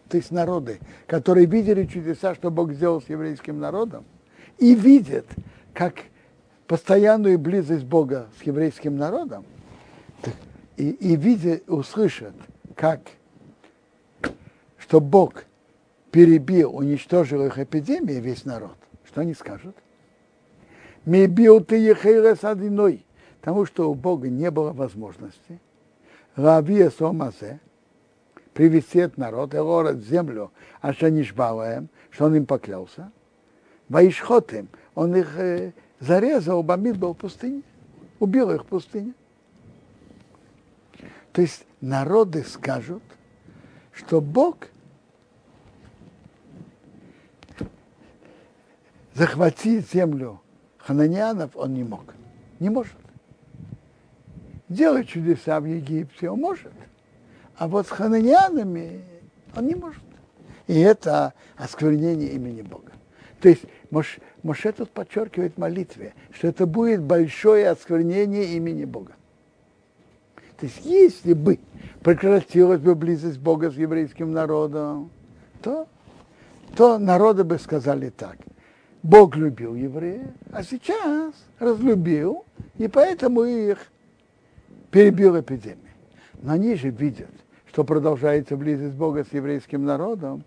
То 0.10 0.18
есть 0.18 0.32
народы, 0.32 0.80
которые 1.08 1.46
видели 1.46 1.86
чудеса, 1.86 2.36
что 2.36 2.52
Бог 2.52 2.74
сделал 2.74 3.02
с 3.02 3.08
еврейским 3.10 3.60
народом, 3.60 4.04
и 4.58 4.76
видят, 4.76 5.26
как 5.74 5.96
постоянную 6.68 7.40
близость 7.40 7.86
Бога 7.86 8.28
с 8.40 8.44
еврейским 8.44 8.98
народом, 8.98 9.46
и, 10.78 10.90
и 10.90 11.16
видят, 11.16 11.70
услышат, 11.70 12.34
как, 12.76 13.02
что 14.78 15.00
Бог 15.00 15.46
перебил, 16.12 16.76
уничтожил 16.76 17.46
их 17.46 17.60
эпидемии, 17.60 18.20
весь 18.20 18.46
народ, 18.46 18.76
что 19.06 19.22
они 19.22 19.34
скажут? 19.34 19.76
Мы 21.06 21.26
бил 21.28 21.64
ты 21.64 21.78
ехейрес 21.78 22.44
одиной, 22.44 23.06
потому 23.40 23.66
что 23.66 23.90
у 23.90 23.96
Бога 23.96 24.30
не 24.30 24.52
было 24.52 24.72
возможности 24.72 25.60
Равия 26.36 26.90
Сомазе 26.90 27.60
привести 28.54 29.00
этот 29.00 29.18
народ, 29.18 29.54
город 29.54 30.04
землю, 30.04 30.52
а 30.82 30.94
что 30.94 31.10
не 31.10 31.24
им, 31.24 31.90
что 32.10 32.26
он 32.26 32.36
им 32.36 32.46
поклялся. 32.46 33.12
Ваишхот 33.90 34.54
им, 34.54 34.70
он 34.96 35.16
их 35.16 35.38
э, 35.38 35.74
зарезал, 36.00 36.64
Бамид 36.64 36.98
был 36.98 37.14
в 37.14 37.18
пустыне, 37.18 37.62
убил 38.20 38.52
их 38.52 38.64
в 38.64 38.66
пустыне. 38.66 39.14
То 41.34 41.42
есть 41.42 41.66
народы 41.80 42.44
скажут, 42.44 43.04
что 43.94 44.22
Бог 44.22 44.68
захватить 49.14 49.92
землю 49.92 50.42
хананянов 50.78 51.56
он 51.56 51.74
не 51.74 51.84
мог. 51.84 52.14
Не 52.60 52.70
может. 52.70 52.96
Делать 54.68 55.10
чудеса 55.10 55.60
в 55.60 55.66
Египте 55.66 56.30
он 56.30 56.40
может. 56.40 56.72
А 57.56 57.68
вот 57.68 57.88
с 57.88 57.90
хананянами 57.90 59.04
он 59.56 59.68
не 59.68 59.76
может. 59.76 60.04
И 60.68 60.80
это 60.80 61.34
осквернение 61.58 62.30
имени 62.30 62.62
Бога. 62.62 62.92
То 63.42 63.50
есть 63.50 63.64
Моше, 63.90 64.72
тут 64.72 64.92
подчеркивает 64.92 65.58
молитве, 65.58 66.14
что 66.32 66.48
это 66.48 66.66
будет 66.66 67.02
большое 67.02 67.70
осквернение 67.70 68.56
имени 68.56 68.86
Бога. 68.86 69.14
То 70.62 70.68
есть 70.68 70.86
если 70.86 71.34
бы 71.34 71.60
прекратилась 72.02 72.80
бы 72.80 72.96
близость 72.96 73.40
Бога 73.40 73.70
с 73.70 73.76
еврейским 73.76 74.32
народом, 74.32 75.12
то, 75.62 75.88
то 76.78 76.98
народы 76.98 77.44
бы 77.44 77.60
сказали 77.60 78.10
так– 78.10 78.38
Бог 79.04 79.36
любил 79.36 79.76
евреев, 79.76 80.28
а 80.52 80.64
сейчас 80.64 81.34
разлюбил, 81.60 82.46
и 82.78 82.88
поэтому 82.88 83.44
их 83.44 83.92
перебил 84.92 85.40
эпидемия. 85.40 85.96
Но 86.42 86.54
они 86.54 86.76
же 86.76 86.90
видят, 86.90 87.32
что 87.68 87.84
продолжается 87.84 88.56
близость 88.56 88.96
Бога 88.96 89.24
с 89.24 89.34
еврейским 89.34 89.86
народом. 89.86 90.44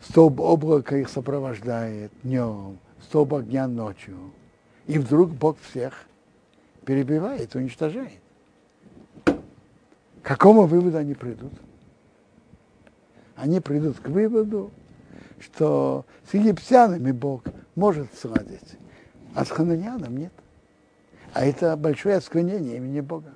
Столб 0.00 0.40
облака 0.40 0.96
их 0.96 1.08
сопровождает 1.08 2.12
днем, 2.22 2.78
столб 3.02 3.34
огня 3.34 3.66
ночью. 3.66 4.16
И 4.86 4.98
вдруг 4.98 5.30
Бог 5.30 5.58
всех 5.60 5.94
перебивает, 6.84 7.54
уничтожает. 7.54 8.20
Какому 10.26 10.66
выводу 10.66 10.98
они 10.98 11.14
придут? 11.14 11.52
Они 13.36 13.60
придут 13.60 14.00
к 14.00 14.08
выводу, 14.08 14.72
что 15.38 16.04
с 16.28 16.34
египтянами 16.34 17.12
Бог 17.12 17.44
может 17.76 18.12
сладить, 18.12 18.76
а 19.36 19.44
с 19.44 19.50
хананяном 19.50 20.16
нет. 20.16 20.32
А 21.32 21.46
это 21.46 21.76
большое 21.76 22.16
осквернение 22.16 22.76
имени 22.76 22.98
Бога. 22.98 23.34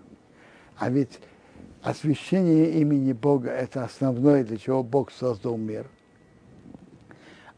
А 0.78 0.90
ведь 0.90 1.20
освящение 1.80 2.72
имени 2.80 3.12
Бога– 3.12 3.50
это 3.52 3.84
основное, 3.84 4.42
для 4.42 4.56
чего 4.56 4.82
Бог 4.82 5.12
создал 5.12 5.56
мир. 5.56 5.86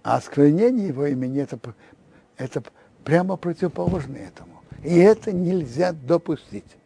А 0.03 0.17
осквернение 0.17 0.89
его 0.89 1.07
имени 1.07 1.41
это,– 1.41 1.59
это 2.37 2.63
прямо 3.03 3.39
противоположно 3.39 4.19
этому. 4.19 4.63
И 4.85 4.95
это 4.95 5.33
нельзя 5.33 5.95
допустить. 5.95 6.77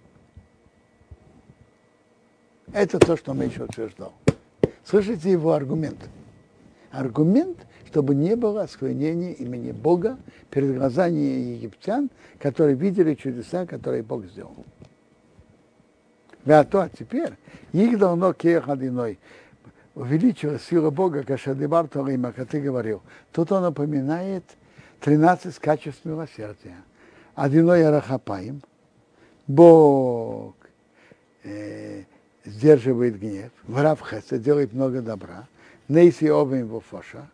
Это 2.72 2.98
то, 2.98 3.16
что 3.16 3.32
еще 3.34 3.64
утверждал. 3.64 4.12
Слышите 4.84 5.30
его 5.30 5.52
аргумент? 5.52 6.08
аргумент, 6.96 7.58
чтобы 7.86 8.14
не 8.14 8.36
было 8.36 8.62
осквернения 8.62 9.32
имени 9.32 9.72
Бога 9.72 10.18
перед 10.50 10.76
глазами 10.76 11.18
египтян, 11.18 12.10
которые 12.38 12.76
видели 12.76 13.14
чудеса, 13.14 13.66
которые 13.66 14.02
Бог 14.02 14.24
сделал. 14.26 14.64
А 16.46 16.64
то 16.64 16.88
теперь 16.96 17.32
их 17.72 17.98
давно 17.98 18.32
кех 18.32 18.68
одиной 18.68 19.18
увеличилась 19.94 20.62
сила 20.62 20.90
Бога, 20.90 21.22
Кашадибар 21.22 21.88
Торима, 21.88 22.32
как 22.32 22.48
ты 22.48 22.60
говорил. 22.60 23.02
Тут 23.32 23.50
он 23.50 23.62
напоминает 23.62 24.44
13 25.00 25.58
качеств 25.58 26.04
милосердия. 26.04 26.76
Одиной 27.34 27.86
Арахапаим, 27.86 28.62
Бог 29.46 30.54
э, 31.42 32.04
сдерживает 32.47 33.18
гнев, 33.18 33.51
Врав 33.64 34.01
Хеса 34.01 34.38
делает 34.38 34.72
много 34.72 35.03
добра, 35.03 35.47
Нейси 35.88 36.26
Овен 36.26 36.68
Вофоша, 36.68 37.28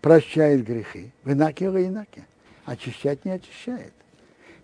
прощает 0.00 0.64
грехи, 0.64 1.12
вынакила 1.24 1.84
инаки, 1.84 2.24
очищать 2.64 3.24
не 3.24 3.32
очищает. 3.32 3.92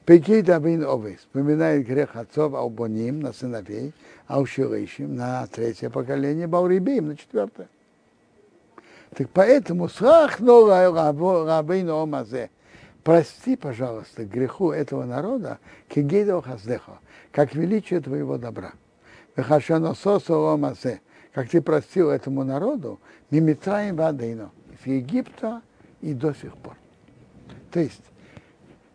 Пекей 0.07 0.43
Давин 0.43 0.85
Овес, 0.85 1.20
вспоминает 1.20 1.87
грех 1.87 2.14
отцов 2.16 2.55
Албоним 2.55 3.20
на 3.20 3.32
сыновей, 3.32 3.95
Аушилейшим 4.26 5.16
на 5.16 5.47
третье 5.47 5.89
поколение, 5.89 6.47
Баурибеем 6.47 7.09
на 7.09 7.16
четвертое. 7.16 7.68
Так 9.16 9.30
поэтому 9.30 9.89
срахнул 9.89 10.68
рабейн 10.68 11.89
омазе. 11.89 12.51
Прости, 13.03 13.57
пожалуйста, 13.57 14.24
греху 14.24 14.72
этого 14.72 15.05
народа, 15.05 15.59
кигейдо 15.89 16.41
хаздехо, 16.43 16.99
как 17.32 17.55
величие 17.55 18.01
твоего 18.01 18.39
добра. 18.39 18.72
Как 19.35 19.62
ты 21.51 21.61
простил 21.61 22.11
этому 22.11 22.45
народу, 22.45 23.01
мимитраем 23.30 23.97
вадейно, 23.97 24.51
с 24.82 24.87
Египта 24.87 25.62
и 26.01 26.14
до 26.14 26.32
сих 26.35 26.57
пор. 26.57 26.76
То 27.72 27.80
есть 27.80 28.03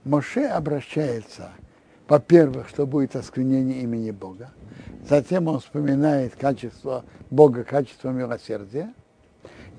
Моше 0.05 0.45
обращается, 0.45 1.51
во-первых, 2.07 2.69
что 2.69 2.87
будет 2.87 3.15
осквернение 3.15 3.81
имени 3.81 4.11
Бога, 4.11 4.51
затем 5.07 5.47
он 5.47 5.59
вспоминает 5.59 6.35
качество 6.35 7.03
Бога, 7.29 7.65
качество 7.65 8.09
милосердия, 8.09 8.93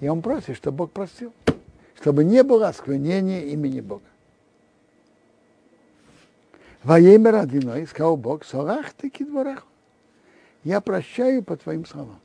и 0.00 0.08
он 0.08 0.20
просит, 0.20 0.56
чтобы 0.56 0.78
Бог 0.78 0.92
простил, 0.92 1.32
чтобы 1.96 2.24
не 2.24 2.42
было 2.42 2.68
осквернения 2.68 3.44
имени 3.46 3.80
Бога. 3.80 4.04
Воемер 6.82 7.34
одиной, 7.34 7.86
сказал 7.86 8.16
Бог, 8.16 8.44
сорах 8.44 8.92
ты 8.92 9.08
кидворах. 9.08 9.66
Я 10.64 10.80
прощаю 10.80 11.42
по 11.42 11.56
твоим 11.56 11.84
словам. 11.84 12.20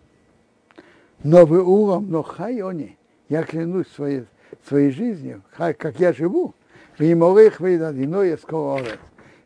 Но 1.23 1.45
вы 1.45 1.63
уром, 1.63 2.09
но 2.09 2.23
хай 2.23 2.61
они, 2.61 2.97
я 3.29 3.43
клянусь 3.43 3.88
своей, 3.88 4.25
своей 4.67 4.91
жизнью, 4.91 5.43
как 5.55 5.99
я 5.99 6.13
живу, 6.13 6.53
вы 6.97 7.15
молых 7.15 7.59
выдадино 7.59 8.21
я 8.21 8.38
скоро 8.38 8.83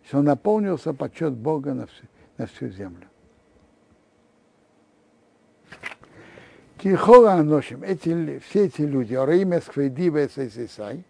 что 0.09 0.23
наполнился 0.23 0.91
почет 0.91 1.33
Бога 1.33 1.75
на 1.75 1.85
всю, 1.85 2.05
на 2.37 2.47
всю 2.47 2.69
землю. 2.69 3.07
Кихора 6.79 7.33
Аношим, 7.33 7.83
эти, 7.83 8.39
все 8.39 8.65
эти 8.65 8.81
люди, 8.81 9.13
Ораиме 9.13 9.61
Сквейдива 9.61 10.27
Сай, 10.27 11.03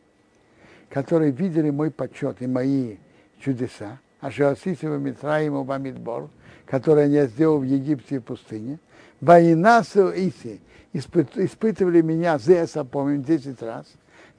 которые 0.90 1.32
видели 1.32 1.70
мой 1.70 1.92
почет 1.92 2.42
и 2.42 2.48
мои 2.48 2.98
чудеса, 3.40 4.00
а 4.20 4.32
Шаосисева 4.32 4.98
Митраима 4.98 5.64
Бамидбор, 5.64 6.30
которые 6.70 7.12
я 7.12 7.26
сделал 7.26 7.60
в 7.60 7.64
Египте 7.64 8.18
и 8.18 8.20
пустыне, 8.20 8.80
Ваинасу 9.22 10.12
Иси, 10.12 10.62
испытывали 10.94 12.02
меня, 12.02 12.38
Зеса, 12.38 12.84
помню, 12.84 13.24
10 13.24 13.62
раз, 13.64 13.86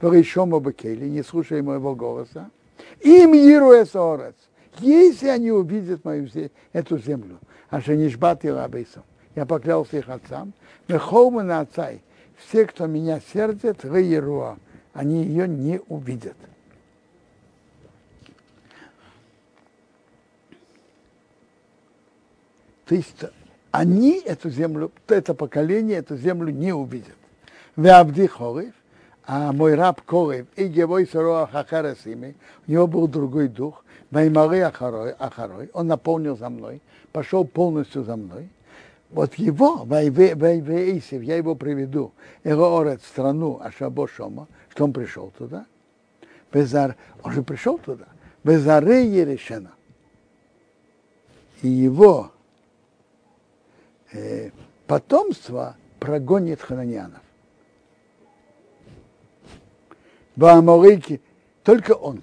Варишома 0.01 0.61
Бакели, 0.61 1.07
не 1.07 1.22
слушая 1.22 1.62
моего 1.62 1.95
голоса, 1.95 2.51
им 3.01 3.35
Ируэ 3.35 3.85
Сорец, 3.85 4.37
если 4.78 5.28
они 5.28 5.51
увидят 5.51 6.05
мою 6.05 6.28
эту 6.72 6.99
землю, 6.99 7.39
а 7.68 7.81
Шенишбат 7.81 8.45
и 8.45 8.49
Рабейсом, 8.49 9.03
я 9.35 9.45
поклялся 9.45 9.99
их 9.99 10.09
отцам, 10.09 10.53
Мехома 10.89 11.43
на 11.43 11.61
отцай, 11.61 12.01
все, 12.37 12.64
кто 12.64 12.87
меня 12.87 13.20
сердит, 13.33 13.85
Иеруа, 13.85 14.57
они 14.93 15.24
ее 15.24 15.47
не 15.47 15.81
увидят. 15.89 16.37
То 22.91 22.97
есть 22.97 23.24
они 23.70 24.18
эту 24.18 24.51
землю, 24.51 24.91
это 25.07 25.32
поколение 25.32 25.99
эту 25.99 26.16
землю 26.16 26.53
не 26.53 26.72
увидят. 26.72 27.14
В 27.76 27.86
Абди 27.86 28.26
Хорев, 28.26 28.74
а 29.24 29.53
мой 29.53 29.76
раб 29.76 30.03
Корев, 30.03 30.49
и 30.57 30.66
Гевой 30.66 31.07
Хахарасими, 31.07 32.34
у 32.66 32.72
него 32.72 32.88
был 32.88 33.07
другой 33.07 33.47
дух, 33.47 33.84
Ваймары 34.11 34.62
Ахарой, 34.62 35.12
Ахарой, 35.20 35.70
он 35.72 35.86
наполнил 35.86 36.36
за 36.36 36.49
мной, 36.49 36.82
пошел 37.12 37.45
полностью 37.45 38.03
за 38.03 38.16
мной. 38.16 38.49
Вот 39.11 39.34
его, 39.34 39.84
Вайвеисев, 39.84 41.22
я 41.22 41.36
его 41.36 41.55
приведу, 41.55 42.11
Эроорет, 42.43 43.05
страну 43.05 43.61
Ашабо 43.62 44.09
Шома, 44.09 44.49
что 44.68 44.82
он 44.82 44.93
пришел 44.93 45.32
туда. 45.38 45.64
Безар, 46.53 46.97
он 47.22 47.30
же 47.30 47.45
пришел 47.45 47.78
туда. 47.78 48.07
Безаре 48.43 49.07
Ерешена. 49.07 49.70
И 51.62 51.68
его 51.68 52.32
э, 54.12 54.50
потомство 54.86 55.76
прогонит 55.98 56.61
хананьянов. 56.61 57.20
Бааморейки, 60.36 61.20
только 61.64 61.92
он. 61.92 62.22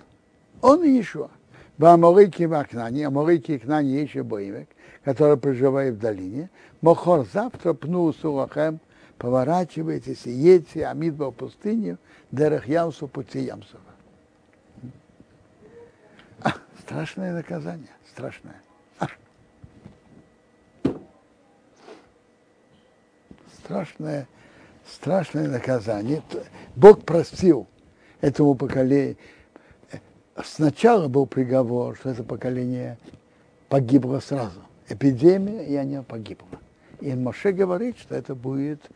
Он 0.61 0.83
и 0.83 0.99
Ишуа. 0.99 1.29
Бааморейки 1.77 2.43
в 2.43 2.53
Акнане, 2.53 3.05
Аморейки 3.05 3.51
и 3.51 3.59
Кнане 3.59 4.01
еще 4.01 4.23
боевик, 4.23 4.69
который 5.03 5.37
проживает 5.37 5.95
в 5.95 5.99
долине. 5.99 6.49
Мохор 6.81 7.27
завтра 7.31 7.73
пну 7.73 8.11
Сурахем, 8.13 8.79
поворачивайтесь 9.19 10.25
и 10.25 10.31
едьте 10.31 10.87
Амидба 10.87 11.25
в 11.25 11.35
пустыню, 11.35 11.99
Дерех 12.31 12.67
Ямсу, 12.67 13.07
пути 13.07 13.41
Ямсова. 13.41 13.81
А, 16.41 16.53
страшное 16.81 17.33
наказание, 17.33 17.95
страшное. 18.11 18.61
А. 18.99 19.07
Страшное, 23.67 24.29
страшное 24.89 25.49
наказание. 25.49 26.23
Бог 26.77 27.03
простил 27.03 27.67
этому 28.21 28.55
поколению. 28.55 29.17
Сначала 30.41 31.09
был 31.09 31.25
приговор, 31.25 31.97
что 31.97 32.11
это 32.11 32.23
поколение 32.23 32.97
погибло 33.67 34.21
сразу. 34.21 34.61
Эпидемия, 34.87 35.65
и 35.65 35.75
оно 35.75 36.03
погибло. 36.03 36.47
И 37.01 37.13
Моше 37.13 37.51
говорит, 37.51 37.97
что 37.99 38.15
это 38.15 38.35
будет 38.35 38.89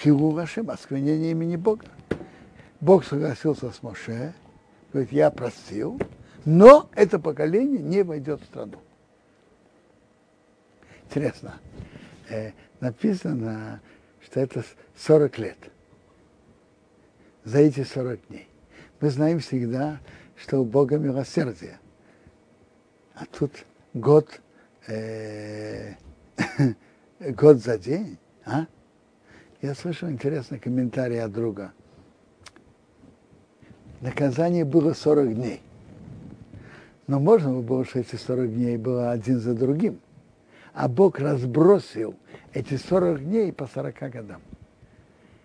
хилурашим, 0.00 0.70
осквернение 0.70 1.32
имени 1.32 1.56
Бога. 1.56 1.86
Бог 2.80 3.04
согласился 3.04 3.72
с 3.72 3.82
Моше, 3.82 4.32
говорит, 4.92 5.10
я 5.10 5.32
простил, 5.32 6.00
но 6.44 6.88
это 6.94 7.18
поколение 7.18 7.82
не 7.82 8.04
войдет 8.04 8.42
в 8.42 8.44
страну. 8.44 8.78
Интересно, 11.08 11.54
э, 12.28 12.52
написано, 12.78 13.80
что 14.34 14.40
это 14.40 14.64
40 14.96 15.38
лет. 15.38 15.58
За 17.44 17.58
эти 17.58 17.84
40 17.84 18.18
дней. 18.26 18.48
Мы 19.00 19.10
знаем 19.10 19.38
всегда, 19.38 20.00
что 20.34 20.58
у 20.58 20.64
Бога 20.64 20.98
милосердие. 20.98 21.78
А 23.14 23.26
тут 23.26 23.52
год, 23.92 24.40
э, 24.88 25.92
год 27.20 27.58
за 27.58 27.78
день. 27.78 28.18
А? 28.44 28.66
Я 29.62 29.76
слышал 29.76 30.10
интересный 30.10 30.58
комментарий 30.58 31.22
от 31.22 31.30
друга. 31.30 31.72
Наказание 34.00 34.64
было 34.64 34.94
40 34.94 35.32
дней. 35.32 35.62
Но 37.06 37.20
можно 37.20 37.60
было, 37.60 37.84
что 37.84 38.00
эти 38.00 38.16
40 38.16 38.52
дней 38.52 38.78
было 38.78 39.12
один 39.12 39.38
за 39.38 39.54
другим. 39.54 40.00
А 40.74 40.88
Бог 40.88 41.20
разбросил 41.20 42.16
эти 42.52 42.76
40 42.76 43.24
дней 43.24 43.52
по 43.52 43.66
40 43.66 43.98
годам. 44.10 44.42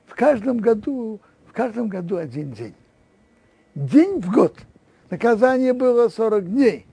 В 0.07 0.15
каждом 0.15 0.57
году, 0.57 1.21
в 1.45 1.53
каждом 1.53 1.87
году 1.87 2.17
один 2.17 2.51
день. 2.51 2.73
День 3.75 4.19
в 4.19 4.31
год. 4.31 4.57
Наказание 5.11 5.73
было 5.73 6.09
40 6.09 6.49
дней. 6.49 6.87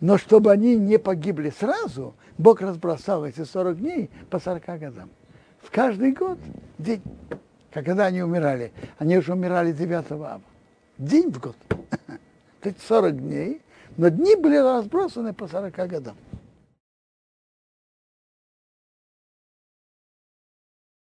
Но 0.00 0.16
чтобы 0.16 0.50
они 0.50 0.76
не 0.76 0.98
погибли 0.98 1.50
сразу, 1.50 2.14
Бог 2.38 2.62
разбросал 2.62 3.26
эти 3.26 3.44
40 3.44 3.78
дней 3.78 4.10
по 4.30 4.38
40 4.38 4.64
годам. 4.80 5.10
В 5.60 5.70
каждый 5.70 6.12
год 6.12 6.38
день. 6.78 7.02
Когда 7.70 8.06
они 8.06 8.22
умирали. 8.22 8.72
Они 8.98 9.18
уже 9.18 9.34
умирали 9.34 9.72
9 9.72 10.10
ава. 10.10 10.40
День 10.96 11.30
в 11.30 11.38
год. 11.38 11.56
То 12.60 12.68
есть 12.68 12.82
40 12.86 13.16
дней, 13.16 13.60
но 13.98 14.08
дни 14.08 14.36
были 14.36 14.56
разбросаны 14.56 15.34
по 15.34 15.46
40 15.46 15.74
годам. 15.88 16.16